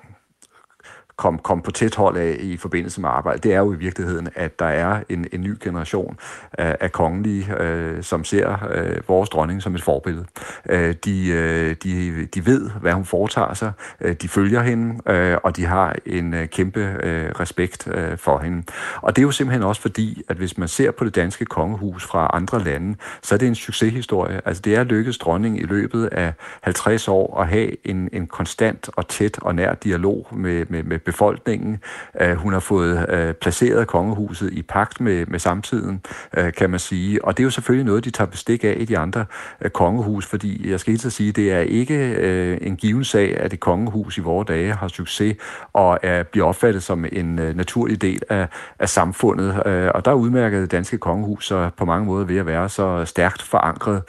kom, 1.16 1.40
kom 1.40 1.62
på 1.62 1.72
tæt 1.72 1.96
hold 1.96 2.18
af 2.18 2.38
i 2.40 2.58
forbindelse 2.58 3.02
med 3.02 3.10
arbejde, 3.10 3.40
det 3.40 3.54
er 3.54 3.60
jo 3.60 3.74
i 3.74 3.76
virkeligheden, 3.76 4.30
at 4.36 4.60
der 4.60 4.66
er 4.66 5.00
en, 5.10 5.28
en 5.32 5.42
ny 5.42 5.58
generation 5.64 6.18
af, 6.54 6.78
af 6.80 6.92
kongelige, 6.92 7.62
øh, 7.62 8.04
som 8.04 8.24
ser 8.24 8.68
øh, 8.72 8.98
vores 9.08 9.30
dronning 9.30 9.62
som 9.62 9.76
et 9.76 9.84
forbillede. 9.84 10.26
Øh, 10.70 10.96
de, 11.06 11.28
øh, 11.28 11.76
de, 11.84 12.26
de 12.26 12.46
ved, 12.46 12.70
hvad 12.82 12.94
hun 12.94 13.06
foretager 13.06 13.54
sig, 13.54 13.72
øh, 14.02 14.16
de 14.16 14.28
følger 14.28 14.62
hende, 14.62 15.12
øh, 15.12 15.38
og 15.44 15.58
de 15.58 15.66
har 15.66 15.96
en 16.06 16.34
øh, 16.34 16.48
kæmpe 16.48 16.98
øh, 17.04 17.32
respekt 17.40 17.88
øh, 17.88 18.18
for 18.18 18.40
hende. 18.40 18.64
Og 19.02 19.16
det 19.16 19.22
er 19.22 19.24
jo 19.24 19.32
simpelthen 19.32 19.64
også 19.64 19.82
fordi, 19.82 20.22
at 20.30 20.38
hvis 20.38 20.58
man 20.58 20.68
ser 20.68 20.92
på 20.92 21.06
det 21.06 21.16
danske 21.16 21.46
kongehus 21.46 22.06
fra 22.06 22.30
andre 22.34 22.64
lande, 22.64 22.98
så 23.22 23.36
er 23.36 23.40
det 23.40 23.48
en 23.48 23.56
succeshistorie. 23.56 24.42
Altså 24.46 24.62
det 24.62 24.76
er 24.76 24.84
lykkedes 24.84 25.18
dronning 25.18 25.60
i 25.60 25.64
løbet 25.64 26.06
af 26.06 26.34
50 26.62 27.08
år 27.08 27.42
at 27.42 27.48
have 27.48 27.88
en, 27.88 28.10
en 28.14 28.28
konstant 28.28 28.90
og 28.96 29.08
tæt 29.08 29.40
og 29.42 29.56
nær 29.56 29.74
dialog 29.74 30.28
med, 30.32 30.66
med, 30.70 30.84
med 30.84 31.00
befolkningen. 31.06 31.80
Øh, 32.22 32.36
hun 32.36 32.54
har 32.54 32.60
fået 32.60 33.10
øh, 33.10 33.34
placeret 33.34 33.88
kongehuset 33.88 34.54
i 34.54 34.62
pagt 34.62 35.02
med, 35.02 35.26
med 35.26 35.40
samtiden, 35.40 36.02
øh, 36.38 36.54
kan 36.54 36.70
man 36.70 36.80
sige. 36.80 37.26
Og 37.26 37.38
det 37.38 37.44
er 37.44 37.46
jo 37.46 37.50
selvfølgelig 37.50 37.86
noget, 37.86 38.06
de 38.06 38.10
tager 38.10 38.28
bestik 38.28 38.64
af 38.64 38.76
i 38.78 38.86
de 38.86 38.98
andre 38.98 39.26
kongehus, 39.74 40.26
fordi 40.26 40.72
jeg 40.72 40.80
skal 40.80 40.92
helt 40.92 41.14
sige, 41.14 41.32
det 41.32 41.52
er 41.52 41.60
ikke 41.60 42.18
en 42.62 42.76
given 42.76 43.04
sag, 43.04 43.38
at 43.40 43.54
et 43.54 43.60
kongehus 43.60 44.18
i 44.18 44.22
vores 44.22 44.48
dage 44.48 44.74
har 44.74 44.88
succes 44.88 45.36
og 45.74 46.00
er, 46.04 46.24
bliver 46.24 46.48
opfattet 46.48 46.84
som 46.84 47.06
en 47.12 47.36
naturlig 47.36 48.02
del 48.02 48.22
af, 48.30 48.48
af 48.80 48.90
samfundet. 48.90 49.64
Og 49.90 50.06
der 50.06 50.12
er 50.12 50.16
udmærket 50.16 50.62
det 50.62 50.72
danske 50.72 50.98
kongehus 50.98 51.46
så 51.46 51.70
på 51.78 51.86
mange 51.86 52.06
måder 52.06 52.26
ved 52.26 52.38
at 52.38 52.46
være 52.46 52.70
så 52.70 53.06
stærkt 53.06 53.42
forankret. 53.42 54.02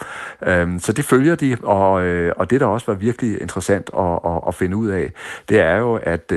Så 0.83 0.93
det 0.97 1.05
følger 1.05 1.35
de, 1.35 1.57
og, 1.63 1.91
og 2.37 2.51
det, 2.51 2.61
der 2.61 2.67
også 2.67 2.87
var 2.87 2.95
virkelig 2.95 3.41
interessant 3.41 3.91
at, 3.99 4.19
at, 4.27 4.41
at 4.49 4.55
finde 4.55 4.77
ud 4.77 4.89
af, 4.89 5.13
det 5.49 5.61
er 5.61 5.77
jo, 5.77 5.95
at 6.03 6.33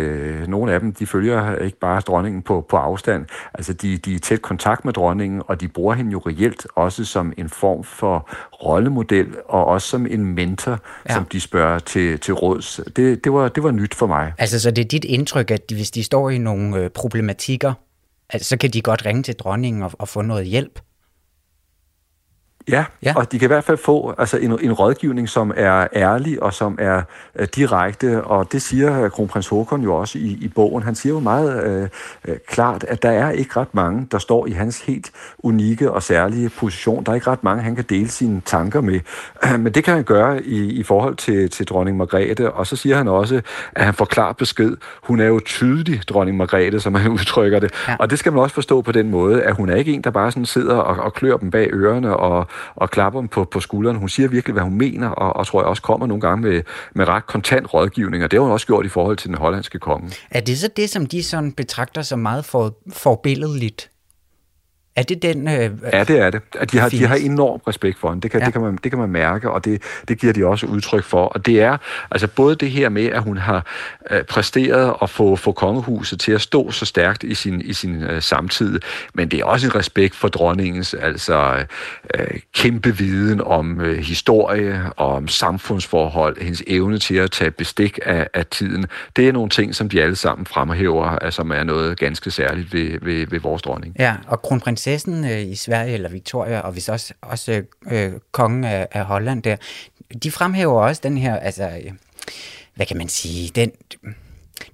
nogle 0.49 0.73
af 0.73 0.79
dem, 0.79 0.93
de 0.93 1.07
følger 1.07 1.55
ikke 1.55 1.79
bare 1.79 2.01
dronningen 2.01 2.41
på, 2.41 2.65
på 2.69 2.77
afstand. 2.77 3.25
Altså, 3.53 3.73
de, 3.73 3.97
de 3.97 4.11
er 4.11 4.15
i 4.15 4.19
tæt 4.19 4.41
kontakt 4.41 4.85
med 4.85 4.93
dronningen, 4.93 5.41
og 5.47 5.61
de 5.61 5.67
bruger 5.67 5.93
hende 5.93 6.11
jo 6.11 6.19
reelt 6.19 6.67
også 6.75 7.05
som 7.05 7.33
en 7.37 7.49
form 7.49 7.83
for 7.83 8.29
rollemodel, 8.63 9.27
og 9.45 9.65
også 9.65 9.87
som 9.87 10.05
en 10.05 10.25
mentor, 10.25 10.79
ja. 11.09 11.13
som 11.13 11.25
de 11.25 11.41
spørger 11.41 11.79
til, 11.79 12.19
til 12.19 12.33
råds. 12.33 12.79
Det, 12.95 13.23
det, 13.23 13.33
var, 13.33 13.49
det 13.49 13.63
var 13.63 13.71
nyt 13.71 13.95
for 13.95 14.07
mig. 14.07 14.33
Altså, 14.37 14.59
så 14.59 14.71
det 14.71 14.83
er 14.83 14.87
dit 14.87 15.03
indtryk, 15.05 15.51
at 15.51 15.61
hvis 15.71 15.91
de 15.91 16.03
står 16.03 16.29
i 16.29 16.37
nogle 16.37 16.77
øh, 16.77 16.89
problematikker, 16.89 17.73
altså, 18.29 18.49
så 18.49 18.57
kan 18.57 18.69
de 18.69 18.81
godt 18.81 19.05
ringe 19.05 19.23
til 19.23 19.35
dronningen 19.35 19.83
og, 19.83 19.91
og 19.93 20.07
få 20.07 20.21
noget 20.21 20.45
hjælp? 20.45 20.79
Ja, 22.71 22.85
ja, 23.03 23.13
og 23.15 23.31
de 23.31 23.39
kan 23.39 23.45
i 23.45 23.53
hvert 23.53 23.63
fald 23.63 23.77
få 23.77 24.13
altså 24.17 24.37
en, 24.37 24.59
en 24.61 24.73
rådgivning, 24.73 25.29
som 25.29 25.53
er 25.55 25.87
ærlig 25.93 26.43
og 26.43 26.53
som 26.53 26.77
er 26.81 27.01
uh, 27.39 27.45
direkte, 27.55 28.23
og 28.23 28.51
det 28.51 28.61
siger 28.61 29.09
kronprins 29.09 29.47
Håkon 29.47 29.81
jo 29.81 29.95
også 29.95 30.17
i, 30.17 30.37
i 30.41 30.47
bogen. 30.55 30.83
Han 30.83 30.95
siger 30.95 31.13
jo 31.13 31.19
meget 31.19 31.89
uh, 32.27 32.35
klart, 32.47 32.85
at 32.87 33.03
der 33.03 33.11
er 33.11 33.31
ikke 33.31 33.59
ret 33.59 33.75
mange, 33.75 34.07
der 34.11 34.17
står 34.17 34.47
i 34.47 34.51
hans 34.51 34.81
helt 34.81 35.11
unikke 35.39 35.91
og 35.91 36.03
særlige 36.03 36.49
position. 36.49 37.03
Der 37.03 37.11
er 37.11 37.15
ikke 37.15 37.29
ret 37.29 37.43
mange, 37.43 37.63
han 37.63 37.75
kan 37.75 37.85
dele 37.89 38.09
sine 38.09 38.41
tanker 38.45 38.81
med. 38.81 38.99
Men 39.63 39.73
det 39.73 39.83
kan 39.83 39.93
han 39.93 40.03
gøre 40.03 40.43
i, 40.43 40.71
i 40.79 40.83
forhold 40.83 41.15
til, 41.15 41.49
til 41.49 41.67
dronning 41.67 41.97
Margrethe, 41.97 42.51
og 42.51 42.67
så 42.67 42.75
siger 42.75 42.97
han 42.97 43.07
også, 43.07 43.41
at 43.75 43.85
han 43.85 43.93
får 43.93 44.05
klar 44.05 44.33
besked. 44.33 44.77
Hun 45.03 45.19
er 45.19 45.25
jo 45.25 45.39
tydelig, 45.39 46.01
dronning 46.07 46.37
Margrethe, 46.37 46.79
som 46.79 46.95
han 46.95 47.11
udtrykker 47.17 47.59
det. 47.59 47.71
Ja. 47.87 47.95
Og 47.99 48.09
det 48.09 48.19
skal 48.19 48.33
man 48.33 48.41
også 48.41 48.55
forstå 48.55 48.81
på 48.81 48.91
den 48.91 49.09
måde, 49.09 49.43
at 49.43 49.55
hun 49.55 49.69
er 49.69 49.75
ikke 49.75 49.93
en, 49.93 50.01
der 50.01 50.09
bare 50.09 50.31
sådan 50.31 50.45
sidder 50.45 50.75
og, 50.75 51.03
og 51.03 51.13
klør 51.13 51.37
dem 51.37 51.51
bag 51.51 51.69
ørerne 51.73 52.17
og 52.17 52.47
og 52.75 52.89
klapper 52.89 53.19
dem 53.19 53.27
på, 53.27 53.45
på 53.45 53.59
skulderen. 53.59 53.97
Hun 53.97 54.09
siger 54.09 54.29
virkelig, 54.29 54.53
hvad 54.53 54.63
hun 54.63 54.77
mener, 54.77 55.09
og, 55.09 55.35
og 55.35 55.47
tror 55.47 55.61
jeg 55.61 55.67
også 55.67 55.81
kommer 55.81 56.07
nogle 56.07 56.21
gange 56.21 56.41
med, 56.41 56.63
med 56.95 57.07
ret 57.07 57.25
kontant 57.25 57.73
rådgivning, 57.73 58.23
og 58.23 58.31
det 58.31 58.39
har 58.39 58.43
hun 58.43 58.51
også 58.51 58.67
gjort 58.67 58.85
i 58.85 58.89
forhold 58.89 59.17
til 59.17 59.27
den 59.27 59.37
hollandske 59.37 59.79
konge. 59.79 60.11
Er 60.31 60.39
det 60.39 60.57
så 60.57 60.69
det, 60.77 60.89
som 60.89 61.05
de 61.05 61.23
sådan 61.23 61.51
betragter 61.51 62.01
som 62.01 62.19
meget 62.19 62.45
for, 62.45 62.75
forbilledeligt? 62.93 63.89
Er 64.99 65.03
det 65.03 65.21
den... 65.21 65.47
Øh, 65.47 65.71
ja, 65.93 66.03
det 66.03 66.19
er 66.19 66.29
det. 66.29 66.41
At 66.59 66.71
de, 66.71 66.77
har, 66.77 66.89
de 66.89 67.05
har 67.05 67.15
enorm 67.15 67.61
respekt 67.67 67.99
for 67.99 68.09
hende. 68.09 68.21
Det 68.21 68.31
kan, 68.31 68.39
ja. 68.39 68.45
det, 68.45 68.53
kan 68.53 68.61
man, 68.61 68.79
det 68.83 68.91
kan 68.91 68.99
man 68.99 69.09
mærke, 69.09 69.51
og 69.51 69.65
det, 69.65 69.81
det 70.07 70.19
giver 70.19 70.33
de 70.33 70.45
også 70.45 70.65
udtryk 70.65 71.03
for. 71.03 71.25
Og 71.25 71.45
det 71.45 71.61
er 71.61 71.77
altså 72.11 72.27
både 72.27 72.55
det 72.55 72.71
her 72.71 72.89
med, 72.89 73.05
at 73.05 73.23
hun 73.23 73.37
har 73.37 73.65
øh, 74.11 74.23
præsteret 74.23 74.93
at 75.01 75.09
få, 75.09 75.35
få 75.35 75.51
kongehuset 75.51 76.19
til 76.19 76.31
at 76.31 76.41
stå 76.41 76.71
så 76.71 76.85
stærkt 76.85 77.23
i 77.23 77.33
sin, 77.33 77.61
i 77.61 77.73
sin 77.73 78.03
øh, 78.03 78.21
samtid, 78.21 78.79
men 79.13 79.31
det 79.31 79.39
er 79.39 79.45
også 79.45 79.67
en 79.67 79.75
respekt 79.75 80.15
for 80.15 80.27
dronningens 80.27 80.93
altså 80.93 81.65
øh, 82.19 82.27
kæmpe 82.53 82.97
viden 82.97 83.41
om 83.41 83.81
øh, 83.81 83.97
historie 83.97 84.81
og 84.97 85.07
om 85.07 85.27
samfundsforhold, 85.27 86.41
hendes 86.41 86.63
evne 86.67 86.97
til 86.97 87.15
at 87.15 87.31
tage 87.31 87.51
bestik 87.51 87.99
af, 88.05 88.27
af 88.33 88.45
tiden. 88.45 88.85
Det 89.15 89.27
er 89.27 89.31
nogle 89.31 89.49
ting, 89.49 89.75
som 89.75 89.89
de 89.89 90.01
alle 90.01 90.15
sammen 90.15 90.45
fremhæver, 90.45 91.05
altså, 91.05 91.35
som 91.35 91.51
er 91.51 91.63
noget 91.63 91.99
ganske 91.99 92.31
særligt 92.31 92.73
ved, 92.73 92.99
ved, 93.01 93.27
ved 93.27 93.39
vores 93.39 93.61
dronning. 93.61 93.95
Ja, 93.99 94.15
og 94.27 94.41
kronprins 94.41 94.81
prinsessen 94.89 95.25
øh, 95.25 95.41
i 95.41 95.55
Sverige, 95.55 95.93
eller 95.93 96.09
Victoria, 96.09 96.59
og 96.59 96.71
hvis 96.71 96.89
også, 96.89 97.13
også 97.21 97.63
øh, 97.91 98.11
kongen 98.31 98.63
af, 98.63 98.87
af 98.91 99.05
Holland 99.05 99.43
der, 99.43 99.55
de 100.23 100.31
fremhæver 100.31 100.81
også 100.81 101.01
den 101.03 101.17
her, 101.17 101.35
altså, 101.35 101.63
øh, 101.63 101.91
hvad 102.75 102.85
kan 102.85 102.97
man 102.97 103.09
sige, 103.09 103.51
den, 103.55 103.71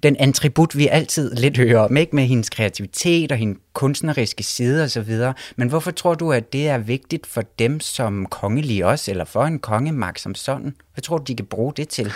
den 0.02 0.16
attribut, 0.18 0.76
vi 0.76 0.88
altid 0.88 1.34
lidt 1.34 1.56
hører 1.56 1.78
om, 1.78 1.96
ikke 1.96 2.16
med 2.16 2.24
hendes 2.24 2.50
kreativitet 2.50 3.32
og 3.32 3.38
hendes 3.38 3.58
kunstneriske 3.72 4.42
side 4.42 4.82
og 4.82 4.90
så 4.90 5.00
videre. 5.00 5.34
Men 5.56 5.68
hvorfor 5.68 5.90
tror 5.90 6.14
du, 6.14 6.32
at 6.32 6.52
det 6.52 6.68
er 6.68 6.78
vigtigt 6.78 7.26
for 7.26 7.42
dem 7.58 7.80
som 7.80 8.26
kongelige 8.26 8.86
også, 8.86 9.10
eller 9.10 9.24
for 9.24 9.44
en 9.44 9.58
kongemagt 9.58 10.20
som 10.20 10.34
sådan? 10.34 10.74
Hvad 10.94 11.02
tror 11.02 11.18
du, 11.18 11.24
de 11.24 11.36
kan 11.36 11.46
bruge 11.46 11.72
det 11.76 11.88
til? 11.88 12.12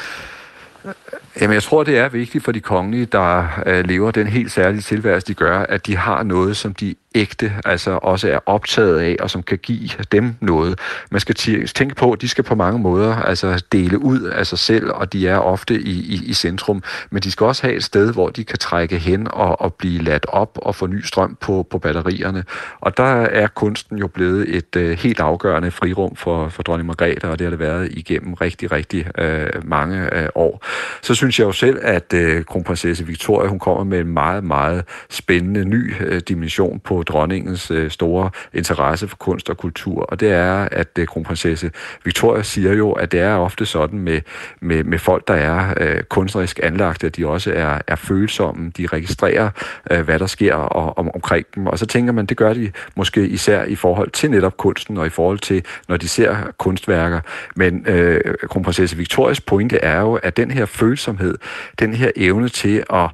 Jamen, 1.41 1.55
jeg 1.55 1.63
tror, 1.63 1.85
det 1.85 1.99
er 1.99 2.09
vigtigt 2.09 2.45
for 2.45 2.53
de 2.53 2.61
kongelige, 2.61 3.07
der 3.07 3.63
øh, 3.67 3.85
lever 3.85 4.11
den 4.11 4.27
helt 4.27 4.53
særlige 4.53 4.83
tilværelse, 4.83 5.27
de 5.27 5.35
gør, 5.35 5.59
at 5.59 5.87
de 5.87 5.97
har 5.97 6.23
noget, 6.23 6.57
som 6.57 6.75
de 6.75 6.95
ægte, 7.15 7.53
altså 7.65 7.99
også 8.03 8.29
er 8.29 8.39
optaget 8.47 8.99
af, 8.99 9.17
og 9.21 9.31
som 9.31 9.43
kan 9.43 9.59
give 9.59 9.89
dem 10.13 10.35
noget. 10.41 10.79
Man 11.11 11.21
skal 11.21 11.35
tænke 11.67 11.95
på, 11.95 12.13
at 12.13 12.21
de 12.21 12.29
skal 12.29 12.45
på 12.45 12.55
mange 12.55 12.79
måder 12.79 13.17
altså 13.17 13.65
dele 13.73 13.99
ud 13.99 14.21
af 14.21 14.47
sig 14.47 14.59
selv, 14.59 14.91
og 14.91 15.13
de 15.13 15.29
er 15.29 15.37
ofte 15.37 15.81
i, 15.81 15.91
i, 15.91 16.23
i 16.27 16.33
centrum, 16.33 16.83
men 17.11 17.23
de 17.23 17.31
skal 17.31 17.47
også 17.47 17.63
have 17.63 17.77
et 17.77 17.85
sted, 17.85 18.13
hvor 18.13 18.29
de 18.29 18.45
kan 18.45 18.59
trække 18.59 18.99
hen 18.99 19.29
og, 19.31 19.61
og 19.61 19.75
blive 19.75 20.03
ladt 20.03 20.27
op 20.29 20.59
og 20.63 20.75
få 20.75 20.87
ny 20.87 21.03
strøm 21.03 21.37
på, 21.41 21.67
på 21.71 21.79
batterierne. 21.79 22.45
Og 22.81 22.97
der 22.97 23.23
er 23.23 23.47
kunsten 23.47 23.99
jo 23.99 24.07
blevet 24.07 24.57
et 24.57 24.77
øh, 24.77 24.99
helt 24.99 25.21
afgørende 25.21 25.71
frirum 25.71 26.17
for, 26.17 26.49
for 26.49 26.63
dronning 26.63 26.87
Margrethe, 26.87 27.29
og 27.31 27.39
det 27.39 27.45
har 27.45 27.51
det 27.51 27.59
været 27.59 27.89
igennem 27.93 28.35
rigtig, 28.35 28.73
rigtig 28.73 29.19
øh, 29.19 29.49
mange 29.65 30.15
øh, 30.17 30.29
år. 30.35 30.65
Så 31.03 31.15
synes 31.15 31.39
jeg 31.39 31.45
jo 31.45 31.53
selv, 31.53 31.79
at 31.83 32.13
øh, 32.13 32.45
kronprinsesse 32.45 33.07
Victoria, 33.07 33.49
hun 33.49 33.59
kommer 33.59 33.85
med 33.85 34.01
en 34.01 34.13
meget, 34.13 34.45
meget 34.45 34.85
spændende 35.11 35.65
ny 35.65 35.95
øh, 36.01 36.21
dimension 36.29 36.81
på 36.81 37.00
dronningens 37.03 37.71
øh, 37.71 37.91
store 37.91 38.31
interesse 38.55 39.09
for 39.09 39.17
kunst 39.17 39.51
og 39.51 39.57
kultur, 39.57 40.03
og 40.03 40.21
det 40.21 40.31
er, 40.33 40.69
at 40.73 40.89
øh, 40.99 41.07
kronprinsesse 41.07 41.71
Victoria 42.05 42.43
siger 42.43 42.73
jo, 42.73 42.93
at 42.93 43.13
det 43.13 43.21
er 43.21 43.35
ofte 43.35 43.67
sådan 43.67 43.99
med, 43.99 44.21
med, 44.61 44.85
med 44.85 44.99
folk, 44.99 45.29
der 45.29 45.35
er 45.35 45.75
øh, 45.81 46.03
kunstnerisk 46.03 46.61
anlagte, 46.63 47.07
at 47.07 47.17
de 47.17 47.27
også 47.27 47.53
er, 47.53 47.79
er 47.87 47.97
følsomme, 47.97 48.73
de 48.77 48.87
registrerer, 48.87 49.51
øh, 49.91 50.01
hvad 50.01 50.19
der 50.19 50.27
sker 50.27 50.55
og, 50.55 50.99
om, 50.99 51.11
omkring 51.15 51.47
dem, 51.55 51.67
og 51.67 51.79
så 51.79 51.87
tænker 51.87 52.13
man, 52.13 52.27
det 52.27 52.37
gør 52.37 52.55
de 52.55 52.73
måske 52.97 53.29
især 53.29 53.65
i 53.65 53.75
forhold 53.75 54.11
til 54.11 54.31
netop 54.31 54.57
kunsten, 54.57 54.99
og 54.99 55.07
i 55.07 55.11
forhold 55.11 55.39
til, 55.39 55.65
når 55.89 55.97
de 55.97 56.09
ser 56.09 56.37
kunstværker, 56.59 57.21
men 57.57 57.87
øh, 57.87 58.21
kronprinsesse 58.49 58.97
Victorias 58.97 59.41
pointe 59.41 59.77
er 59.77 60.01
jo, 60.01 60.15
at 60.15 60.37
den 60.37 60.51
her 60.51 60.67
følsomhed, 60.67 61.39
den 61.79 61.95
her 61.95 62.11
evne 62.17 62.49
til 62.49 62.85
at, 62.93 63.11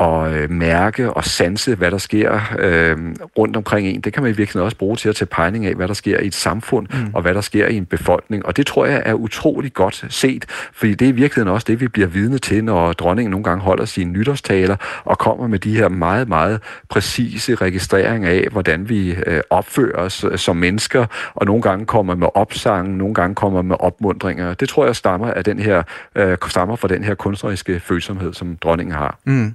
at 0.00 0.32
øh, 0.32 0.50
mærke 0.50 1.12
og 1.12 1.24
sanse, 1.24 1.74
hvad 1.74 1.90
der 1.90 1.98
sker 1.98 2.40
øh, 2.58 2.96
rundt 3.38 3.56
omkring 3.56 3.88
en. 3.88 4.00
Det 4.00 4.12
kan 4.12 4.22
man 4.22 4.32
i 4.32 4.36
virkeligheden 4.36 4.64
også 4.64 4.76
bruge 4.76 4.96
til 4.96 5.08
at 5.08 5.16
tage 5.16 5.26
pegning 5.26 5.66
af, 5.66 5.74
hvad 5.74 5.88
der 5.88 5.94
sker 5.94 6.20
i 6.20 6.26
et 6.26 6.34
samfund, 6.34 6.86
mm. 6.90 7.10
og 7.14 7.22
hvad 7.22 7.34
der 7.34 7.40
sker 7.40 7.66
i 7.66 7.76
en 7.76 7.86
befolkning. 7.86 8.46
Og 8.46 8.56
det 8.56 8.66
tror 8.66 8.86
jeg 8.86 9.02
er 9.04 9.14
utrolig 9.14 9.72
godt 9.72 10.06
set, 10.08 10.44
fordi 10.72 10.94
det 10.94 11.04
er 11.04 11.08
i 11.08 11.12
virkeligheden 11.12 11.54
også 11.54 11.64
det, 11.68 11.80
vi 11.80 11.88
bliver 11.88 12.08
vidne 12.08 12.38
til, 12.38 12.64
når 12.64 12.92
dronningen 12.92 13.30
nogle 13.30 13.44
gange 13.44 13.62
holder 13.62 13.84
sine 13.84 14.12
nytårstaler 14.12 14.76
og 15.04 15.18
kommer 15.18 15.46
med 15.46 15.58
de 15.58 15.76
her 15.76 15.88
meget, 15.88 16.28
meget 16.28 16.60
præcise 16.88 17.54
registreringer 17.54 18.30
af, 18.30 18.48
hvordan 18.52 18.88
vi 18.88 19.14
øh, 19.26 19.40
opfører 19.50 19.98
os 19.98 20.24
øh, 20.24 20.38
som 20.38 20.56
mennesker, 20.56 21.06
og 21.34 21.46
nogle 21.46 21.62
gange 21.62 21.86
kommer 21.86 22.14
med 22.14 22.28
opsangen, 22.34 22.98
nogle 22.98 23.14
gange 23.14 23.34
kommer 23.34 23.62
med 23.62 23.76
opmundringer. 23.80 24.54
Det 24.54 24.68
tror 24.68 24.84
jeg 24.84 24.96
stammer, 24.96 25.30
af 25.30 25.44
den 25.44 25.58
her, 25.58 25.82
øh, 26.14 26.36
stammer 26.48 26.76
fra 26.76 26.88
den 26.88 27.04
her 27.04 27.14
kunstneriske 27.14 27.80
følsomhed, 27.80 28.32
som 28.32 28.56
dronningen 28.56 28.94
har. 28.94 29.18
Mm. 29.24 29.54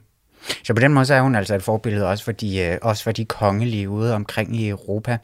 Så 0.64 0.74
på 0.74 0.80
den 0.80 0.94
måde 0.94 1.06
så 1.06 1.14
er 1.14 1.22
hun 1.22 1.36
altså 1.36 1.56
et 1.56 1.64
forbillede 1.64 2.08
også 2.08 2.24
for 2.24 2.32
de, 2.32 2.60
øh, 2.60 2.78
også 2.82 3.04
for 3.04 3.12
de 3.12 3.26
kongelige 3.26 3.90
ude 3.90 4.16
omkring 4.16 4.56
i 4.56 4.70
Europa. 4.70 5.18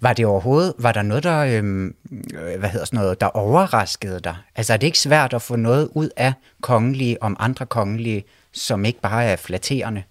Var 0.00 0.12
det 0.12 0.26
overhovedet, 0.26 0.74
var 0.78 0.92
der 0.92 1.02
noget, 1.02 1.24
der, 1.24 1.38
øhm, 1.38 1.94
øh, 2.34 2.58
hvad 2.58 2.68
hedder 2.68 2.86
sådan 2.86 3.00
noget, 3.00 3.20
der 3.20 3.26
overraskede 3.26 4.20
dig? 4.20 4.36
Altså 4.56 4.72
er 4.72 4.76
det 4.76 4.86
ikke 4.86 4.98
svært 4.98 5.34
at 5.34 5.42
få 5.42 5.56
noget 5.56 5.88
ud 5.94 6.08
af 6.16 6.32
kongelige 6.62 7.22
om 7.22 7.36
andre 7.38 7.66
kongelige, 7.66 8.24
som 8.52 8.84
ikke 8.84 9.00
bare 9.00 9.24
er 9.24 9.36
flatterende? 9.36 10.02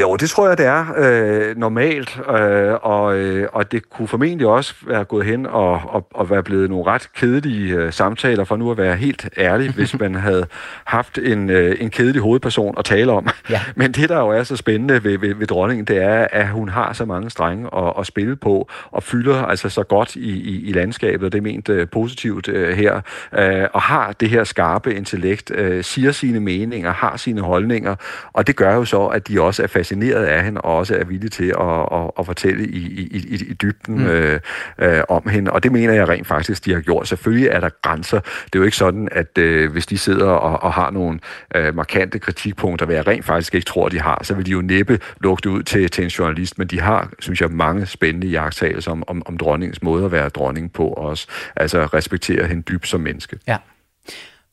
Jo, 0.00 0.16
det 0.16 0.30
tror 0.30 0.48
jeg, 0.48 0.58
det 0.58 0.66
er 0.66 0.86
øh, 0.96 1.56
normalt, 1.56 2.20
øh, 2.28 2.74
og, 2.82 3.16
øh, 3.18 3.48
og 3.52 3.72
det 3.72 3.90
kunne 3.90 4.08
formentlig 4.08 4.46
også 4.46 4.74
være 4.86 5.04
gået 5.04 5.26
hen 5.26 5.46
og, 5.46 5.80
og, 5.84 6.06
og 6.10 6.30
være 6.30 6.42
blevet 6.42 6.70
nogle 6.70 6.86
ret 6.86 7.08
kedelige 7.16 7.74
øh, 7.74 7.92
samtaler, 7.92 8.44
for 8.44 8.56
nu 8.56 8.70
at 8.70 8.78
være 8.78 8.96
helt 8.96 9.28
ærlig, 9.38 9.70
hvis 9.76 9.98
man 9.98 10.14
havde 10.14 10.46
haft 10.84 11.18
en, 11.18 11.50
øh, 11.50 11.76
en 11.80 11.90
kedelig 11.90 12.22
hovedperson 12.22 12.74
at 12.78 12.84
tale 12.84 13.12
om. 13.12 13.28
Ja. 13.50 13.60
Men 13.76 13.92
det, 13.92 14.08
der 14.08 14.18
jo 14.18 14.28
er 14.28 14.42
så 14.42 14.56
spændende 14.56 15.04
ved, 15.04 15.18
ved, 15.18 15.34
ved 15.34 15.46
dronningen, 15.46 15.84
det 15.84 16.02
er, 16.02 16.26
at 16.32 16.48
hun 16.48 16.68
har 16.68 16.92
så 16.92 17.04
mange 17.04 17.30
strenge 17.30 17.68
at, 17.76 17.92
at 17.98 18.06
spille 18.06 18.36
på, 18.36 18.68
og 18.90 19.02
fylder 19.02 19.42
altså 19.44 19.68
så 19.68 19.82
godt 19.82 20.16
i, 20.16 20.30
i, 20.30 20.68
i 20.68 20.72
landskabet, 20.72 21.26
og 21.26 21.32
det 21.32 21.38
er 21.38 21.42
ment 21.42 21.68
øh, 21.68 21.88
positivt 21.88 22.48
øh, 22.48 22.76
her, 22.76 23.00
øh, 23.38 23.68
og 23.72 23.82
har 23.82 24.12
det 24.12 24.30
her 24.30 24.44
skarpe 24.44 24.94
intellekt, 24.94 25.50
øh, 25.54 25.84
siger 25.84 26.12
sine 26.12 26.40
meninger, 26.40 26.92
har 26.92 27.16
sine 27.16 27.40
holdninger, 27.40 27.94
og 28.32 28.46
det 28.46 28.56
gør 28.56 28.74
jo 28.74 28.84
så, 28.84 29.06
at 29.06 29.28
de 29.28 29.40
også 29.40 29.62
er 29.62 29.66
fascineret 29.82 30.24
af 30.24 30.44
hende, 30.44 30.60
og 30.60 30.76
også 30.76 30.96
er 30.96 31.04
villige 31.04 31.30
til 31.30 31.54
at, 31.60 31.98
at, 31.98 32.10
at 32.18 32.26
fortælle 32.26 32.66
i, 32.66 32.78
i, 32.78 33.02
i, 33.10 33.34
i 33.34 33.54
dybden 33.54 33.98
mm. 33.98 34.06
øh, 34.06 34.40
øh, 34.78 35.02
om 35.08 35.28
hende. 35.28 35.50
Og 35.50 35.62
det 35.62 35.72
mener 35.72 35.92
jeg 35.92 36.08
rent 36.08 36.26
faktisk, 36.26 36.64
de 36.64 36.72
har 36.72 36.80
gjort. 36.80 37.08
Selvfølgelig 37.08 37.48
er 37.48 37.60
der 37.60 37.68
grænser. 37.82 38.20
Det 38.20 38.54
er 38.54 38.58
jo 38.58 38.62
ikke 38.62 38.76
sådan, 38.76 39.08
at 39.12 39.38
øh, 39.38 39.72
hvis 39.72 39.86
de 39.86 39.98
sidder 39.98 40.26
og, 40.26 40.62
og 40.62 40.72
har 40.72 40.90
nogle 40.90 41.18
øh, 41.54 41.74
markante 41.74 42.18
kritikpunkter, 42.18 42.86
hvad 42.86 42.96
jeg 42.96 43.06
rent 43.06 43.24
faktisk 43.24 43.54
ikke 43.54 43.64
tror, 43.64 43.88
de 43.88 44.00
har, 44.00 44.20
så 44.22 44.34
vil 44.34 44.46
de 44.46 44.50
jo 44.50 44.60
næppe 44.60 44.98
lukke 45.20 45.40
det 45.42 45.50
ud 45.50 45.62
til, 45.62 45.90
til 45.90 46.04
en 46.04 46.10
journalist. 46.10 46.58
Men 46.58 46.66
de 46.66 46.80
har, 46.80 47.10
synes 47.18 47.40
jeg, 47.40 47.50
mange 47.50 47.86
spændende 47.86 48.26
jagttagelser 48.26 48.90
om, 48.90 49.04
om, 49.06 49.22
om 49.26 49.38
dronningens 49.38 49.82
måde 49.82 50.04
at 50.04 50.12
være 50.12 50.28
dronning 50.28 50.72
på 50.72 50.86
også. 50.86 51.26
Altså 51.56 51.86
respektere 51.86 52.46
hende 52.46 52.62
dybt 52.62 52.88
som 52.88 53.00
menneske. 53.00 53.38
Ja. 53.48 53.56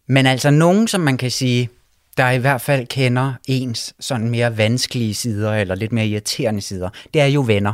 Men 0.08 0.26
altså 0.26 0.50
nogen, 0.52 0.88
som 0.88 1.02
man 1.02 1.18
kan 1.18 1.32
sige, 1.32 1.70
der 2.20 2.30
i 2.30 2.38
hvert 2.38 2.62
fald 2.62 2.88
kender 2.88 3.34
ens 3.48 3.94
sådan 4.00 4.30
mere 4.30 4.58
vanskelige 4.58 5.14
sider, 5.14 5.54
eller 5.54 5.76
lidt 5.76 5.92
mere 5.92 6.08
irriterende 6.08 6.62
sider, 6.62 6.90
det 7.14 7.22
er 7.22 7.26
jo 7.26 7.44
venner. 7.48 7.74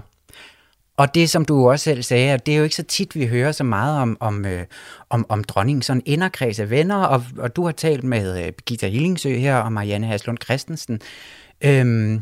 Og 0.97 1.15
det, 1.15 1.29
som 1.29 1.45
du 1.45 1.69
også 1.69 1.83
selv 1.83 2.03
sagde, 2.03 2.31
at 2.31 2.45
det 2.45 2.53
er 2.53 2.57
jo 2.57 2.63
ikke 2.63 2.75
så 2.75 2.83
tit, 2.83 3.15
vi 3.15 3.27
hører 3.27 3.51
så 3.51 3.63
meget 3.63 4.01
om, 4.01 4.17
om, 4.19 4.45
øh, 4.45 4.65
om, 5.09 5.25
om 5.29 5.43
dronningen, 5.43 5.81
sådan 5.81 6.01
inderkreds 6.05 6.59
af 6.59 6.69
venner, 6.69 6.95
og, 6.95 7.23
og 7.37 7.55
du 7.55 7.65
har 7.65 7.71
talt 7.71 8.03
med 8.03 8.45
øh, 8.45 8.51
Birgitta 8.51 8.87
Hillingsø 8.87 9.37
her, 9.37 9.57
og 9.57 9.73
Marianne 9.73 10.07
Haslund 10.07 10.37
Christensen. 10.43 11.01
Øhm, 11.61 12.21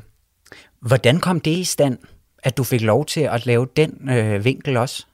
hvordan 0.80 1.19
kom 1.19 1.39
det 1.39 1.51
i 1.51 1.63
stand, 1.63 1.97
at 2.43 2.57
du 2.57 2.63
fik 2.63 2.82
lov 2.82 3.05
til 3.05 3.21
at 3.21 3.45
lave 3.45 3.67
den 3.78 4.09
øh, 4.09 4.45
vinkel 4.45 4.78
også? 4.78 5.05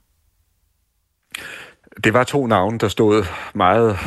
Det 2.03 2.13
var 2.13 2.23
to 2.23 2.47
navne, 2.47 2.77
der 2.77 2.87
stod 2.87 3.25
meget 3.53 3.97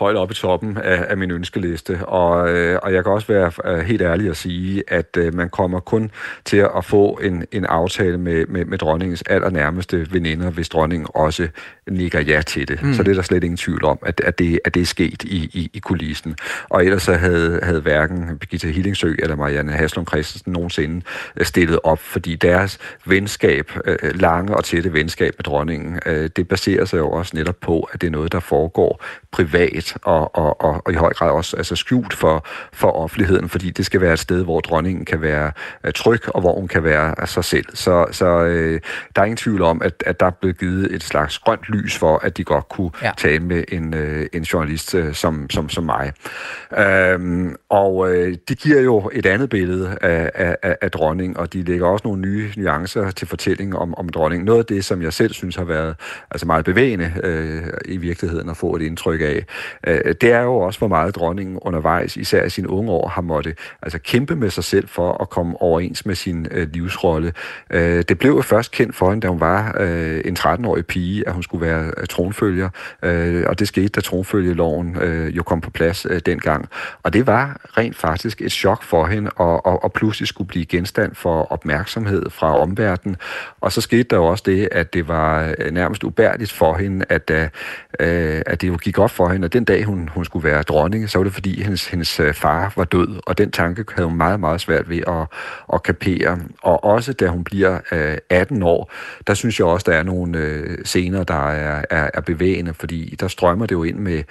højt 0.00 0.16
oppe 0.16 0.32
i 0.32 0.34
toppen 0.34 0.76
af, 0.76 1.06
af 1.08 1.16
min 1.16 1.30
ønskeliste. 1.30 2.06
Og, 2.06 2.50
øh, 2.50 2.78
og 2.82 2.92
jeg 2.92 3.04
kan 3.04 3.12
også 3.12 3.26
være 3.26 3.52
øh, 3.64 3.78
helt 3.78 4.02
ærlig 4.02 4.30
at 4.30 4.36
sige, 4.36 4.82
at 4.88 5.16
øh, 5.16 5.34
man 5.34 5.50
kommer 5.50 5.80
kun 5.80 6.10
til 6.44 6.56
at 6.56 6.84
få 6.84 7.20
en, 7.22 7.44
en 7.52 7.64
aftale 7.64 8.18
med, 8.18 8.46
med, 8.46 8.64
med 8.64 8.78
dronningens 8.78 9.22
allernærmeste 9.22 10.06
veninder, 10.12 10.50
hvis 10.50 10.68
dronningen 10.68 11.08
også 11.14 11.48
nikker 11.90 12.20
ja 12.20 12.42
til 12.46 12.68
det. 12.68 12.82
Mm. 12.82 12.94
Så 12.94 13.02
det 13.02 13.10
er 13.10 13.14
der 13.14 13.22
slet 13.22 13.44
ingen 13.44 13.56
tvivl 13.56 13.84
om, 13.84 13.98
at, 14.02 14.20
at, 14.20 14.38
det, 14.38 14.60
at 14.64 14.74
det 14.74 14.80
er 14.80 14.86
sket 14.86 15.22
i, 15.22 15.36
i, 15.36 15.70
i 15.72 15.78
kulissen. 15.78 16.36
Og 16.68 16.84
ellers 16.84 17.02
så 17.02 17.14
havde, 17.14 17.60
havde 17.62 17.80
hverken 17.80 18.38
Birgitta 18.38 18.68
Hillingsø 18.68 19.14
eller 19.18 19.36
Marianne 19.36 19.72
Haslund 19.72 20.06
Christensen 20.06 20.52
nogensinde 20.52 21.02
øh, 21.36 21.46
stillet 21.46 21.78
op, 21.84 21.98
fordi 21.98 22.36
deres 22.36 22.78
venskab, 23.06 23.70
øh, 23.84 24.20
lange 24.20 24.56
og 24.56 24.64
tætte 24.64 24.92
venskab 24.92 25.34
med 25.38 25.44
dronningen, 25.44 25.98
øh, 26.06 26.30
det 26.36 26.48
baserer 26.48 26.84
sig 26.84 26.98
jo 26.98 27.10
også 27.10 27.36
netop 27.36 27.56
på, 27.60 27.88
at 27.92 28.00
det 28.00 28.06
er 28.06 28.10
noget, 28.10 28.32
der 28.32 28.40
foregår 28.40 29.04
privat 29.30 29.89
og, 30.02 30.36
og, 30.36 30.60
og, 30.60 30.82
og 30.84 30.92
i 30.92 30.94
høj 30.94 31.12
grad 31.12 31.30
også 31.30 31.56
altså 31.56 31.76
skjult 31.76 32.14
for, 32.14 32.46
for 32.72 32.90
offentligheden, 32.90 33.48
fordi 33.48 33.70
det 33.70 33.86
skal 33.86 34.00
være 34.00 34.12
et 34.12 34.18
sted, 34.18 34.44
hvor 34.44 34.60
dronningen 34.60 35.04
kan 35.04 35.22
være 35.22 35.52
uh, 35.84 35.90
tryg, 35.94 36.34
og 36.34 36.40
hvor 36.40 36.54
hun 36.54 36.68
kan 36.68 36.84
være 36.84 37.26
sig 37.26 37.44
selv. 37.44 37.66
Så, 37.74 38.06
så 38.10 38.38
uh, 38.38 38.50
der 39.16 39.22
er 39.22 39.24
ingen 39.24 39.36
tvivl 39.36 39.62
om, 39.62 39.82
at, 39.82 40.02
at 40.06 40.20
der 40.20 40.26
er 40.26 40.30
blevet 40.30 40.58
givet 40.58 40.94
et 40.94 41.02
slags 41.02 41.38
grønt 41.38 41.68
lys 41.68 41.98
for, 41.98 42.18
at 42.18 42.36
de 42.36 42.44
godt 42.44 42.68
kunne 42.68 42.90
ja. 43.02 43.10
tale 43.16 43.40
med 43.40 43.64
en, 43.68 43.94
uh, 43.94 44.26
en 44.32 44.42
journalist 44.42 44.94
uh, 44.94 45.12
som, 45.12 45.50
som, 45.50 45.68
som 45.68 45.84
mig. 45.84 46.12
Uh, 46.70 47.52
og 47.68 47.96
uh, 47.96 48.08
det 48.48 48.58
giver 48.58 48.80
jo 48.80 49.10
et 49.12 49.26
andet 49.26 49.50
billede 49.50 49.98
af, 50.02 50.30
af, 50.34 50.76
af 50.80 50.90
dronningen, 50.90 51.36
og 51.36 51.52
de 51.52 51.62
lægger 51.62 51.86
også 51.86 52.08
nogle 52.08 52.22
nye 52.22 52.52
nuancer 52.56 53.10
til 53.10 53.28
fortællingen 53.28 53.76
om, 53.76 53.94
om 53.94 54.08
dronningen. 54.08 54.44
Noget 54.46 54.58
af 54.58 54.66
det, 54.66 54.84
som 54.84 55.02
jeg 55.02 55.12
selv 55.12 55.32
synes 55.32 55.56
har 55.56 55.64
været 55.64 55.96
altså 56.30 56.46
meget 56.46 56.64
bevægende 56.64 57.12
uh, 57.24 57.92
i 57.92 57.96
virkeligheden 57.96 58.50
at 58.50 58.56
få 58.56 58.76
et 58.76 58.82
indtryk 58.82 59.20
af, 59.20 59.44
øh, 59.86 60.14
det 60.20 60.32
er 60.32 60.40
jo 60.40 60.56
også, 60.56 60.78
hvor 60.78 60.88
meget 60.88 61.16
dronningen 61.16 61.58
undervejs, 61.62 62.16
især 62.16 62.44
i 62.44 62.50
sine 62.50 62.70
unge 62.70 62.92
år, 62.92 63.08
har 63.08 63.22
måttet 63.22 63.58
altså, 63.82 63.98
kæmpe 63.98 64.36
med 64.36 64.50
sig 64.50 64.64
selv 64.64 64.88
for 64.88 65.22
at 65.22 65.30
komme 65.30 65.62
overens 65.62 66.06
med 66.06 66.14
sin 66.14 66.46
øh, 66.50 66.68
livsrolle. 66.72 67.32
Øh, 67.70 68.04
det 68.08 68.18
blev 68.18 68.30
jo 68.32 68.42
først 68.42 68.70
kendt 68.70 68.96
for 68.96 69.10
hende, 69.10 69.22
da 69.22 69.28
hun 69.28 69.40
var 69.40 69.76
øh, 69.80 70.20
en 70.24 70.36
13-årig 70.38 70.86
pige, 70.86 71.28
at 71.28 71.32
hun 71.32 71.42
skulle 71.42 71.66
være 71.66 71.92
øh, 71.96 72.06
tronfølger, 72.06 72.68
øh, 73.02 73.44
og 73.46 73.58
det 73.58 73.68
skete, 73.68 73.88
da 73.88 74.00
tronfølgeloven 74.00 74.96
øh, 74.96 75.36
jo 75.36 75.42
kom 75.42 75.60
på 75.60 75.70
plads 75.70 76.06
øh, 76.10 76.20
dengang. 76.26 76.68
Og 77.02 77.12
det 77.12 77.26
var 77.26 77.60
rent 77.78 77.96
faktisk 77.96 78.40
et 78.40 78.52
chok 78.52 78.82
for 78.82 79.06
hende, 79.06 79.30
og, 79.30 79.66
og, 79.66 79.84
og 79.84 79.92
pludselig 79.92 80.28
skulle 80.28 80.48
blive 80.48 80.64
genstand 80.64 81.14
for 81.14 81.52
opmærksomhed 81.52 82.30
fra 82.30 82.58
omverdenen. 82.58 83.16
Og 83.60 83.72
så 83.72 83.80
skete 83.80 84.02
der 84.02 84.16
jo 84.16 84.24
også 84.24 84.44
det, 84.46 84.68
at 84.72 84.94
det 84.94 85.08
var 85.08 85.54
øh, 85.58 85.70
nærmest 85.72 86.04
ubærligt 86.04 86.52
for 86.52 86.74
hende, 86.74 87.06
at, 87.08 87.30
øh, 87.30 87.48
at 88.46 88.60
det 88.60 88.68
jo 88.68 88.76
gik 88.76 88.98
op 88.98 89.10
for 89.10 89.28
hende, 89.28 89.44
at 89.44 89.52
den 89.52 89.64
dag 89.70 89.84
hun, 89.84 90.08
hun 90.14 90.24
skulle 90.24 90.44
være 90.44 90.62
dronning, 90.62 91.10
så 91.10 91.18
var 91.18 91.24
det 91.24 91.32
fordi 91.32 91.62
hendes, 91.62 91.86
hendes 91.86 92.20
øh, 92.20 92.34
far 92.34 92.72
var 92.76 92.84
død, 92.84 93.20
og 93.26 93.38
den 93.38 93.50
tanke 93.50 93.84
havde 93.94 94.08
hun 94.08 94.16
meget, 94.16 94.40
meget 94.40 94.60
svært 94.60 94.90
ved 94.90 95.02
at, 95.06 95.26
at 95.72 95.82
kapere. 95.82 96.38
Og 96.62 96.84
også 96.84 97.12
da 97.12 97.28
hun 97.28 97.44
bliver 97.44 97.78
øh, 97.92 98.18
18 98.30 98.62
år, 98.62 98.92
der 99.26 99.34
synes 99.34 99.58
jeg 99.58 99.66
også, 99.66 99.90
der 99.90 99.96
er 99.96 100.02
nogle 100.02 100.38
øh, 100.38 100.78
scener, 100.84 101.24
der 101.24 101.48
er, 101.50 101.84
er, 101.90 102.10
er 102.14 102.20
bevægende, 102.20 102.74
fordi 102.74 103.16
der 103.20 103.28
strømmer 103.28 103.66
det 103.66 103.74
jo 103.74 103.82
ind 103.82 103.98
med 103.98 104.22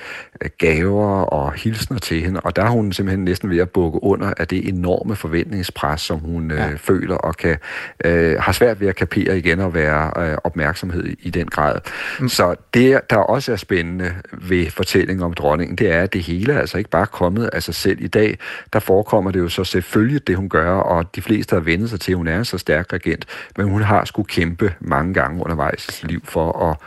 øh, 0.41 0.49
gaver 0.57 1.21
og 1.21 1.53
hilsner 1.53 1.97
til 1.97 2.21
hende, 2.21 2.39
og 2.39 2.55
der 2.55 2.63
er 2.63 2.69
hun 2.69 2.93
simpelthen 2.93 3.25
næsten 3.25 3.49
ved 3.49 3.57
at 3.57 3.69
bukke 3.69 4.03
under 4.03 4.33
af 4.37 4.47
det 4.47 4.67
enorme 4.67 5.15
forventningspres, 5.15 6.01
som 6.01 6.19
hun 6.19 6.51
øh, 6.51 6.57
ja. 6.57 6.69
føler 6.77 7.15
og 7.15 7.37
kan 7.37 7.57
øh, 8.05 8.39
har 8.39 8.51
svært 8.51 8.81
ved 8.81 8.87
at 8.87 8.95
kapere 8.95 9.37
igen 9.37 9.59
og 9.59 9.73
være 9.73 10.29
øh, 10.29 10.37
opmærksomhed 10.43 11.05
i, 11.05 11.15
i 11.21 11.29
den 11.29 11.47
grad. 11.47 11.75
Mm. 12.19 12.29
Så 12.29 12.55
det, 12.73 13.01
der 13.09 13.17
også 13.17 13.51
er 13.51 13.55
spændende 13.55 14.13
ved 14.31 14.69
fortællingen 14.69 15.23
om 15.29 15.33
dronningen, 15.33 15.77
det 15.77 15.91
er, 15.91 16.01
at 16.01 16.13
det 16.13 16.23
hele 16.23 16.53
er 16.53 16.59
altså 16.59 16.77
ikke 16.77 16.89
bare 16.89 17.05
kommet 17.05 17.49
af 17.53 17.63
sig 17.63 17.75
selv. 17.75 18.01
I 18.01 18.07
dag, 18.07 18.37
der 18.73 18.79
forekommer 18.79 19.31
det 19.31 19.39
jo 19.39 19.49
så 19.49 19.63
selvfølgelig 19.63 20.27
det, 20.27 20.35
hun 20.35 20.49
gør, 20.49 20.71
og 20.71 21.15
de 21.15 21.21
fleste 21.21 21.55
har 21.55 21.61
vendt 21.61 21.89
sig 21.89 21.99
til, 21.99 22.11
at 22.11 22.17
hun 22.17 22.27
er 22.27 22.37
en 22.37 22.45
så 22.45 22.57
stærk 22.57 22.93
regent, 22.93 23.25
men 23.57 23.69
hun 23.69 23.81
har 23.81 24.05
skulle 24.05 24.27
kæmpe 24.27 24.73
mange 24.79 25.13
gange 25.13 25.43
undervejs 25.43 25.87
i 25.87 25.91
sit 25.91 26.11
liv 26.11 26.21
for 26.25 26.69
at 26.69 26.77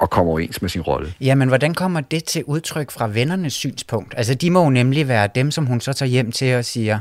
og 0.00 0.10
komme 0.10 0.30
overens 0.30 0.62
med 0.62 0.70
sin 0.70 0.80
rolle. 0.80 1.14
Jamen, 1.20 1.48
hvordan 1.48 1.74
kommer 1.74 2.00
det 2.00 2.24
til 2.24 2.44
udtryk 2.44 2.90
fra 2.90 3.08
vennernes 3.08 3.52
synspunkt? 3.52 4.14
Altså, 4.16 4.34
de 4.34 4.50
må 4.50 4.64
jo 4.64 4.70
nemlig 4.70 5.08
være 5.08 5.28
dem, 5.34 5.50
som 5.50 5.66
hun 5.66 5.80
så 5.80 5.92
tager 5.92 6.10
hjem 6.10 6.32
til 6.32 6.56
og 6.56 6.64
siger, 6.64 6.98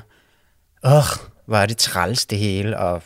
åh, 0.85 1.29
hvor 1.45 1.57
er 1.57 1.65
det 1.65 1.77
træls 1.77 2.25
det 2.25 2.37
hele, 2.37 2.77
og 2.77 3.01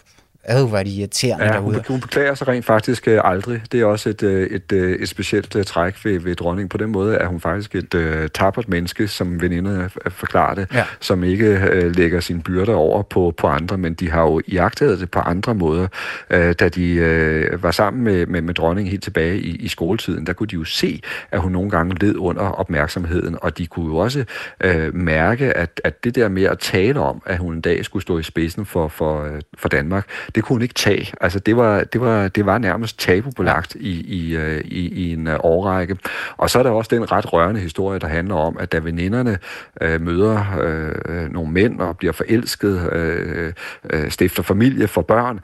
Øh, 0.51 0.63
hvor 0.69 0.77
er 0.77 0.83
de 0.83 0.89
irriterende 0.89 1.45
Ja, 1.45 1.51
derude. 1.51 1.75
hun, 1.75 1.83
hun 1.87 1.99
beklager 1.99 2.33
sig 2.35 2.47
rent 2.47 2.65
faktisk 2.65 3.07
øh, 3.07 3.21
aldrig. 3.23 3.61
Det 3.71 3.81
er 3.81 3.85
også 3.85 4.09
et, 4.09 4.23
øh, 4.23 4.47
et, 4.47 4.71
øh, 4.71 4.95
et 4.99 5.09
specielt 5.09 5.55
øh, 5.55 5.63
træk 5.65 6.05
ved, 6.05 6.19
ved 6.19 6.35
dronningen. 6.35 6.69
På 6.69 6.77
den 6.77 6.89
måde 6.91 7.15
er 7.15 7.27
hun 7.27 7.39
faktisk 7.39 7.75
et 7.75 7.93
øh, 7.93 8.29
tappert 8.33 8.69
menneske, 8.69 9.07
som 9.07 9.41
veninderne 9.41 9.89
øh, 10.05 10.11
forklarer 10.11 10.55
det, 10.55 10.67
Ja. 10.73 10.83
som 10.99 11.23
ikke 11.23 11.45
øh, 11.71 11.95
lægger 11.95 12.19
sine 12.19 12.41
byrder 12.41 12.73
over 12.75 13.01
på, 13.01 13.33
på 13.37 13.47
andre, 13.47 13.77
men 13.77 13.93
de 13.93 14.09
har 14.11 14.21
jo 14.21 14.41
iagtaget 14.47 14.99
det 14.99 15.11
på 15.11 15.19
andre 15.19 15.55
måder. 15.55 15.87
Øh, 16.29 16.53
da 16.59 16.69
de 16.69 16.93
øh, 16.93 17.63
var 17.63 17.71
sammen 17.71 18.03
med, 18.03 18.25
med, 18.25 18.41
med 18.41 18.53
dronningen 18.53 18.91
helt 18.91 19.03
tilbage 19.03 19.37
i, 19.39 19.55
i 19.55 19.67
skoletiden, 19.67 20.25
der 20.27 20.33
kunne 20.33 20.47
de 20.47 20.55
jo 20.55 20.63
se, 20.63 21.01
at 21.31 21.39
hun 21.39 21.51
nogle 21.51 21.69
gange 21.69 21.95
led 21.99 22.15
under 22.17 22.43
opmærksomheden, 22.43 23.37
og 23.41 23.57
de 23.57 23.67
kunne 23.67 23.85
jo 23.85 23.95
også 23.95 24.25
øh, 24.63 24.95
mærke, 24.95 25.57
at, 25.57 25.81
at 25.83 26.03
det 26.03 26.15
der 26.15 26.29
med 26.29 26.43
at 26.43 26.59
tale 26.59 26.99
om, 26.99 27.21
at 27.25 27.37
hun 27.37 27.53
en 27.53 27.61
dag 27.61 27.85
skulle 27.85 28.03
stå 28.03 28.17
i 28.19 28.23
spidsen 28.23 28.65
for, 28.65 28.87
for, 28.87 29.29
for 29.57 29.69
Danmark, 29.69 30.05
det 30.35 30.43
kunne 30.43 30.55
hun 30.55 30.61
ikke 30.61 30.73
tage. 30.73 31.13
Altså 31.21 31.39
det 31.39 31.57
var, 31.57 31.83
det 31.83 32.01
var, 32.01 32.27
det 32.27 32.45
var 32.45 32.57
nærmest 32.57 32.99
tabubelagt 32.99 33.75
i, 33.75 34.01
i, 34.01 34.35
øh, 34.35 34.61
i, 34.65 34.87
i 34.87 35.13
en 35.13 35.27
øh, 35.27 35.39
årrække. 35.39 35.97
Og 36.37 36.49
så 36.49 36.59
er 36.59 36.63
der 36.63 36.69
også 36.69 36.95
den 36.95 37.11
ret 37.11 37.33
rørende 37.33 37.59
historie, 37.59 37.99
der 37.99 38.07
handler 38.07 38.35
om, 38.35 38.57
at 38.59 38.71
da 38.71 38.77
veninderne 38.77 39.37
øh, 39.81 40.01
møder 40.01 40.45
øh, 40.61 41.31
nogle 41.31 41.51
mænd 41.51 41.79
og 41.79 41.97
bliver 41.97 42.13
forelsket, 42.13 42.93
øh, 42.93 43.53
øh, 43.89 44.11
stifter 44.11 44.43
familie 44.43 44.87
for 44.87 45.01
børn, 45.01 45.39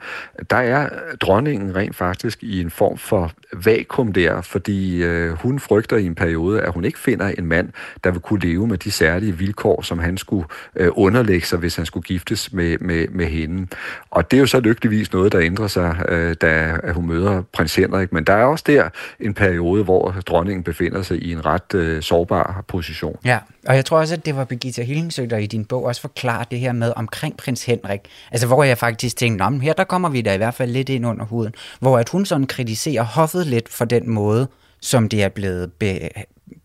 der 0.50 0.56
er 0.56 0.88
dronningen 1.20 1.76
rent 1.76 1.96
faktisk 1.96 2.42
i 2.42 2.60
en 2.60 2.70
form 2.70 2.98
for 2.98 3.32
vakuum 3.52 4.12
der, 4.12 4.40
fordi 4.40 5.02
øh, 5.04 5.32
hun 5.32 5.58
frygter 5.58 5.96
i 5.96 6.06
en 6.06 6.14
periode, 6.14 6.60
at 6.60 6.72
hun 6.72 6.84
ikke 6.84 6.98
finder 6.98 7.28
en 7.38 7.46
mand, 7.46 7.68
der 8.04 8.10
vil 8.10 8.20
kunne 8.20 8.40
leve 8.40 8.66
med 8.66 8.78
de 8.78 8.90
særlige 8.90 9.38
vilkår, 9.38 9.82
som 9.82 9.98
han 9.98 10.16
skulle 10.16 10.46
øh, 10.76 10.88
underlægge 10.92 11.46
sig, 11.46 11.58
hvis 11.58 11.76
han 11.76 11.86
skulle 11.86 12.04
giftes 12.04 12.52
med, 12.52 12.78
med, 12.78 13.08
med 13.08 13.26
hende. 13.26 13.66
Og 14.10 14.30
det 14.30 14.36
er 14.36 14.40
jo 14.40 14.46
så 14.46 14.60
lykkeligvis 14.80 15.12
noget, 15.12 15.32
der 15.32 15.40
ændrer 15.40 15.66
sig, 15.66 16.04
øh, 16.08 16.36
da 16.40 16.76
at 16.82 16.94
hun 16.94 17.06
møder 17.06 17.42
prins 17.52 17.74
Henrik, 17.74 18.12
men 18.12 18.24
der 18.24 18.32
er 18.32 18.44
også 18.44 18.64
der 18.66 18.88
en 19.20 19.34
periode, 19.34 19.84
hvor 19.84 20.14
dronningen 20.26 20.62
befinder 20.62 21.02
sig 21.02 21.22
i 21.22 21.32
en 21.32 21.46
ret 21.46 21.74
øh, 21.74 22.02
sårbar 22.02 22.64
position. 22.68 23.16
Ja, 23.24 23.38
og 23.68 23.76
jeg 23.76 23.84
tror 23.84 23.98
også, 23.98 24.14
at 24.14 24.26
det 24.26 24.36
var 24.36 24.44
Birgitta 24.44 24.82
Hillingsø, 24.82 25.26
der 25.30 25.36
i 25.36 25.46
din 25.46 25.64
bog 25.64 25.84
også 25.84 26.00
forklarer 26.00 26.44
det 26.44 26.58
her 26.58 26.72
med 26.72 26.92
omkring 26.96 27.36
prins 27.36 27.64
Henrik. 27.64 28.00
Altså, 28.30 28.46
hvor 28.46 28.64
jeg 28.64 28.78
faktisk 28.78 29.16
tænkte, 29.16 29.44
Nå, 29.44 29.50
men 29.50 29.60
her 29.60 29.72
der 29.72 29.84
kommer 29.84 30.08
vi 30.08 30.22
da 30.22 30.34
i 30.34 30.36
hvert 30.36 30.54
fald 30.54 30.70
lidt 30.70 30.88
ind 30.88 31.06
under 31.06 31.24
huden. 31.24 31.54
Hvor 31.80 31.98
at 31.98 32.08
hun 32.08 32.26
sådan 32.26 32.46
kritiserer 32.46 33.02
hoffet 33.02 33.46
lidt 33.46 33.68
for 33.68 33.84
den 33.84 34.10
måde, 34.10 34.48
som 34.80 35.08
det 35.08 35.22
er 35.22 35.28
blevet 35.28 35.72
be, 35.72 36.08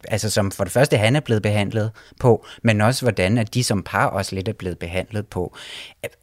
altså 0.08 0.30
som 0.30 0.52
for 0.52 0.64
det 0.64 0.74
første 0.74 0.98
han 0.98 1.16
er 1.16 1.20
blevet 1.20 1.42
behandlet 1.42 1.92
på, 2.20 2.46
men 2.64 2.82
også 2.82 3.06
hvordan 3.06 3.38
at 3.38 3.54
de 3.54 3.64
som 3.64 3.84
par 3.84 4.06
også 4.06 4.36
lidt 4.36 4.48
er 4.48 4.54
blevet 4.54 4.80
behandlet 4.80 5.28
på. 5.28 5.56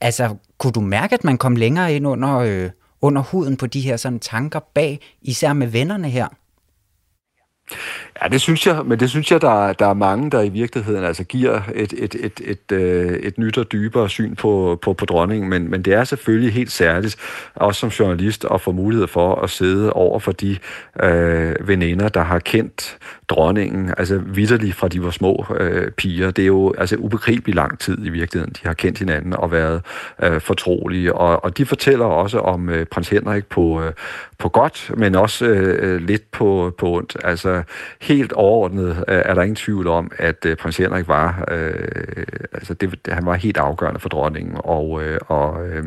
Altså, 0.00 0.36
kunne 0.58 0.72
du 0.72 0.80
mærke, 0.80 1.14
at 1.14 1.24
man 1.24 1.38
kom 1.38 1.56
længere 1.56 1.94
ind 1.94 2.06
under, 2.06 2.38
øh, 2.38 2.70
under 3.02 3.22
huden 3.22 3.56
på 3.56 3.66
de 3.66 3.80
her 3.80 3.96
sådan 3.96 4.20
tanker 4.20 4.60
bag, 4.74 5.00
især 5.22 5.52
med 5.52 5.66
vennerne 5.66 6.10
her? 6.10 6.28
Ja, 8.22 8.28
det 8.28 8.40
synes 8.40 8.66
jeg, 8.66 8.80
men 8.84 9.00
det 9.00 9.10
synes 9.10 9.32
jeg, 9.32 9.40
der, 9.40 9.72
der 9.72 9.86
er 9.86 9.94
mange, 9.94 10.30
der 10.30 10.40
i 10.42 10.48
virkeligheden 10.48 11.04
altså 11.04 11.24
giver 11.24 11.60
et, 11.74 11.94
et, 11.98 12.14
et, 12.14 12.40
et, 12.44 12.72
øh, 12.72 13.12
et 13.12 13.38
nyt 13.38 13.58
og 13.58 13.72
dybere 13.72 14.08
syn 14.08 14.34
på, 14.34 14.78
på, 14.82 14.92
på 14.92 15.04
dronningen, 15.04 15.50
men, 15.50 15.70
men 15.70 15.82
det 15.82 15.94
er 15.94 16.04
selvfølgelig 16.04 16.52
helt 16.52 16.72
særligt, 16.72 17.16
også 17.54 17.80
som 17.80 17.88
journalist, 17.88 18.46
at 18.54 18.60
få 18.60 18.72
mulighed 18.72 19.06
for 19.06 19.34
at 19.34 19.50
sidde 19.50 19.92
over 19.92 20.18
for 20.18 20.32
de 20.32 20.58
øh, 21.02 21.68
veninder, 21.68 22.08
der 22.08 22.22
har 22.22 22.38
kendt 22.38 22.98
dronningen, 23.28 23.94
altså 23.98 24.18
vidderligt 24.26 24.76
fra 24.76 24.88
de 24.88 25.04
var 25.04 25.10
små 25.10 25.46
øh, 25.60 25.90
piger. 25.90 26.30
Det 26.30 26.42
er 26.42 26.46
jo 26.46 26.74
altså 26.78 26.96
ubegribelig 26.96 27.54
lang 27.54 27.78
tid 27.78 28.06
i 28.06 28.08
virkeligheden, 28.08 28.54
de 28.62 28.66
har 28.66 28.74
kendt 28.74 28.98
hinanden 28.98 29.32
og 29.32 29.52
været 29.52 29.82
øh, 30.22 30.40
fortrolige, 30.40 31.14
og, 31.14 31.44
og 31.44 31.58
de 31.58 31.66
fortæller 31.66 32.04
også 32.04 32.38
om 32.38 32.68
øh, 32.68 32.86
prins 32.86 33.08
Henrik 33.08 33.46
på, 33.46 33.82
øh, 33.82 33.92
på 34.38 34.48
godt, 34.48 34.90
men 34.96 35.14
også 35.14 35.46
øh, 35.46 36.00
lidt 36.00 36.30
på, 36.30 36.74
på 36.78 36.96
ondt. 36.96 37.16
Altså 37.24 37.61
helt 38.00 38.32
overordnet 38.32 39.04
øh, 39.08 39.22
er 39.24 39.34
der 39.34 39.42
ingen 39.42 39.56
tvivl 39.56 39.86
om, 39.86 40.10
at 40.18 40.46
øh, 40.46 40.56
prins 40.56 40.76
Henrik 40.76 41.08
var, 41.08 41.44
øh, 41.50 41.74
altså 42.52 42.74
det, 42.74 42.98
han 43.08 43.26
var 43.26 43.34
helt 43.34 43.56
afgørende 43.56 44.00
for 44.00 44.08
dronningen, 44.08 44.56
og, 44.58 45.02
øh, 45.02 45.18
og 45.26 45.66
øh, 45.66 45.84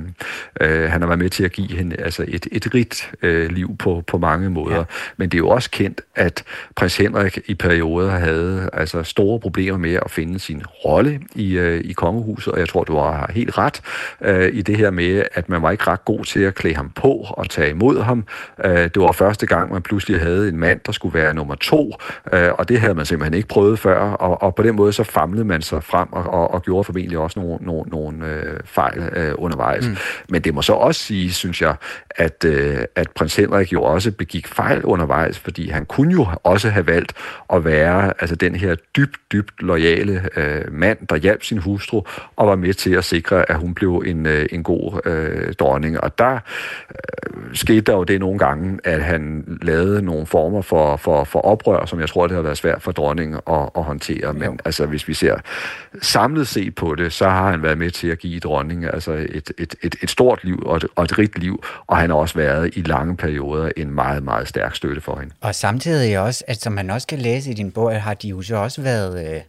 øh, 0.62 0.92
han 0.92 1.02
har 1.02 1.08
været 1.08 1.20
med 1.20 1.30
til 1.30 1.44
at 1.44 1.52
give 1.52 1.78
hende 1.78 1.96
altså 2.00 2.26
et, 2.28 2.48
et 2.52 2.74
rigt 2.74 3.12
øh, 3.22 3.52
liv 3.52 3.78
på, 3.78 4.04
på 4.08 4.18
mange 4.18 4.50
måder. 4.50 4.78
Ja. 4.78 4.84
Men 5.18 5.30
det 5.30 5.38
er 5.38 5.40
jo 5.40 5.50
også 5.50 5.72
kendt, 5.72 6.02
at 6.16 6.44
prins 6.76 6.98
Henrik 6.98 7.40
i 7.46 7.54
perioder 7.54 8.12
havde 8.12 8.70
altså 8.74 9.04
store 9.04 9.40
problemer 9.40 9.78
med 9.78 9.94
at 9.94 10.12
finde 10.12 10.40
sin 10.40 10.64
rolle 10.86 11.20
i, 11.36 11.58
øh, 11.58 11.82
i 11.84 11.94
kongehuset, 11.94 12.54
og 12.54 12.60
jeg 12.60 12.70
tror, 12.70 12.84
du 12.84 12.96
har 12.96 13.32
helt 13.34 13.58
ret 13.58 13.82
øh, 14.22 14.50
i 14.54 14.62
det 14.62 14.78
her 14.78 14.92
med, 14.92 15.24
at 15.34 15.50
man 15.50 15.62
var 15.62 15.72
ikke 15.72 15.88
ret 15.88 16.06
god 16.06 16.26
til 16.26 16.40
at 16.40 16.56
klæde 16.56 16.76
ham 16.76 16.90
på 16.90 17.26
og 17.30 17.50
tage 17.50 17.70
imod 17.70 18.02
ham. 18.02 18.26
Øh, 18.66 18.72
det 18.72 19.02
var 19.02 19.12
første 19.12 19.46
gang, 19.46 19.72
man 19.74 19.82
pludselig 19.82 20.20
havde 20.20 20.50
en 20.50 20.58
mand, 20.58 20.80
der 20.86 20.92
skulle 20.92 21.20
være 21.20 21.34
nummer 21.34 21.56
to, 21.66 21.94
øh, 22.34 22.50
og 22.54 22.70
det 22.70 22.80
havde 22.80 22.94
man 22.94 23.06
simpelthen 23.06 23.34
ikke 23.34 23.48
prøvet 23.48 23.80
før, 23.80 24.00
og, 24.00 24.42
og 24.42 24.56
på 24.56 24.64
den 24.64 24.76
måde 24.76 24.94
så 24.94 25.04
famlede 25.04 25.46
man 25.46 25.62
sig 25.62 25.84
frem 25.84 26.14
og, 26.14 26.24
og, 26.24 26.54
og 26.54 26.62
gjorde 26.62 26.84
formentlig 26.84 27.18
også 27.18 27.40
nogle, 27.40 27.58
nogle, 27.62 27.90
nogle 27.90 28.26
øh, 28.26 28.60
fejl 28.66 29.00
øh, 29.16 29.34
undervejs. 29.38 29.88
Mm. 29.88 29.96
Men 30.30 30.42
det 30.42 30.54
må 30.54 30.62
så 30.62 30.74
også 30.74 31.02
sige, 31.02 31.34
synes 31.34 31.62
jeg, 31.62 31.76
at, 32.10 32.46
øh, 32.46 32.78
at 32.96 33.12
prins 33.16 33.36
Henrik 33.36 33.74
jo 33.74 33.84
også 33.84 34.12
begik 34.12 34.48
fejl 34.48 34.84
undervejs, 34.84 35.40
fordi 35.40 35.70
han 35.70 35.86
kunne 35.86 36.12
jo 36.12 36.28
også 36.44 36.70
have 36.70 36.88
valgt 36.88 37.14
at 37.54 37.66
være 37.66 38.14
altså 38.20 38.36
den 38.36 38.56
her 38.56 38.76
dybt, 38.98 39.18
dybt 39.32 39.62
lojale 39.62 40.30
øh, 40.38 40.74
mand, 40.74 41.08
der 41.08 41.16
hjalp 41.16 41.44
sin 41.44 41.58
hustru 41.58 42.02
og 42.36 42.48
var 42.48 42.56
med 42.56 42.74
til 42.74 42.94
at 42.94 43.04
sikre, 43.04 43.52
at 43.52 43.58
hun 43.58 43.74
blev 43.74 44.04
en, 44.06 44.26
øh, 44.26 44.46
en 44.52 44.64
god 44.64 45.00
øh, 45.06 45.54
dronning. 45.54 46.02
Og 46.02 46.20
der 46.20 46.34
øh, 46.90 47.56
skete 47.56 47.82
der 47.82 47.94
jo 47.94 48.04
det 48.04 48.20
nogle 48.20 48.40
gange, 48.40 48.80
at 48.84 49.04
han 49.04 49.44
lavede 49.62 50.02
nogle 50.02 50.26
former 50.26 50.62
for, 50.62 50.98
for, 50.98 51.24
for 51.24 51.45
oprør, 51.46 51.86
som 51.86 52.00
jeg 52.00 52.10
tror, 52.10 52.28
det 52.28 52.36
har 52.36 52.42
været 52.42 52.58
svært 52.58 52.82
for 52.82 52.92
dronningen 52.92 53.40
at, 53.50 53.70
at 53.76 53.84
håndtere. 53.84 54.34
Men 54.34 54.44
jo. 54.44 54.58
altså, 54.66 54.86
hvis 54.86 55.08
vi 55.08 55.14
ser 55.14 55.36
samlet 56.02 56.48
set 56.48 56.76
på 56.76 56.96
det, 56.96 57.14
så 57.14 57.30
har 57.30 57.52
han 57.52 57.64
været 57.64 57.78
med 57.78 57.92
til 57.92 58.08
at 58.08 58.20
give 58.20 58.40
dronningen 58.40 58.90
altså 58.94 59.12
et, 59.12 59.52
et, 59.58 59.76
et, 59.84 59.96
et 60.04 60.10
stort 60.10 60.44
liv 60.44 60.64
og 60.66 60.78
et, 60.78 60.86
og 60.96 61.04
et 61.04 61.18
rigt 61.18 61.40
liv, 61.40 61.64
og 61.88 61.98
han 61.98 62.10
har 62.10 62.18
også 62.18 62.36
været 62.36 62.78
i 62.78 62.82
lange 62.82 63.18
perioder 63.18 63.72
en 63.78 63.92
meget, 63.92 64.24
meget 64.24 64.48
stærk 64.48 64.76
støtte 64.76 65.02
for 65.02 65.20
hende. 65.20 65.34
Og 65.42 65.56
samtidig 65.56 66.20
også, 66.20 66.44
at 66.48 66.62
som 66.62 66.74
man 66.74 66.90
også 66.90 67.08
kan 67.08 67.20
læse 67.20 67.52
i 67.52 67.54
din 67.54 67.72
bog, 67.72 68.02
har 68.02 68.14
de 68.14 68.28
jo 68.28 68.42
så 68.42 68.56
også 68.56 68.82
været, 68.82 69.36
øh, 69.36 69.42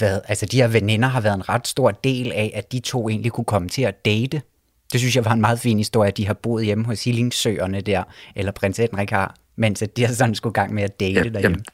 været, 0.00 0.20
altså 0.28 0.46
de 0.46 0.56
her 0.56 0.68
veninder 0.68 1.08
har 1.08 1.20
været 1.20 1.34
en 1.34 1.48
ret 1.48 1.68
stor 1.68 1.90
del 1.90 2.32
af, 2.32 2.52
at 2.54 2.72
de 2.72 2.80
to 2.80 3.08
egentlig 3.08 3.32
kunne 3.32 3.44
komme 3.44 3.68
til 3.68 3.82
at 3.82 4.04
date. 4.04 4.42
Det 4.92 5.00
synes 5.00 5.16
jeg 5.16 5.24
var 5.24 5.32
en 5.32 5.40
meget 5.40 5.60
fin 5.60 5.78
historie, 5.78 6.08
at 6.08 6.16
de 6.16 6.26
har 6.26 6.34
boet 6.34 6.64
hjemme 6.64 6.84
hos 6.84 7.04
Hillingsøerne 7.04 7.80
der, 7.80 8.02
eller 8.36 8.52
prins 8.52 8.76
Henrik 8.76 9.10
har, 9.10 9.34
mens 9.56 9.82
at 9.82 9.96
de 9.96 10.06
har 10.06 10.14
sådan 10.14 10.34
skulle 10.34 10.52
gang 10.52 10.74
med 10.74 10.82
at 10.82 11.00
date 11.00 11.12
ja, 11.12 11.22
derhjemme. 11.22 11.40
Jamen, 11.40 11.64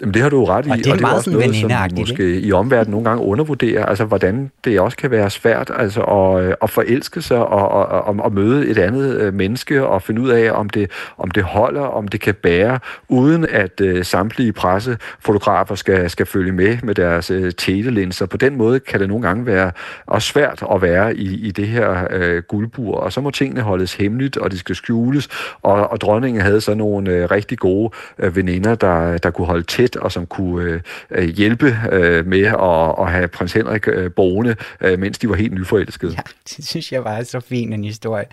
Jamen, 0.00 0.14
det 0.14 0.22
har 0.22 0.28
du 0.28 0.36
jo 0.36 0.48
ret 0.48 0.66
i, 0.66 0.70
og 0.70 0.76
det 0.76 0.86
er, 0.86 0.92
og 0.92 0.98
det 0.98 1.04
er 1.04 1.08
også 1.08 1.30
noget, 1.30 1.56
som 1.56 1.70
måske 1.98 2.34
ikke? 2.34 2.40
i 2.40 2.52
omverdenen 2.52 2.90
nogle 2.90 3.08
gange 3.08 3.24
undervurderer, 3.24 3.86
altså 3.86 4.04
hvordan 4.04 4.50
det 4.64 4.80
også 4.80 4.96
kan 4.96 5.10
være 5.10 5.30
svært 5.30 5.70
altså, 5.76 6.00
at, 6.02 6.56
at 6.62 6.70
forelske 6.70 7.22
sig 7.22 7.38
og, 7.38 7.68
og, 7.68 7.86
og, 7.86 8.16
og 8.18 8.32
møde 8.32 8.68
et 8.68 8.78
andet 8.78 9.16
øh, 9.16 9.34
menneske 9.34 9.86
og 9.86 10.02
finde 10.02 10.20
ud 10.20 10.28
af, 10.28 10.52
om 10.52 10.70
det, 10.70 10.90
om 11.18 11.30
det 11.30 11.42
holder, 11.42 11.80
om 11.80 12.08
det 12.08 12.20
kan 12.20 12.34
bære, 12.34 12.78
uden 13.08 13.46
at 13.50 13.80
uh, 13.80 14.02
samtlige 14.02 14.52
pressefotografer 14.52 15.74
skal, 15.74 16.10
skal 16.10 16.26
følge 16.26 16.52
med 16.52 16.78
med 16.82 16.94
deres 16.94 17.30
uh, 17.30 17.48
telelinser. 17.58 18.26
På 18.26 18.36
den 18.36 18.56
måde 18.56 18.80
kan 18.80 19.00
det 19.00 19.08
nogle 19.08 19.26
gange 19.26 19.46
være 19.46 19.72
også 20.06 20.28
svært 20.28 20.64
at 20.74 20.82
være 20.82 21.16
i, 21.16 21.46
i 21.46 21.50
det 21.50 21.68
her 21.68 22.06
uh, 22.16 22.42
guldbur, 22.48 22.96
og 22.96 23.12
så 23.12 23.20
må 23.20 23.30
tingene 23.30 23.60
holdes 23.60 23.94
hemmeligt, 23.94 24.36
og 24.36 24.52
de 24.52 24.58
skal 24.58 24.74
skjules, 24.74 25.28
og, 25.62 25.90
og 25.90 26.00
dronningen 26.00 26.42
havde 26.42 26.60
så 26.60 26.74
nogle 26.74 27.24
uh, 27.24 27.30
rigtig 27.30 27.58
gode 27.58 27.90
uh, 28.18 28.36
veninder, 28.36 28.74
der, 28.74 29.18
der 29.18 29.30
kunne 29.30 29.46
holde 29.46 29.62
tæt 29.62 29.89
og 29.96 30.12
som 30.12 30.26
kunne 30.26 30.64
øh, 30.64 30.80
øh, 31.10 31.28
hjælpe 31.28 31.76
øh, 31.92 32.26
med 32.26 32.44
at, 32.44 33.06
at 33.06 33.12
have 33.12 33.28
prins 33.28 33.52
Henrik 33.52 33.88
øh, 33.88 34.12
boende, 34.12 34.56
øh, 34.80 34.98
mens 34.98 35.18
de 35.18 35.28
var 35.28 35.34
helt 35.34 35.52
nyforelskede. 35.52 36.12
Ja, 36.12 36.22
det 36.56 36.66
synes 36.66 36.92
jeg 36.92 37.04
var 37.04 37.22
så 37.22 37.40
fin 37.40 37.72
en 37.72 37.84
historie. 37.84 38.24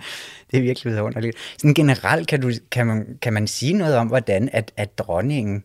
Det 0.51 0.57
er 0.57 0.61
virkelig 0.61 0.93
vidunderligt. 0.93 1.37
Sådan 1.57 1.73
generelt 1.73 2.27
kan, 2.27 2.41
du, 2.41 2.51
kan, 2.71 2.87
man, 2.87 3.17
kan 3.21 3.33
man 3.33 3.47
sige 3.47 3.73
noget 3.73 3.95
om, 3.95 4.07
hvordan 4.07 4.49
at, 4.53 4.71
at 4.77 4.97
dronningen, 4.97 5.63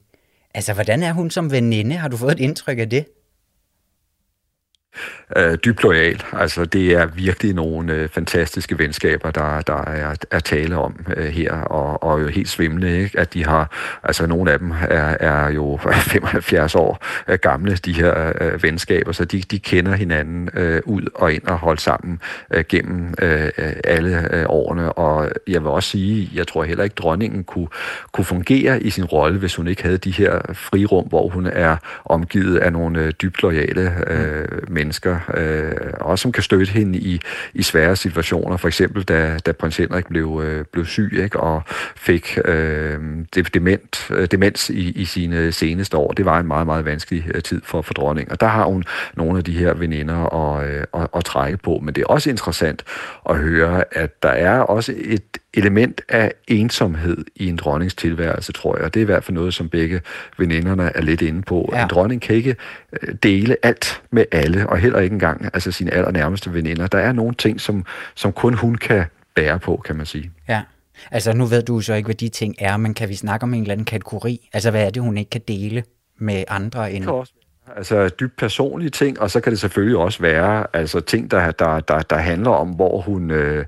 altså 0.55 0.75
hvordan 0.75 1.03
er 1.03 1.13
hun 1.13 1.31
som 1.31 1.51
veninde? 1.51 1.97
Har 1.97 2.09
du 2.09 2.17
fået 2.17 2.33
et 2.33 2.41
indtryk 2.41 2.79
af 2.79 2.91
det? 2.91 3.07
Øh, 5.37 5.59
dybt 5.65 5.83
lojal. 5.83 6.23
Altså, 6.33 6.65
det 6.65 6.93
er 6.93 7.07
virkelig 7.07 7.55
nogle 7.55 7.93
øh, 7.93 8.09
fantastiske 8.09 8.79
venskaber, 8.79 9.31
der, 9.31 9.61
der 9.61 9.85
er, 9.85 10.15
er 10.31 10.41
tale 10.41 10.77
om 10.77 11.07
øh, 11.17 11.27
her, 11.27 11.53
og, 11.53 12.03
og 12.03 12.23
jo 12.23 12.29
helt 12.29 12.49
svimlende, 12.49 12.99
ikke? 13.03 13.19
at 13.19 13.35
de 13.35 13.45
har, 13.45 13.71
altså 14.03 14.27
nogle 14.27 14.53
af 14.53 14.59
dem 14.59 14.71
er, 14.71 15.17
er 15.21 15.51
jo 15.51 15.79
75 16.13 16.75
år 16.75 17.05
øh, 17.29 17.39
gamle, 17.39 17.77
de 17.77 17.93
her 17.93 18.33
øh, 18.41 18.63
venskaber, 18.63 19.13
så 19.13 19.25
de, 19.25 19.43
de 19.43 19.59
kender 19.59 19.95
hinanden 19.95 20.49
øh, 20.55 20.83
ud 20.85 21.03
og 21.15 21.33
ind 21.33 21.43
og 21.47 21.59
holdt 21.59 21.81
sammen 21.81 22.21
øh, 22.51 22.65
gennem 22.69 23.15
øh, 23.23 23.51
alle 23.85 24.35
øh, 24.35 24.45
årene, 24.49 24.93
og 24.93 25.31
jeg 25.49 25.63
vil 25.63 25.71
også 25.71 25.89
sige, 25.89 26.31
jeg 26.35 26.47
tror 26.47 26.65
heller 26.65 26.85
ikke, 26.85 26.95
dronningen 26.95 27.45
kunne, 27.45 27.69
kunne 28.13 28.25
fungere 28.25 28.83
i 28.83 28.91
sin 28.91 29.05
rolle, 29.05 29.39
hvis 29.39 29.55
hun 29.55 29.69
ikke 29.69 29.83
havde 29.83 29.99
de 29.99 30.11
her 30.11 30.41
frirum, 30.55 31.09
hvor 31.09 31.29
hun 31.29 31.47
er 31.47 31.77
omgivet 32.05 32.59
af 32.59 32.73
nogle 32.73 33.01
øh, 33.01 33.13
dybt 33.23 33.43
lojale 33.43 33.93
øh, 34.07 34.49
mennesker, 34.69 34.82
mennesker, 34.83 35.19
øh, 35.35 35.73
også 36.01 36.23
som 36.23 36.33
kan 36.33 36.43
støtte 36.43 36.73
hende 36.73 36.99
i, 36.99 37.21
i 37.55 37.63
svære 37.63 37.97
situationer. 37.97 38.57
For 38.57 38.69
eksempel 38.69 39.03
da, 39.03 39.39
da 39.47 39.53
prins 39.53 39.77
Henrik 39.77 40.07
blev, 40.07 40.43
øh, 40.45 40.65
blev 40.73 40.87
syg 40.87 41.21
ikke, 41.23 41.41
og 41.41 41.63
fik 41.97 42.39
øh, 42.45 42.99
dement, 43.55 44.11
øh, 44.11 44.27
demens 44.27 44.71
i, 44.71 44.91
i 44.91 45.05
sine 45.05 45.53
seneste 45.53 45.97
år. 45.97 46.13
Det 46.13 46.25
var 46.25 46.41
en 46.41 46.47
meget, 46.47 46.67
meget 46.67 46.85
vanskelig 46.85 47.25
øh, 47.35 47.43
tid 47.43 47.63
for, 47.65 47.83
for 47.83 47.95
dronning. 47.95 48.31
Og 48.31 48.41
der 48.41 48.47
har 48.47 48.65
hun 48.65 48.85
nogle 49.15 49.39
af 49.39 49.45
de 49.45 49.53
her 49.53 49.75
veninder 49.75 50.35
at, 50.35 50.69
øh, 50.69 50.85
at, 50.95 51.09
at 51.17 51.25
trække 51.25 51.57
på. 51.57 51.81
Men 51.83 51.95
det 51.95 52.03
er 52.03 52.07
også 52.07 52.31
interessant 52.31 52.85
at 53.31 53.37
høre, 53.37 53.85
at 53.93 54.23
der 54.23 54.29
er 54.29 54.59
også 54.59 54.95
et 54.97 55.39
element 55.55 56.01
af 56.09 56.33
ensomhed 56.49 57.25
i 57.37 57.49
en 57.49 57.57
dronnings 57.57 57.95
tilværelse, 57.95 58.53
tror 58.53 58.79
jeg. 58.81 58.95
Det 58.95 59.01
er 59.01 59.03
i 59.03 59.05
hvert 59.05 59.25
fald 59.25 59.35
noget, 59.35 59.55
som 59.55 59.69
begge 59.69 60.01
veninderne 60.39 60.91
er 60.95 61.01
lidt 61.01 61.23
inde 61.23 61.43
på. 61.43 61.71
Ja. 61.73 61.83
En 61.83 61.89
dronning 61.89 62.23
kan 62.23 62.37
ikke 62.37 62.57
øh, 63.03 63.15
dele 63.23 63.57
alt 63.63 64.03
med 64.11 64.25
alle, 64.33 64.69
og 64.69 64.79
heller 64.79 64.99
ikke 64.99 65.15
engang 65.15 65.45
altså 65.45 65.73
sine 65.73 65.91
allernærmeste 65.91 66.55
veninder. 66.55 66.87
Der 66.87 66.99
er 66.99 67.13
nogle 67.13 67.35
ting, 67.35 67.61
som, 67.61 67.85
som 68.15 68.33
kun 68.33 68.55
hun 68.55 68.75
kan 68.75 69.05
bære 69.35 69.59
på, 69.59 69.83
kan 69.85 69.97
man 69.97 70.07
sige. 70.07 70.31
Ja. 70.49 70.63
Altså, 71.11 71.33
nu 71.33 71.45
ved 71.45 71.63
du 71.63 71.81
så 71.81 71.95
ikke, 71.95 72.07
hvad 72.07 72.15
de 72.15 72.29
ting 72.29 72.55
er, 72.59 72.77
men 72.77 72.95
kan 72.95 73.09
vi 73.09 73.15
snakke 73.15 73.45
om 73.45 73.55
en 73.55 73.63
eller 73.63 73.73
anden 73.73 73.85
kategori? 73.85 74.49
Altså, 74.53 74.71
hvad 74.71 74.87
er 74.87 74.91
det, 74.91 75.03
hun 75.03 75.17
ikke 75.17 75.31
kan 75.31 75.41
dele 75.49 75.83
med 76.19 76.45
andre 76.49 76.93
end... 76.93 76.99
Det 76.99 77.07
kan 77.07 77.15
også 77.15 77.33
Altså 77.77 78.09
dybt 78.09 78.37
personlige 78.37 78.91
ting, 78.91 79.21
og 79.21 79.31
så 79.31 79.41
kan 79.41 79.53
det 79.53 79.61
selvfølgelig 79.61 79.99
også 79.99 80.23
være 80.23 80.67
altså 80.73 81.01
ting, 81.01 81.31
der, 81.31 81.51
der, 81.51 81.81
der, 81.81 81.99
der 81.99 82.17
handler 82.17 82.51
om, 82.51 82.69
hvor 82.69 83.01
hun, 83.01 83.31
øh, 83.31 83.65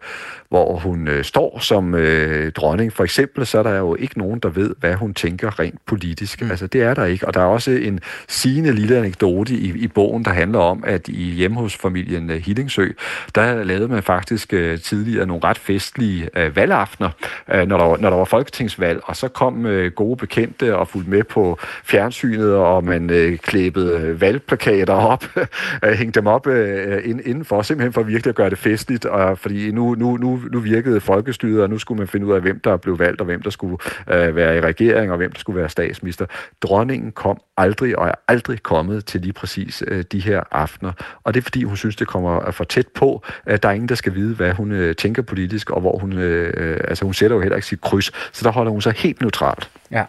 hvor 0.54 0.76
hun 0.76 1.08
øh, 1.08 1.24
står 1.24 1.58
som 1.60 1.94
øh, 1.94 2.52
dronning. 2.52 2.92
For 2.92 3.04
eksempel, 3.04 3.46
så 3.46 3.58
er 3.58 3.62
der 3.62 3.78
jo 3.78 3.94
ikke 3.94 4.18
nogen, 4.18 4.40
der 4.40 4.48
ved, 4.48 4.74
hvad 4.80 4.94
hun 4.94 5.14
tænker 5.14 5.60
rent 5.60 5.80
politisk. 5.86 6.42
Mm. 6.42 6.50
Altså 6.50 6.66
det 6.66 6.82
er 6.82 6.94
der 6.94 7.04
ikke. 7.04 7.26
Og 7.26 7.34
der 7.34 7.40
er 7.40 7.44
også 7.44 7.70
en 7.70 8.00
sigende 8.28 8.72
lille 8.72 8.96
anekdote 8.96 9.54
i, 9.54 9.72
i 9.76 9.88
bogen, 9.88 10.24
der 10.24 10.30
handler 10.30 10.58
om, 10.58 10.84
at 10.86 11.08
i 11.08 11.22
hjemme 11.30 11.56
hos 11.60 11.76
familien 11.76 12.30
øh, 12.30 12.36
Hillingsø, 12.36 12.88
der 13.34 13.64
lavede 13.64 13.88
man 13.88 14.02
faktisk 14.02 14.52
øh, 14.52 14.78
tidligere 14.80 15.26
nogle 15.26 15.44
ret 15.44 15.58
festlige 15.58 16.28
øh, 16.36 16.56
valgaftener, 16.56 17.10
øh, 17.52 17.68
når, 17.68 17.78
der 17.78 17.84
var, 17.84 17.96
når 17.96 18.10
der 18.10 18.16
var 18.16 18.24
folketingsvalg, 18.24 19.00
og 19.04 19.16
så 19.16 19.28
kom 19.28 19.66
øh, 19.66 19.92
gode 19.92 20.16
bekendte 20.16 20.76
og 20.76 20.88
fulgte 20.88 21.10
med 21.10 21.24
på 21.24 21.58
fjernsynet, 21.84 22.54
og 22.54 22.84
man 22.84 23.10
øh, 23.10 23.38
klæbede 23.38 24.00
øh, 24.00 24.20
valgplakater 24.20 24.94
op, 24.94 25.24
øh, 25.84 25.92
hængte 25.92 26.20
dem 26.20 26.26
op 26.26 26.46
øh, 26.46 27.02
ind, 27.04 27.20
indenfor, 27.24 27.62
simpelthen 27.62 27.92
for 27.92 28.02
virkelig 28.02 28.30
at 28.30 28.34
gøre 28.34 28.50
det 28.50 28.58
festligt, 28.58 29.04
og 29.04 29.38
fordi 29.38 29.70
nu, 29.70 29.94
nu, 29.94 30.16
nu, 30.16 30.40
nu 30.52 30.58
virkede 30.58 31.00
folkestyret, 31.00 31.62
og 31.62 31.70
nu 31.70 31.78
skulle 31.78 31.98
man 31.98 32.08
finde 32.08 32.26
ud 32.26 32.32
af, 32.32 32.40
hvem 32.40 32.60
der 32.60 32.76
blev 32.76 32.98
valgt, 32.98 33.20
og 33.20 33.24
hvem 33.24 33.42
der 33.42 33.50
skulle 33.50 33.76
øh, 34.10 34.36
være 34.36 34.56
i 34.56 34.60
regering, 34.60 35.10
og 35.10 35.16
hvem 35.16 35.32
der 35.32 35.38
skulle 35.38 35.60
være 35.60 35.68
statsminister. 35.68 36.26
Dronningen 36.62 37.12
kom 37.12 37.40
aldrig, 37.56 37.98
og 37.98 38.08
er 38.08 38.14
aldrig 38.28 38.62
kommet 38.62 39.04
til 39.04 39.20
lige 39.20 39.32
præcis 39.32 39.82
øh, 39.86 40.04
de 40.12 40.20
her 40.20 40.42
aftener, 40.50 40.92
og 41.24 41.34
det 41.34 41.40
er 41.40 41.42
fordi, 41.42 41.64
hun 41.64 41.76
synes, 41.76 41.96
det 41.96 42.06
kommer 42.06 42.46
øh, 42.46 42.52
for 42.52 42.64
tæt 42.64 42.88
på. 42.88 43.22
at 43.46 43.62
der 43.62 43.68
er 43.68 43.72
ingen, 43.72 43.88
der 43.88 43.94
skal 43.94 44.14
vide, 44.14 44.34
hvad 44.34 44.52
hun 44.52 44.72
øh, 44.72 44.96
tænker 44.96 45.22
politisk, 45.22 45.70
og 45.70 45.80
hvor 45.80 45.98
hun, 45.98 46.12
øh, 46.12 46.52
øh 46.56 46.80
altså 46.88 47.04
hun 47.04 47.14
sætter 47.14 47.36
jo 47.36 47.42
heller 47.42 47.56
ikke 47.56 47.68
sit 47.68 47.80
kryds, 47.80 48.36
så 48.36 48.44
der 48.44 48.50
holder 48.50 48.72
hun 48.72 48.82
sig 48.82 48.92
helt 48.96 49.20
neutralt. 49.20 49.70
Ja. 49.90 50.04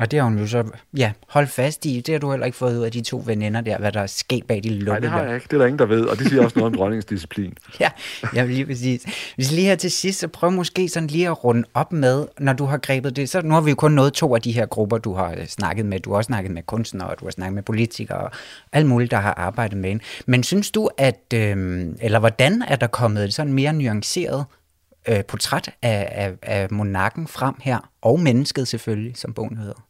Og 0.00 0.10
det 0.10 0.18
har 0.18 0.24
hun 0.24 0.38
jo 0.38 0.46
så 0.46 0.64
ja, 0.96 1.12
holdt 1.28 1.50
fast 1.50 1.86
i. 1.86 2.00
Det 2.00 2.14
har 2.14 2.18
du 2.18 2.30
heller 2.30 2.46
ikke 2.46 2.58
fået 2.58 2.78
ud 2.78 2.84
af 2.84 2.92
de 2.92 3.00
to 3.00 3.22
veninder 3.26 3.60
der, 3.60 3.78
hvad 3.78 3.92
der 3.92 4.00
er 4.00 4.06
sket 4.06 4.46
bag 4.46 4.62
de 4.62 4.68
lukkede. 4.68 4.86
Nej, 4.86 4.98
det 4.98 5.10
har 5.10 5.22
jeg 5.22 5.34
ikke. 5.34 5.44
Det 5.44 5.52
er 5.52 5.58
der 5.58 5.66
ingen, 5.66 5.78
der 5.78 5.86
ved. 5.86 6.04
Og 6.04 6.18
det 6.18 6.28
siger 6.28 6.44
også 6.44 6.58
noget 6.58 6.72
om 6.72 6.76
dronningens 6.78 7.04
disciplin. 7.04 7.54
ja, 7.80 7.90
jeg 8.34 8.46
vil 8.46 8.54
lige 8.54 8.66
præcis. 8.66 9.32
Hvis 9.34 9.52
lige 9.52 9.66
her 9.66 9.76
til 9.76 9.90
sidst, 9.90 10.20
så 10.20 10.28
prøv 10.28 10.52
måske 10.52 10.88
sådan 10.88 11.06
lige 11.06 11.26
at 11.28 11.44
runde 11.44 11.68
op 11.74 11.92
med, 11.92 12.26
når 12.38 12.52
du 12.52 12.64
har 12.64 12.78
grebet 12.78 13.16
det. 13.16 13.28
Så 13.28 13.42
nu 13.42 13.54
har 13.54 13.60
vi 13.60 13.70
jo 13.70 13.76
kun 13.76 13.92
nået 13.92 14.12
to 14.12 14.34
af 14.34 14.42
de 14.42 14.52
her 14.52 14.66
grupper, 14.66 14.98
du 14.98 15.14
har 15.14 15.34
snakket 15.46 15.86
med. 15.86 16.00
Du 16.00 16.10
har 16.10 16.16
også 16.16 16.26
snakket 16.26 16.52
med 16.52 16.62
kunstnere, 16.62 17.08
og 17.08 17.20
du 17.20 17.24
har 17.24 17.30
snakket 17.30 17.54
med 17.54 17.62
politikere, 17.62 18.18
og 18.18 18.30
alt 18.72 18.86
muligt, 18.86 19.10
der 19.10 19.16
har 19.16 19.34
arbejdet 19.34 19.78
med 19.78 19.90
en. 19.90 20.00
Men 20.26 20.42
synes 20.42 20.70
du, 20.70 20.90
at, 20.98 21.24
øh, 21.34 21.86
eller 22.00 22.18
hvordan 22.18 22.62
er 22.68 22.76
der 22.76 22.86
kommet 22.86 23.34
sådan 23.34 23.52
mere 23.52 23.72
nuanceret 23.72 24.44
øh, 25.08 25.24
portræt 25.24 25.70
af, 25.82 26.08
af, 26.12 26.32
af 26.42 26.68
monarken 26.70 27.28
frem 27.28 27.54
her, 27.60 27.90
og 28.02 28.20
mennesket 28.20 28.68
selvfølgelig, 28.68 29.16
som 29.16 29.34
bogen 29.34 29.56
hedder? 29.56 29.89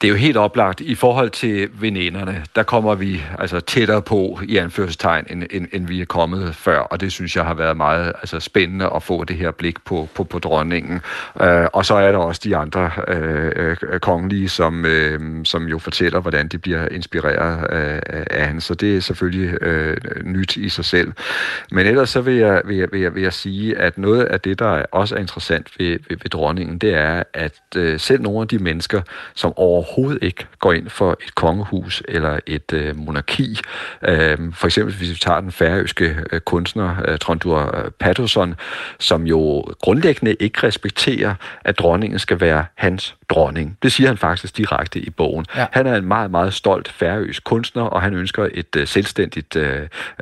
det 0.00 0.08
er 0.08 0.08
jo 0.08 0.16
helt 0.16 0.36
oplagt. 0.36 0.80
I 0.80 0.94
forhold 0.94 1.30
til 1.30 1.68
veninderne, 1.80 2.44
der 2.56 2.62
kommer 2.62 2.94
vi 2.94 3.22
altså 3.38 3.60
tættere 3.60 4.02
på 4.02 4.40
i 4.48 4.56
anførselstegn, 4.56 5.26
end, 5.30 5.42
end, 5.50 5.66
end 5.72 5.86
vi 5.86 6.00
er 6.00 6.04
kommet 6.04 6.54
før, 6.54 6.78
og 6.78 7.00
det 7.00 7.12
synes 7.12 7.36
jeg 7.36 7.44
har 7.44 7.54
været 7.54 7.76
meget 7.76 8.12
altså, 8.20 8.40
spændende 8.40 8.90
at 8.94 9.02
få 9.02 9.24
det 9.24 9.36
her 9.36 9.50
blik 9.50 9.84
på, 9.84 10.08
på, 10.14 10.24
på 10.24 10.38
dronningen. 10.38 11.00
Øh, 11.40 11.66
og 11.72 11.86
så 11.86 11.94
er 11.94 12.12
der 12.12 12.18
også 12.18 12.40
de 12.44 12.56
andre 12.56 12.90
øh, 13.08 13.76
øh 13.82 14.00
kongelige, 14.00 14.48
som, 14.48 14.84
øh, 14.84 15.44
som 15.44 15.66
jo 15.66 15.78
fortæller, 15.78 16.20
hvordan 16.20 16.48
de 16.48 16.58
bliver 16.58 16.88
inspireret 16.88 17.58
øh, 17.72 18.02
af, 18.06 18.26
af 18.30 18.46
han, 18.46 18.60
så 18.60 18.74
det 18.74 18.96
er 18.96 19.00
selvfølgelig 19.00 19.62
øh, 19.62 19.96
nyt 20.24 20.56
i 20.56 20.68
sig 20.68 20.84
selv. 20.84 21.12
Men 21.70 21.86
ellers 21.86 22.10
så 22.10 22.20
vil 22.20 22.34
jeg, 22.34 22.62
vil, 22.64 22.76
jeg, 22.76 22.88
vil, 22.92 23.00
jeg, 23.00 23.14
vil 23.14 23.22
jeg 23.22 23.32
sige, 23.32 23.78
at 23.78 23.98
noget 23.98 24.24
af 24.24 24.40
det, 24.40 24.58
der 24.58 24.82
også 24.92 25.14
er 25.14 25.18
interessant 25.18 25.68
ved, 25.78 25.98
ved, 26.08 26.16
ved 26.22 26.30
dronningen, 26.30 26.78
det 26.78 26.94
er, 26.94 27.22
at 27.34 27.60
øh, 27.76 28.00
selv 28.00 28.22
nogle 28.22 28.40
af 28.40 28.48
de 28.48 28.58
mennesker, 28.58 29.02
som 29.34 29.52
over 29.56 29.83
overhovedet 29.84 30.22
ikke 30.22 30.46
går 30.58 30.72
ind 30.72 30.88
for 30.88 31.10
et 31.12 31.34
kongehus 31.34 32.02
eller 32.08 32.38
et 32.46 32.72
øh, 32.72 32.96
monarki. 32.96 33.58
Øh, 34.02 34.38
for 34.52 34.66
eksempel 34.66 34.94
hvis 34.94 35.10
vi 35.10 35.14
tager 35.14 35.40
den 35.40 35.52
færøske 35.52 36.16
øh, 36.32 36.40
kunstner 36.40 36.96
øh, 37.08 37.18
Trondur 37.18 37.92
Patterson, 38.00 38.54
som 38.98 39.26
jo 39.26 39.60
grundlæggende 39.82 40.34
ikke 40.40 40.66
respekterer, 40.66 41.34
at 41.64 41.78
dronningen 41.78 42.18
skal 42.18 42.40
være 42.40 42.64
hans 42.74 43.16
dronning. 43.28 43.78
Det 43.82 43.92
siger 43.92 44.08
han 44.08 44.16
faktisk 44.16 44.56
direkte 44.56 44.98
i 44.98 45.10
bogen. 45.10 45.46
Ja. 45.56 45.66
Han 45.72 45.86
er 45.86 45.96
en 45.96 46.04
meget, 46.04 46.30
meget 46.30 46.54
stolt 46.54 46.88
færøsk 46.88 47.44
kunstner, 47.44 47.82
og 47.82 48.02
han 48.02 48.14
ønsker 48.14 48.48
et 48.54 48.76
uh, 48.76 48.84
selvstændigt 48.84 49.56
uh, 49.56 49.64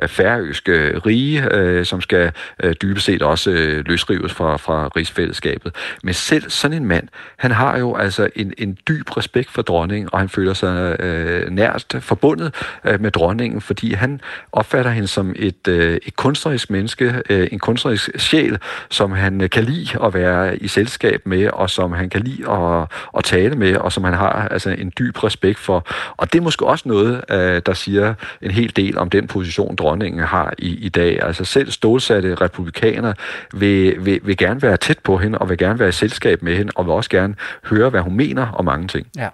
færøsk 0.07 0.69
uh, 0.69 0.75
rige, 0.75 1.79
uh, 1.79 1.85
som 1.85 2.01
skal 2.01 2.31
uh, 2.63 2.71
dybest 2.71 3.05
set 3.05 3.21
også 3.21 3.49
uh, 3.49 3.87
løsrives 3.87 4.33
fra, 4.33 4.57
fra 4.57 4.87
rigsfællesskabet. 4.95 5.75
Men 6.03 6.13
selv 6.13 6.49
sådan 6.49 6.77
en 6.77 6.85
mand, 6.85 7.07
han 7.37 7.51
har 7.51 7.77
jo 7.77 7.95
altså 7.95 8.29
en, 8.35 8.53
en 8.57 8.77
dyb 8.87 9.17
respekt 9.17 9.49
for 9.53 9.61
dronningen, 9.61 10.09
og 10.13 10.19
han 10.19 10.29
føler 10.29 10.53
sig 10.53 10.95
øh, 10.99 11.49
nært 11.49 11.95
forbundet 11.99 12.55
øh, 12.83 13.01
med 13.01 13.11
dronningen, 13.11 13.61
fordi 13.61 13.93
han 13.93 14.21
opfatter 14.51 14.91
hende 14.91 15.07
som 15.07 15.33
et, 15.35 15.67
øh, 15.67 15.99
et 16.05 16.15
kunstnerisk 16.15 16.69
menneske, 16.69 17.21
øh, 17.29 17.47
en 17.51 17.59
kunstnerisk 17.59 18.09
sjæl, 18.17 18.57
som 18.89 19.11
han 19.11 19.41
øh, 19.41 19.49
kan 19.49 19.63
lide 19.63 20.03
at 20.03 20.13
være 20.13 20.57
i 20.57 20.67
selskab 20.67 21.21
med, 21.25 21.49
og 21.53 21.69
som 21.69 21.91
han 21.91 22.09
kan 22.09 22.21
lide 22.21 22.51
at 22.51 22.87
at 23.17 23.23
tale 23.23 23.55
med, 23.55 23.75
og 23.75 23.91
som 23.91 24.03
han 24.03 24.13
har 24.13 24.47
altså 24.47 24.69
en 24.69 24.91
dyb 24.99 25.23
respekt 25.23 25.59
for. 25.59 25.87
Og 26.17 26.33
det 26.33 26.39
er 26.39 26.43
måske 26.43 26.65
også 26.65 26.89
noget, 26.89 27.23
øh, 27.29 27.61
der 27.65 27.73
siger 27.73 28.13
en 28.41 28.51
hel 28.51 28.75
del 28.75 28.97
om 28.97 29.09
den 29.09 29.27
position, 29.27 29.75
dronningen 29.75 30.23
har 30.23 30.53
i, 30.57 30.85
i 30.85 30.89
dag. 30.89 31.23
Altså 31.23 31.45
selv 31.45 31.71
stålsatte 31.71 32.35
republikaner 32.35 33.13
vil, 33.53 34.05
vil, 34.05 34.19
vil 34.23 34.37
gerne 34.37 34.61
være 34.61 34.77
tæt 34.77 34.99
på 34.99 35.17
hende, 35.17 35.37
og 35.37 35.49
vil 35.49 35.57
gerne 35.57 35.79
være 35.79 35.89
i 35.89 35.91
selskab 35.91 36.43
med 36.43 36.55
hende, 36.55 36.71
og 36.75 36.85
vil 36.85 36.93
også 36.93 37.09
gerne 37.09 37.35
høre, 37.65 37.89
hvad 37.89 38.01
hun 38.01 38.15
mener 38.15 38.47
om 38.47 38.65
mange 38.65 38.87
ting. 38.87 39.07
Ja. 39.17 39.29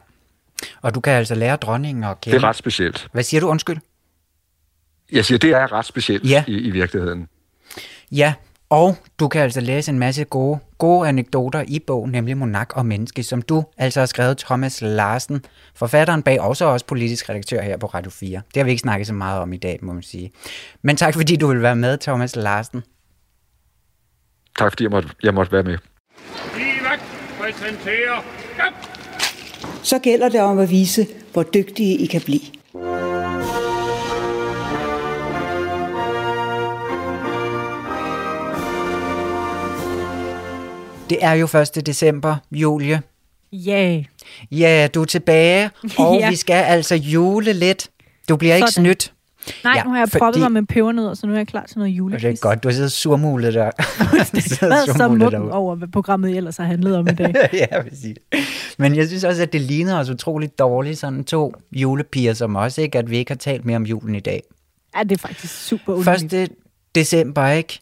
Og 0.82 0.96
du 0.96 1.00
kan 1.00 1.14
altså 1.14 1.36
lære 1.36 1.56
dronningen 1.56 2.04
at 2.04 2.22
kende. 2.22 2.38
Det 2.38 2.44
er 2.44 2.48
ret 2.48 2.56
specielt. 2.56 3.08
Hvad 3.12 3.24
siger 3.24 3.42
du? 3.42 3.48
Undskyld. 3.48 3.78
Jeg 5.12 5.26
siger, 5.26 5.40
det 5.40 5.50
er 5.50 5.72
ret 5.72 5.86
specielt 5.86 6.30
ja. 6.30 6.44
i, 6.48 6.58
i 6.58 6.70
virkeligheden. 6.70 7.28
Ja, 8.12 8.34
og 8.70 8.96
du 9.20 9.28
kan 9.28 9.42
altså 9.42 9.62
læse 9.62 9.92
en 9.92 10.00
masse 10.00 10.24
gode, 10.24 10.60
gode 10.78 11.08
anekdoter 11.10 11.64
i 11.68 11.80
bogen, 11.80 12.12
nemlig 12.12 12.38
Monak 12.38 12.70
og 12.76 12.86
Menneske, 12.86 13.24
som 13.24 13.42
du 13.42 13.66
altså 13.78 14.00
har 14.00 14.06
skrevet 14.06 14.38
Thomas 14.38 14.82
Larsen, 14.82 15.46
forfatteren 15.76 16.24
bag, 16.24 16.42
også 16.42 16.66
også 16.66 16.86
politisk 16.86 17.30
redaktør 17.30 17.62
her 17.62 17.78
på 17.78 17.88
Radio 17.88 18.12
4. 18.12 18.42
Det 18.54 18.58
har 18.58 18.64
vi 18.64 18.70
ikke 18.70 18.82
snakket 18.82 19.08
så 19.08 19.14
meget 19.14 19.42
om 19.42 19.54
i 19.54 19.58
dag, 19.58 19.80
må 19.82 19.94
man 19.94 20.04
sige. 20.04 20.32
Men 20.82 20.96
tak 20.96 21.14
fordi 21.14 21.36
du 21.36 21.48
vil 21.48 21.62
være 21.62 21.76
med, 21.76 21.98
Thomas 21.98 22.36
Larsen. 22.36 22.84
Tak 24.58 24.72
fordi 24.72 24.84
jeg 24.84 24.92
måtte, 24.92 25.10
jeg 25.24 25.34
måtte 25.34 25.52
være 25.52 25.64
med. 25.64 25.78
Så 29.84 30.00
gælder 30.00 30.30
det 30.30 30.42
om 30.42 30.60
at 30.60 30.70
vise, 30.70 31.08
hvor 31.34 31.44
dygtige 31.44 31.98
I 31.98 32.06
kan 32.06 32.22
blive. 32.22 32.42
Det 41.10 41.18
er 41.22 41.34
jo 41.34 41.48
1. 41.78 41.86
december, 41.86 42.36
Julie. 42.52 43.02
Ja. 43.54 43.94
Yeah. 43.94 44.06
Ja, 44.52 44.88
du 44.94 45.02
er 45.02 45.06
tilbage, 45.06 45.70
og 45.98 46.18
ja. 46.20 46.30
vi 46.30 46.36
skal 46.36 46.64
altså 46.64 46.96
jule 46.96 47.54
lidt. 47.54 47.90
Du 48.30 48.36
bliver 48.36 48.54
Sådan. 48.56 48.64
ikke 48.64 48.74
snydt. 48.74 49.14
Nej, 49.64 49.74
ja, 49.76 49.84
nu 49.84 49.90
har 49.90 49.98
jeg 49.98 50.10
fordi... 50.10 50.20
proppet 50.20 50.42
mig 50.42 50.52
med 50.52 50.64
pebernødder, 50.64 51.14
så 51.14 51.28
nu 51.28 51.34
er 51.34 51.38
jeg 51.38 51.48
klar 51.48 51.66
til 51.66 51.78
noget 51.78 51.92
julequiz. 51.92 52.22
Det 52.22 52.32
er 52.32 52.50
godt, 52.50 52.64
du 52.64 52.68
har 52.68 52.74
siddet 52.74 52.92
surmulet 52.92 53.54
der. 53.54 53.72
Hvad 54.68 54.98
så 54.98 55.08
mukken 55.08 55.52
over, 55.52 55.76
hvad 55.76 55.88
programmet 55.88 56.38
ellers 56.38 56.58
har 56.58 56.64
handlet 56.64 56.98
om 56.98 57.08
i 57.08 57.12
dag. 57.12 57.34
ja, 57.72 57.82
præcis. 57.82 58.18
Men 58.78 58.96
jeg 58.96 59.08
synes 59.08 59.24
også, 59.24 59.42
at 59.42 59.54
det 59.54 59.62
ligner 59.62 60.00
os 60.00 60.10
utroligt 60.10 60.60
dårligt, 60.60 60.98
sådan 60.98 61.24
to 61.24 61.54
julepiger 61.72 62.34
som 62.34 62.56
os, 62.56 62.78
ikke? 62.78 62.98
at 62.98 63.10
vi 63.10 63.18
ikke 63.18 63.32
har 63.32 63.38
talt 63.38 63.66
mere 63.66 63.76
om 63.76 63.86
julen 63.86 64.16
i 64.16 64.20
dag. 64.20 64.44
Ja, 64.98 65.04
det 65.04 65.12
er 65.12 65.18
faktisk 65.18 65.66
super 65.66 65.94
underligt. 65.94 66.34
1. 66.34 66.50
december, 66.96 67.48
ikke? 67.48 67.80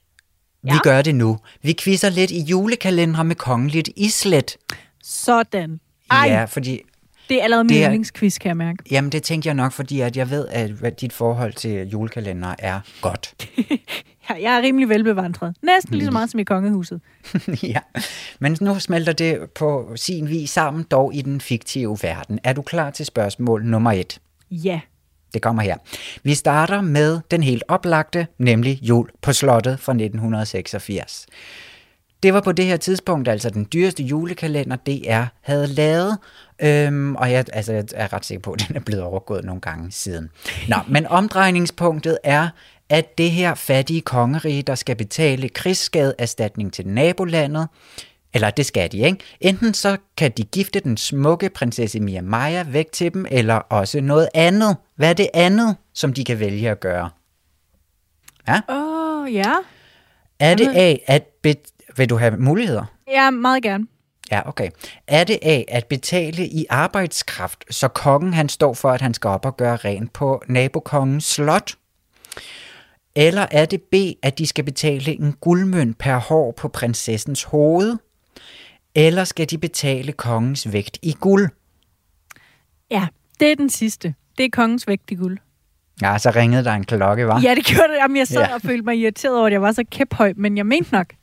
Ja. 0.66 0.74
Vi 0.74 0.80
gør 0.84 1.02
det 1.02 1.16
nu. 1.16 1.38
Vi 1.62 1.76
quizzer 1.80 2.10
lidt 2.10 2.32
i 2.32 2.42
julekalender 2.42 3.24
med 3.24 3.36
kongeligt 3.36 3.90
islet. 3.96 4.58
Sådan. 5.04 5.80
Ej. 6.12 6.28
Ja, 6.28 6.46
fordi 6.46 6.82
Det 7.30 7.40
er 7.40 7.44
allerede 7.44 7.64
min 7.64 7.84
yndlingsquiz, 7.84 8.38
kan 8.40 8.50
jeg 8.50 8.58
mærke. 8.58 8.84
Jamen, 8.92 9.12
det 9.12 9.24
tænkte 9.24 9.48
jeg 9.48 9.54
nok, 9.54 9.72
fordi 9.72 10.02
at 10.02 10.18
jeg 10.18 10.30
ved, 10.30 10.48
at 10.48 10.70
hvad 10.70 10.92
dit 10.92 11.14
forhold 11.14 11.54
til 11.54 11.88
julekalender 11.90 12.56
er 12.60 12.80
godt. 13.02 13.36
Ja, 14.30 14.36
jeg 14.42 14.58
er 14.58 14.62
rimelig 14.62 14.90
velbevandret. 14.90 15.56
Næsten 15.62 15.94
lige 15.94 16.06
så 16.06 16.12
meget 16.12 16.30
som 16.30 16.40
i 16.40 16.44
kongehuset. 16.44 17.02
ja. 17.64 17.80
Men 18.40 18.58
nu 18.62 18.80
smelter 18.80 19.14
det 19.14 19.50
på 19.56 19.92
sin 19.96 20.30
vis 20.30 20.50
sammen, 20.50 20.84
dog 20.84 21.16
i 21.16 21.22
den 21.22 21.42
fiktive 21.42 21.98
verden. 22.02 22.40
Er 22.44 22.54
du 22.54 22.62
klar 22.62 22.90
til 22.90 23.06
spørgsmål 23.06 23.66
nummer 23.66 23.92
et? 23.92 24.20
Ja. 24.52 24.80
Det 25.34 25.42
kommer 25.42 25.62
her. 25.62 25.78
Vi 26.24 26.34
starter 26.34 26.82
med 26.82 27.20
den 27.32 27.44
helt 27.44 27.64
oplagte, 27.68 28.28
nemlig 28.38 28.80
Jul 28.82 29.10
på 29.22 29.34
slottet 29.34 29.80
fra 29.80 29.92
1986. 29.92 31.28
Det 32.24 32.34
var 32.34 32.42
på 32.42 32.52
det 32.52 32.66
her 32.66 32.78
tidspunkt 32.78 33.28
altså 33.28 33.50
den 33.50 33.68
dyreste 33.74 34.04
julekalender, 34.04 34.76
DR 34.76 35.24
havde 35.42 35.68
lavet, 35.68 36.18
øhm, 36.60 37.16
og 37.16 37.32
jeg, 37.32 37.46
altså, 37.54 37.74
jeg 37.74 37.84
er 37.94 38.14
ret 38.14 38.26
sikker 38.26 38.42
på, 38.42 38.52
at 38.52 38.66
den 38.68 38.76
er 38.76 38.80
blevet 38.80 39.04
overgået 39.04 39.46
nogle 39.46 39.62
gange 39.62 39.92
siden. 39.92 40.30
Nå, 40.68 40.76
men 40.88 41.08
omdrejningspunktet 41.08 42.18
er, 42.24 42.50
at 42.90 43.18
det 43.18 43.32
her 43.32 43.56
fattige 43.56 44.02
kongerige, 44.02 44.62
der 44.62 44.76
skal 44.76 44.96
betale 44.96 45.50
krigsskadeerstatning 45.50 46.74
til 46.74 46.88
nabolandet, 46.88 47.68
eller 48.34 48.50
det 48.50 48.66
skal 48.66 48.92
de, 48.92 48.98
ikke? 48.98 49.18
Enten 49.42 49.74
så 49.74 49.98
kan 50.18 50.32
de 50.32 50.44
gifte 50.44 50.80
den 50.80 50.98
smukke 50.98 51.50
prinsesse 51.50 52.00
Mia 52.00 52.22
Maja 52.22 52.64
væk 52.64 52.92
til 52.92 53.14
dem, 53.14 53.26
eller 53.32 53.56
også 53.56 54.02
noget 54.02 54.30
andet. 54.34 54.78
Hvad 54.96 55.10
er 55.10 55.14
det 55.14 55.30
andet, 55.34 55.76
som 55.94 56.14
de 56.14 56.24
kan 56.24 56.40
vælge 56.40 56.70
at 56.70 56.80
gøre? 56.80 57.10
Åh, 58.50 58.56
oh, 58.70 59.34
ja. 59.34 59.54
Er 60.40 60.56
det 60.56 60.68
af 60.76 61.04
at... 61.08 61.24
Be- 61.44 61.56
vil 61.98 62.10
du 62.10 62.18
have 62.18 62.38
muligheder? 62.38 62.86
Ja, 63.12 63.30
meget 63.30 63.64
gerne. 63.64 63.88
Ja, 64.32 64.48
okay. 64.50 64.70
Er 65.08 65.24
det 65.24 65.40
af 65.42 65.66
at 65.68 65.86
betale 65.86 66.48
i 66.48 66.66
arbejdskraft, 66.70 67.66
så 67.70 67.88
kongen 67.88 68.34
han 68.34 68.50
står 68.50 68.74
for, 68.74 68.90
at 68.92 69.02
han 69.02 69.14
skal 69.14 69.28
op 69.28 69.46
og 69.46 69.58
gøre 69.58 69.76
rent 69.76 70.14
på 70.14 70.42
nabokongens 70.48 71.26
slot? 71.26 71.76
Eller 73.16 73.46
er 73.52 73.66
det 73.66 73.82
B, 73.82 73.96
at 74.24 74.38
de 74.38 74.48
skal 74.48 74.64
betale 74.64 75.12
en 75.12 75.34
guldmønt 75.42 75.98
per 75.98 76.18
hår 76.18 76.52
på 76.52 76.68
prinsessens 76.68 77.44
hoved? 77.44 77.98
Eller 78.96 79.24
skal 79.24 79.50
de 79.50 79.58
betale 79.58 80.12
kongens 80.12 80.74
vægt 80.74 81.00
i 81.02 81.16
guld? 81.20 81.50
Ja, 82.92 83.08
det 83.40 83.52
er 83.52 83.56
den 83.56 83.70
sidste. 83.70 84.16
Det 84.38 84.46
er 84.46 84.50
kongens 84.54 84.88
vægt 84.88 85.12
i 85.12 85.16
guld. 85.16 85.38
Ja, 86.02 86.18
så 86.18 86.32
ringede 86.36 86.64
der 86.64 86.72
en 86.72 86.84
klokke, 86.84 87.28
var? 87.28 87.42
Ja, 87.42 87.56
det 87.56 87.66
gjorde 87.66 87.88
det. 87.88 87.98
Jamen, 87.98 88.18
jeg 88.18 88.28
sad 88.28 88.42
Ja. 88.42 88.54
og 88.54 88.62
følte 88.62 88.84
mig 88.84 88.96
irriteret 88.98 89.38
over, 89.38 89.46
at 89.48 89.54
jeg 89.54 89.62
var 89.62 89.72
så 89.72 89.84
kæphøj, 89.92 90.34
men 90.38 90.58
jeg 90.58 90.66
mente 90.66 90.92
nok, 90.92 91.14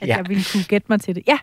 at 0.00 0.08
ja. 0.08 0.16
jeg 0.16 0.28
ville 0.28 0.44
kunne 0.52 0.64
gætte 0.64 0.86
mig 0.88 1.00
til 1.00 1.14
det. 1.14 1.22
Ja, 1.26 1.38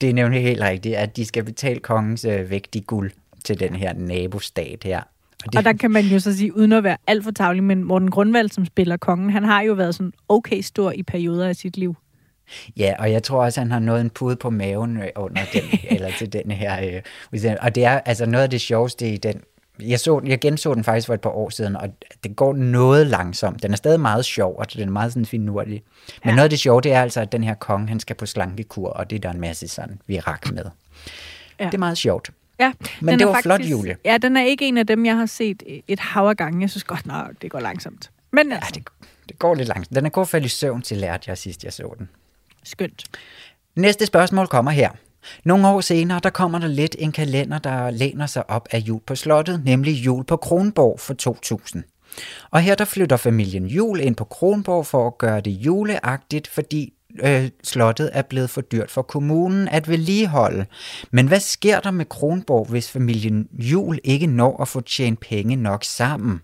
Det 0.00 0.10
er 0.10 0.14
nemlig 0.14 0.42
helt 0.42 0.60
rigtigt, 0.60 0.96
at 0.96 1.16
de 1.16 1.24
skal 1.24 1.44
betale 1.44 1.80
kongens 1.80 2.24
øh, 2.24 2.50
vægt 2.50 2.74
i 2.74 2.80
guld 2.80 3.10
til 3.44 3.60
den 3.60 3.74
her 3.74 3.92
nabostat 3.92 4.84
her. 4.84 5.02
Og 5.46 5.52
det, 5.52 5.58
og 5.58 5.64
der 5.64 5.72
kan 5.72 5.90
man 5.90 6.04
jo 6.04 6.20
så 6.20 6.36
sige, 6.36 6.56
uden 6.56 6.72
at 6.72 6.84
være 6.84 6.96
alt 7.06 7.24
for 7.24 7.30
tavlig, 7.30 7.64
men 7.64 7.84
Morten 7.84 8.10
Grundvald, 8.10 8.50
som 8.50 8.66
spiller 8.66 8.96
kongen, 8.96 9.30
han 9.30 9.44
har 9.44 9.62
jo 9.62 9.72
været 9.72 9.94
sådan 9.94 10.12
okay 10.28 10.60
stor 10.60 10.92
i 10.92 11.02
perioder 11.02 11.48
af 11.48 11.56
sit 11.56 11.76
liv. 11.76 11.96
Ja, 12.76 12.94
og 12.98 13.12
jeg 13.12 13.22
tror 13.22 13.44
også, 13.44 13.60
han 13.60 13.70
har 13.70 13.78
nået 13.78 14.00
en 14.00 14.10
pude 14.10 14.36
på 14.36 14.50
maven 14.50 14.96
øh, 14.96 15.08
under 15.16 15.42
den, 15.52 15.62
eller 15.94 16.10
til 16.18 16.32
den 16.32 16.50
her. 16.50 17.02
Øh, 17.32 17.56
og 17.60 17.74
det 17.74 17.84
er 17.84 18.00
altså 18.00 18.26
noget 18.26 18.44
af 18.44 18.50
det 18.50 18.60
sjoveste 18.60 19.10
i 19.10 19.16
den. 19.16 19.40
Jeg, 19.82 20.00
så, 20.00 20.20
jeg 20.26 20.40
genså 20.40 20.74
den 20.74 20.84
faktisk 20.84 21.06
for 21.06 21.14
et 21.14 21.20
par 21.20 21.30
år 21.30 21.50
siden, 21.50 21.76
og 21.76 21.88
det 22.24 22.36
går 22.36 22.52
noget 22.54 23.06
langsomt. 23.06 23.62
Den 23.62 23.72
er 23.72 23.76
stadig 23.76 24.00
meget 24.00 24.24
sjov, 24.24 24.56
og 24.58 24.72
den 24.72 24.88
er 24.88 24.92
meget 24.92 25.12
sådan 25.12 25.26
finurlig. 25.26 25.82
Men 26.24 26.30
ja. 26.30 26.30
noget 26.30 26.44
af 26.44 26.50
det 26.50 26.58
sjove, 26.58 26.80
det 26.80 26.92
er 26.92 27.02
altså, 27.02 27.20
at 27.20 27.32
den 27.32 27.44
her 27.44 27.54
konge, 27.54 27.88
han 27.88 28.00
skal 28.00 28.16
på 28.16 28.26
slankekur, 28.26 28.88
og 28.88 29.10
det 29.10 29.16
er 29.16 29.20
der 29.20 29.30
en 29.30 29.40
masse 29.40 29.68
sådan 29.68 30.00
virak 30.06 30.52
med. 30.52 30.64
Ja. 30.64 30.70
Ja. 31.60 31.64
Det 31.66 31.74
er 31.74 31.78
meget 31.78 31.98
sjovt. 31.98 32.30
Ja, 32.60 32.72
Men 33.00 33.08
den 33.08 33.18
det 33.18 33.24
er 33.24 33.28
var 33.28 33.40
flot, 33.42 33.60
Julie. 33.60 33.96
Ja, 34.04 34.18
den 34.18 34.36
er 34.36 34.44
ikke 34.44 34.68
en 34.68 34.76
af 34.78 34.86
dem, 34.86 35.06
jeg 35.06 35.16
har 35.16 35.26
set 35.26 35.62
et 35.88 36.00
hav 36.00 36.28
af 36.28 36.36
gange. 36.36 36.60
Jeg 36.60 36.70
synes 36.70 36.84
godt, 36.84 37.06
nej, 37.06 37.28
det 37.42 37.50
går 37.50 37.60
langsomt. 37.60 38.10
Men 38.30 38.48
Ja, 38.48 38.54
altså, 38.54 38.70
det, 38.74 38.84
det 39.28 39.38
går 39.38 39.54
lidt 39.54 39.68
langsomt. 39.68 39.94
Den 39.96 40.06
er 40.06 40.10
god 40.10 40.26
faldet 40.26 40.46
i 40.46 40.48
søvn 40.48 40.82
til 40.82 40.96
lærte 40.96 41.24
jeg 41.26 41.38
sidst, 41.38 41.64
jeg 41.64 41.72
så 41.72 41.94
den. 41.98 42.08
skønt. 42.64 43.04
Næste 43.76 44.06
spørgsmål 44.06 44.46
kommer 44.46 44.70
her. 44.70 44.90
Nogle 45.44 45.68
år 45.68 45.80
senere, 45.80 46.20
der 46.22 46.30
kommer 46.30 46.58
der 46.58 46.68
lidt 46.68 46.96
en 46.98 47.12
kalender, 47.12 47.58
der 47.58 47.90
læner 47.90 48.26
sig 48.26 48.50
op 48.50 48.68
af 48.70 48.78
jul 48.78 49.00
på 49.06 49.14
slottet, 49.14 49.64
nemlig 49.64 49.92
jul 49.92 50.24
på 50.24 50.36
Kronborg 50.36 51.00
for 51.00 51.14
2000. 51.14 51.84
Og 52.50 52.60
her 52.60 52.74
der 52.74 52.84
flytter 52.84 53.16
familien 53.16 53.66
Jul 53.66 54.00
ind 54.00 54.16
på 54.16 54.24
Kronborg 54.24 54.86
for 54.86 55.06
at 55.06 55.18
gøre 55.18 55.40
det 55.40 55.50
juleagtigt, 55.50 56.48
fordi 56.48 56.92
øh, 57.20 57.50
slottet 57.64 58.10
er 58.12 58.22
blevet 58.22 58.50
for 58.50 58.60
dyrt 58.60 58.90
for 58.90 59.02
kommunen 59.02 59.68
at 59.68 59.88
vedligeholde. 59.88 60.66
Men 61.10 61.28
hvad 61.28 61.40
sker 61.40 61.80
der 61.80 61.90
med 61.90 62.06
Kronborg, 62.06 62.66
hvis 62.66 62.90
familien 62.90 63.48
Jul 63.52 63.98
ikke 64.04 64.26
når 64.26 64.62
at 64.62 64.68
få 64.68 64.80
tjent 64.80 65.20
penge 65.20 65.56
nok 65.56 65.84
sammen? 65.84 66.40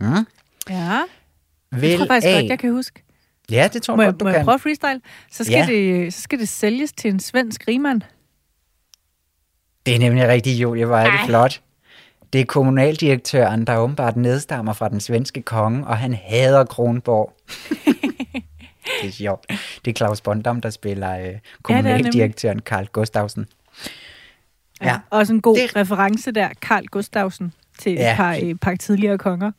Hmm? 0.00 0.26
Ja, 0.70 1.02
Vil 1.72 1.88
jeg 1.90 1.98
tror 1.98 2.06
faktisk 2.06 2.26
A... 2.26 2.32
godt, 2.40 2.50
jeg 2.50 2.58
kan 2.58 2.72
huske. 2.72 3.02
Ja, 3.50 3.68
det 3.72 3.82
tror 3.82 3.96
Må 3.96 4.02
jeg 4.02 4.12
godt, 4.12 4.20
du 4.20 4.24
må 4.24 4.30
kan. 4.30 4.36
jeg 4.38 4.44
prøve 4.44 4.58
freestyle? 4.58 5.00
Så 5.30 5.44
skal, 5.44 5.54
Ja. 5.56 5.66
det, 5.66 6.14
så 6.14 6.20
skal 6.20 6.38
det 6.38 6.48
sælges 6.48 6.92
til 6.92 7.10
en 7.10 7.20
svensk 7.20 7.68
rigmand. 7.68 8.02
Det 9.86 9.94
er 9.94 9.98
nemlig 9.98 10.28
rigtig 10.28 10.62
Julie, 10.62 10.84
hvor 10.86 10.96
er 10.96 11.04
det 11.10 11.20
Ej. 11.20 11.26
flot. 11.26 11.60
Det 12.32 12.40
er 12.40 12.44
kommunaldirektøren, 12.44 13.64
der 13.66 13.76
åbenbart 13.76 14.16
nedstammer 14.16 14.72
fra 14.72 14.88
den 14.88 15.00
svenske 15.00 15.42
konge, 15.42 15.86
og 15.86 15.98
han 15.98 16.14
hader 16.14 16.64
Kronborg. 16.64 17.32
det 19.02 19.08
er 19.08 19.12
sjovt. 19.12 19.46
Det 19.84 19.90
er 19.90 19.94
Claus 19.94 20.20
Bondam, 20.20 20.60
der 20.60 20.70
spiller 20.70 21.18
øh, 21.18 21.34
kommunaldirektøren 21.62 22.58
Karl 22.62 22.86
Gustavsen. 22.86 23.46
Ja. 24.82 24.98
Også 25.10 25.32
en 25.32 25.40
god 25.40 25.56
Det- 25.56 25.76
reference 25.76 26.30
der, 26.32 26.48
Karl 26.62 26.86
Gustavsen, 26.86 27.52
til 27.78 27.92
Ja. 27.92 28.00
ja. 28.02 28.10
et 28.10 28.16
par, 28.16 28.32
et 28.32 28.60
par 28.60 28.74
tidligere 28.74 29.18
konger. 29.18 29.52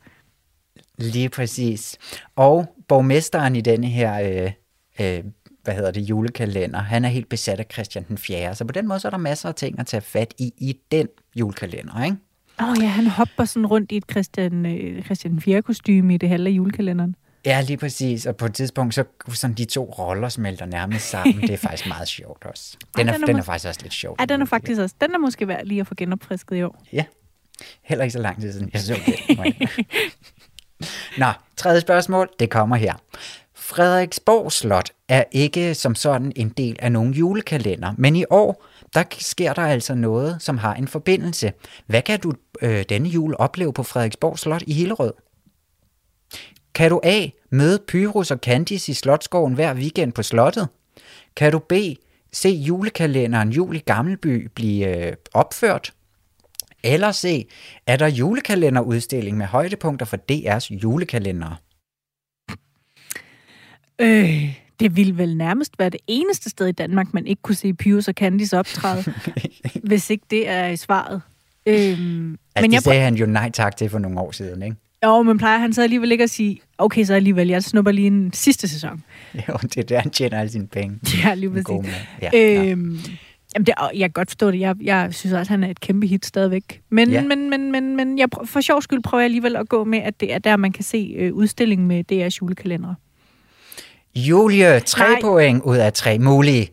Lige 0.98 1.28
præcis. 1.28 1.98
Og 2.36 2.76
borgmesteren 2.90 3.56
i 3.56 3.60
denne 3.60 3.86
her, 3.86 4.20
øh, 4.20 4.52
øh, 5.00 5.24
hvad 5.62 5.74
hedder 5.74 5.90
det, 5.90 6.00
julekalender, 6.00 6.78
han 6.78 7.04
er 7.04 7.08
helt 7.08 7.28
besat 7.28 7.60
af 7.60 7.66
Christian 7.72 8.04
den 8.08 8.18
4. 8.18 8.54
Så 8.54 8.64
på 8.64 8.72
den 8.72 8.88
måde 8.88 9.00
så 9.00 9.08
er 9.08 9.10
der 9.10 9.18
masser 9.18 9.48
af 9.48 9.54
ting 9.54 9.78
at 9.78 9.86
tage 9.86 10.00
fat 10.00 10.34
i 10.38 10.52
i 10.58 10.76
den 10.92 11.08
julekalender, 11.36 12.04
ikke? 12.04 12.16
Åh 12.60 12.70
oh, 12.70 12.76
ja, 12.80 12.86
han 12.86 13.06
hopper 13.06 13.44
sådan 13.44 13.66
rundt 13.66 13.92
i 13.92 13.96
et 13.96 14.04
Christian, 14.10 14.66
øh, 14.66 15.02
Christian 15.04 15.40
4 15.40 15.62
kostume 15.62 16.14
i 16.14 16.16
det 16.16 16.28
halve 16.28 16.50
af 16.50 16.52
julekalenderen. 16.52 17.14
Ja, 17.46 17.60
lige 17.60 17.76
præcis. 17.76 18.26
Og 18.26 18.36
på 18.36 18.46
et 18.46 18.54
tidspunkt, 18.54 18.94
så 18.94 19.04
sådan 19.28 19.54
de 19.54 19.64
to 19.64 19.84
roller 19.84 20.28
smelter 20.28 20.66
nærmest 20.66 21.10
sammen. 21.10 21.40
Det 21.40 21.50
er 21.50 21.56
faktisk 21.56 21.88
meget 21.88 22.08
sjovt 22.08 22.44
også. 22.44 22.76
Den 22.96 23.08
er, 23.08 23.12
den 23.12 23.22
er 23.22 23.26
den 23.26 23.36
er 23.36 23.42
faktisk 23.42 23.68
også 23.68 23.80
lidt 23.82 23.92
sjov. 23.92 24.16
Ja, 24.20 24.24
den 24.24 24.42
er 24.42 24.46
faktisk 24.46 24.80
også, 24.80 24.94
den 25.00 25.14
er 25.14 25.18
måske 25.18 25.48
værd 25.48 25.64
lige 25.64 25.80
at 25.80 25.86
få 25.86 25.94
genopfrisket 25.94 26.56
i 26.56 26.62
år. 26.62 26.82
Ja, 26.92 27.04
heller 27.82 28.04
ikke 28.04 28.12
så 28.12 28.18
lang 28.18 28.40
tid 28.40 28.52
siden, 28.52 28.70
jeg 28.72 28.80
så 28.80 28.94
det. 29.06 29.68
Nå, 31.18 31.26
tredje 31.56 31.80
spørgsmål, 31.80 32.28
det 32.38 32.50
kommer 32.50 32.76
her. 32.76 32.94
Frederiksborg 33.54 34.52
Slot 34.52 34.90
er 35.08 35.24
ikke 35.32 35.74
som 35.74 35.94
sådan 35.94 36.32
en 36.36 36.48
del 36.48 36.76
af 36.78 36.92
nogen 36.92 37.14
julekalender, 37.14 37.94
men 37.98 38.16
i 38.16 38.24
år, 38.30 38.66
der 38.94 39.04
sker 39.18 39.52
der 39.52 39.62
altså 39.62 39.94
noget, 39.94 40.36
som 40.42 40.58
har 40.58 40.74
en 40.74 40.88
forbindelse. 40.88 41.52
Hvad 41.86 42.02
kan 42.02 42.20
du 42.20 42.32
øh, 42.62 42.84
denne 42.88 43.08
jul 43.08 43.34
opleve 43.38 43.72
på 43.72 43.82
Frederiksborg 43.82 44.38
Slot 44.38 44.62
i 44.66 44.72
Hillerød? 44.72 45.12
Kan 46.74 46.90
du 46.90 47.00
A. 47.04 47.26
Møde 47.50 47.78
Pyrus 47.88 48.30
og 48.30 48.38
Candice 48.38 48.92
i 48.92 48.94
Slotskoven 48.94 49.54
hver 49.54 49.74
weekend 49.74 50.12
på 50.12 50.22
slottet? 50.22 50.68
Kan 51.36 51.52
du 51.52 51.58
B. 51.58 51.72
Se 52.32 52.48
julekalenderen 52.48 53.50
Jul 53.50 53.76
i 53.76 53.78
Gammelby 53.78 54.50
blive 54.54 54.96
øh, 54.96 55.12
opført? 55.34 55.92
Eller 56.84 57.12
C. 57.12 57.48
Er 57.86 57.96
der 57.96 58.06
julekalenderudstilling 58.06 59.36
med 59.36 59.46
højdepunkter 59.46 60.06
for 60.06 60.16
DR's 60.32 60.74
julekalender? 60.82 61.60
Øh, 64.00 64.56
det 64.80 64.96
ville 64.96 65.18
vel 65.18 65.36
nærmest 65.36 65.78
være 65.78 65.90
det 65.90 66.00
eneste 66.06 66.50
sted 66.50 66.66
i 66.66 66.72
Danmark, 66.72 67.14
man 67.14 67.26
ikke 67.26 67.42
kunne 67.42 67.54
se 67.54 67.74
Pius 67.74 68.08
og 68.08 68.14
Candice 68.14 68.58
optræde, 68.58 69.04
hvis 69.88 70.10
ikke 70.10 70.24
det 70.30 70.48
er 70.48 70.76
svaret. 70.76 71.22
Øhm, 71.66 72.38
Altså, 72.54 72.62
men 72.62 72.70
det 72.70 72.74
jeg, 72.74 72.82
sagde 72.82 73.00
han 73.00 73.14
jo 73.14 73.26
nej 73.26 73.50
tak 73.50 73.76
til 73.76 73.88
for 73.90 73.98
nogle 73.98 74.20
år 74.20 74.30
siden, 74.32 74.62
ikke? 74.62 74.76
jo, 75.04 75.22
men 75.22 75.38
plejer 75.38 75.58
han 75.58 75.72
så 75.72 75.82
alligevel 75.82 76.12
ikke 76.12 76.24
at 76.24 76.30
sige, 76.30 76.60
okay, 76.78 77.04
så 77.04 77.14
alligevel, 77.14 77.48
jeg 77.48 77.62
snupper 77.62 77.92
lige 77.92 78.06
en 78.06 78.32
sidste 78.32 78.68
sæson. 78.68 79.02
Jo, 79.48 79.54
det 79.62 79.76
er 79.76 79.82
der, 79.82 80.00
han 80.00 80.10
tjener 80.10 80.38
alle 80.40 80.52
sine 80.52 80.66
penge. 80.66 80.98
Ja, 81.24 81.34
lige 81.34 81.50
præcis. 81.50 81.92
Ja, 82.22 82.30
ja. 82.32 82.74
Jamen 83.54 83.66
det, 83.66 83.74
jeg 83.94 84.00
kan 84.00 84.10
godt 84.10 84.30
forstå 84.30 84.50
det. 84.50 84.60
Jeg, 84.60 84.76
jeg 84.80 85.14
synes 85.14 85.32
også, 85.32 85.40
at 85.40 85.48
han 85.48 85.64
er 85.64 85.68
et 85.70 85.80
kæmpe 85.80 86.06
hit 86.06 86.26
stadigvæk. 86.26 86.82
Men, 86.90 87.10
Ja. 87.10 87.22
men, 87.22 87.50
men, 87.50 87.72
men, 87.72 87.96
men 87.96 88.18
jeg, 88.18 88.28
prø- 88.36 88.44
for 88.46 88.60
sjov 88.60 88.82
skyld 88.82 89.02
prøver 89.02 89.20
jeg 89.20 89.24
alligevel 89.24 89.56
at 89.56 89.68
gå 89.68 89.84
med, 89.84 89.98
at 89.98 90.20
det 90.20 90.32
er 90.34 90.38
der, 90.38 90.56
man 90.56 90.72
kan 90.72 90.84
se 90.84 91.14
øh, 91.18 91.34
udstillingen 91.34 91.88
med 91.88 92.04
DR's 92.12 92.38
julekalender. 92.42 92.94
Julie, 94.14 94.80
tre 94.80 95.08
Nej. 95.08 95.20
point 95.20 95.62
ud 95.62 95.76
af 95.76 95.92
tre 95.92 96.18
mulige. 96.18 96.68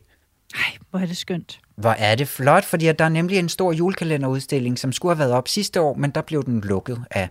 Ej, 0.55 0.77
hvor 0.89 0.99
er 0.99 1.05
det 1.05 1.17
skønt. 1.17 1.59
Hvor 1.75 1.89
er 1.89 2.15
det 2.15 2.27
flot, 2.27 2.65
fordi 2.65 2.85
der 2.91 3.05
er 3.05 3.09
nemlig 3.09 3.37
en 3.39 3.49
stor 3.49 3.71
julekalenderudstilling, 3.73 4.79
som 4.79 4.91
skulle 4.91 5.15
have 5.15 5.19
været 5.19 5.31
op 5.33 5.47
sidste 5.47 5.81
år, 5.81 5.93
men 5.95 6.09
der 6.09 6.21
blev 6.21 6.43
den 6.45 6.61
lukket 6.61 7.01
af, 7.11 7.29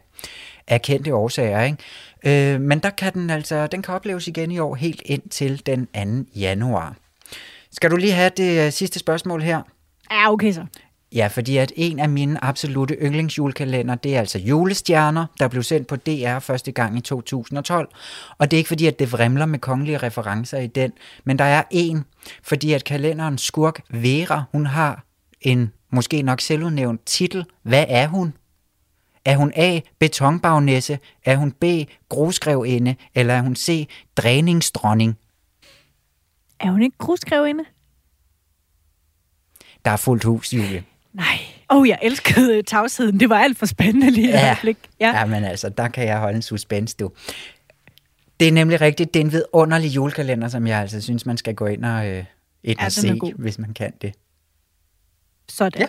af 0.68 0.82
kendte 0.82 1.14
årsager. 1.14 1.62
Ikke? 1.62 2.54
Øh, 2.54 2.60
men 2.60 2.78
der 2.78 2.90
kan 2.90 3.12
den 3.12 3.30
altså, 3.30 3.66
den 3.66 3.82
kan 3.82 3.94
opleves 3.94 4.28
igen 4.28 4.50
i 4.50 4.58
år 4.58 4.74
helt 4.74 5.02
ind 5.04 5.22
til 5.30 5.62
den 5.66 5.86
2. 6.26 6.30
januar. 6.40 6.96
Skal 7.76 7.90
du 7.90 7.96
lige 7.96 8.12
have 8.12 8.30
det 8.36 8.66
øh, 8.66 8.72
sidste 8.72 8.98
spørgsmål 8.98 9.42
her? 9.42 9.62
Ja, 10.10 10.32
okay 10.32 10.52
så. 10.52 10.64
Ja, 11.12 11.26
fordi 11.26 11.56
at 11.56 11.72
en 11.76 11.98
af 11.98 12.08
mine 12.08 12.44
absolute 12.44 12.94
yndlingsjulekalender, 12.94 13.94
det 13.94 14.14
er 14.16 14.20
altså 14.20 14.38
Julestjerner, 14.38 15.26
der 15.38 15.48
blev 15.48 15.62
sendt 15.62 15.88
på 15.88 15.96
DR 15.96 16.38
første 16.38 16.72
gang 16.72 16.98
i 16.98 17.00
2012. 17.00 17.88
Og 18.38 18.50
det 18.50 18.56
er 18.56 18.58
ikke 18.58 18.68
fordi, 18.68 18.86
at 18.86 18.98
det 18.98 19.12
vrimler 19.12 19.46
med 19.46 19.58
kongelige 19.58 19.98
referencer 19.98 20.58
i 20.58 20.66
den, 20.66 20.92
men 21.24 21.38
der 21.38 21.44
er 21.44 21.62
en, 21.70 22.04
fordi 22.42 22.72
at 22.72 22.84
kalenderen 22.84 23.38
skurk 23.38 23.80
Vera, 23.90 24.42
hun 24.52 24.66
har 24.66 25.04
en 25.40 25.72
måske 25.92 26.22
nok 26.22 26.40
selvudnævnt 26.40 27.06
titel. 27.06 27.44
Hvad 27.62 27.84
er 27.88 28.06
hun? 28.06 28.34
Er 29.24 29.36
hun 29.36 29.52
A. 29.56 29.80
Betonbagnæsse? 29.98 30.98
Er 31.24 31.36
hun 31.36 31.52
B. 31.52 31.64
Grusgrevinde? 32.08 32.94
Eller 33.14 33.34
er 33.34 33.42
hun 33.42 33.56
C. 33.56 33.88
Dræningsdronning? 34.16 35.16
Er 36.60 36.70
hun 36.70 36.82
ikke 36.82 36.98
grusgrevinde? 36.98 37.64
Der 39.84 39.90
er 39.90 39.96
fuldt 39.96 40.24
hus, 40.24 40.52
Julie. 40.52 40.84
Nej. 41.12 41.38
Åh, 41.70 41.76
oh, 41.76 41.88
jeg 41.88 41.98
elskede 42.02 42.62
tavsheden. 42.62 43.20
Det 43.20 43.28
var 43.28 43.38
alt 43.38 43.58
for 43.58 43.66
spændende 43.66 44.10
lige 44.10 44.28
ja. 44.28 44.46
øjeblik. 44.46 44.76
Ja. 45.00 45.18
ja, 45.18 45.24
men 45.24 45.44
altså, 45.44 45.68
der 45.68 45.88
kan 45.88 46.06
jeg 46.06 46.18
holde 46.18 46.36
en 46.36 46.42
suspense, 46.42 46.96
du. 46.96 47.10
Det 48.40 48.48
er 48.48 48.52
nemlig 48.52 48.80
rigtigt. 48.80 49.14
Det 49.14 49.20
er 49.20 49.24
en 49.24 49.32
vidunderlig 49.32 49.94
julekalender, 49.94 50.48
som 50.48 50.66
jeg 50.66 50.80
altså 50.80 51.00
synes, 51.00 51.26
man 51.26 51.36
skal 51.36 51.54
gå 51.54 51.66
ind 51.66 51.84
og, 51.84 52.06
øh, 52.06 52.24
ind 52.64 52.78
ja, 52.80 52.84
og 52.84 52.92
se, 52.92 53.20
hvis 53.38 53.58
man 53.58 53.74
kan 53.74 53.92
det. 54.02 54.14
Sådan. 55.48 55.82
Ja. 55.82 55.86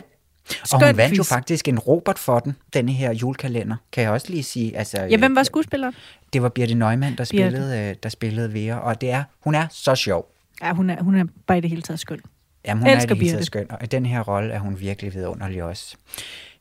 Og 0.72 0.88
hun 0.88 0.98
vandt 0.98 1.18
jo 1.18 1.24
faktisk 1.24 1.68
en 1.68 1.80
Robert 1.80 2.20
for 2.20 2.40
den, 2.40 2.56
denne 2.74 2.92
her 2.92 3.14
julekalender, 3.14 3.76
kan 3.92 4.04
jeg 4.04 4.12
også 4.12 4.30
lige 4.30 4.44
sige. 4.44 4.78
Altså, 4.78 5.02
ja, 5.02 5.18
hvem 5.18 5.36
var 5.36 5.44
skuespilleren? 5.44 5.94
Det 6.34 6.42
var 6.42 6.50
Birte 6.50 6.74
Neumann, 6.74 7.18
der 7.18 7.24
spillede, 7.24 7.90
øh, 7.90 7.96
der 8.04 8.10
spillede 8.10 8.54
Vera, 8.54 8.80
og 8.80 9.02
det 9.02 9.12
er, 9.12 9.24
hun 9.40 9.56
er 9.56 9.68
så 9.72 9.96
sjov. 9.96 10.37
Ja, 10.62 10.74
hun 10.74 10.90
er, 10.90 11.04
hun 11.04 11.16
er 11.16 11.26
bare 11.48 11.58
i 11.58 11.62
det 11.62 11.70
hele 11.70 11.82
taget 11.82 12.00
skøn. 12.00 12.20
Jamen, 12.66 12.84
hun 12.84 12.92
Elsker 12.92 13.12
er 13.12 13.16
i 13.16 13.20
det 13.20 13.24
hele 13.24 13.34
taget 13.34 13.46
skøn, 13.46 13.72
og 13.72 13.78
i 13.84 13.86
den 13.86 14.06
her 14.06 14.22
rolle 14.22 14.54
er 14.54 14.60
hun 14.60 14.80
virkelig 14.80 15.14
vidunderlig 15.14 15.64
også. 15.64 15.96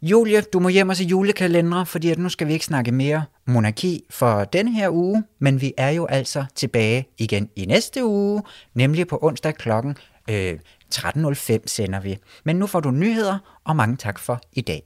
Julie, 0.03 0.41
du 0.41 0.59
må 0.61 0.69
hjem 0.69 0.89
og 0.89 0.97
se 0.97 1.05
julekalendere, 1.05 1.87
fordi 1.87 2.11
at 2.11 2.19
nu 2.19 2.29
skal 2.29 2.47
vi 2.47 2.53
ikke 2.53 2.65
snakke 2.65 2.93
mere 2.93 3.25
monarki 3.47 4.05
for 4.11 4.45
denne 4.45 4.73
her 4.75 4.91
uge, 4.91 5.25
men 5.39 5.61
vi 5.61 5.73
er 5.77 5.91
jo 5.91 6.07
altså 6.07 6.45
tilbage 6.55 7.07
igen 7.19 7.49
i 7.57 7.67
næste 7.67 8.05
uge, 8.05 8.43
nemlig 8.75 9.07
på 9.07 9.19
onsdag 9.23 9.55
klokken 9.55 9.97
øh, 10.31 10.59
13.05 10.95 11.59
sender 11.67 12.01
vi. 12.01 12.17
Men 12.45 12.57
nu 12.57 12.67
får 12.67 12.81
du 12.81 12.91
nyheder, 12.91 13.39
og 13.65 13.77
mange 13.77 13.97
tak 13.97 14.19
for 14.19 14.41
i 14.53 14.61
dag. 14.61 14.83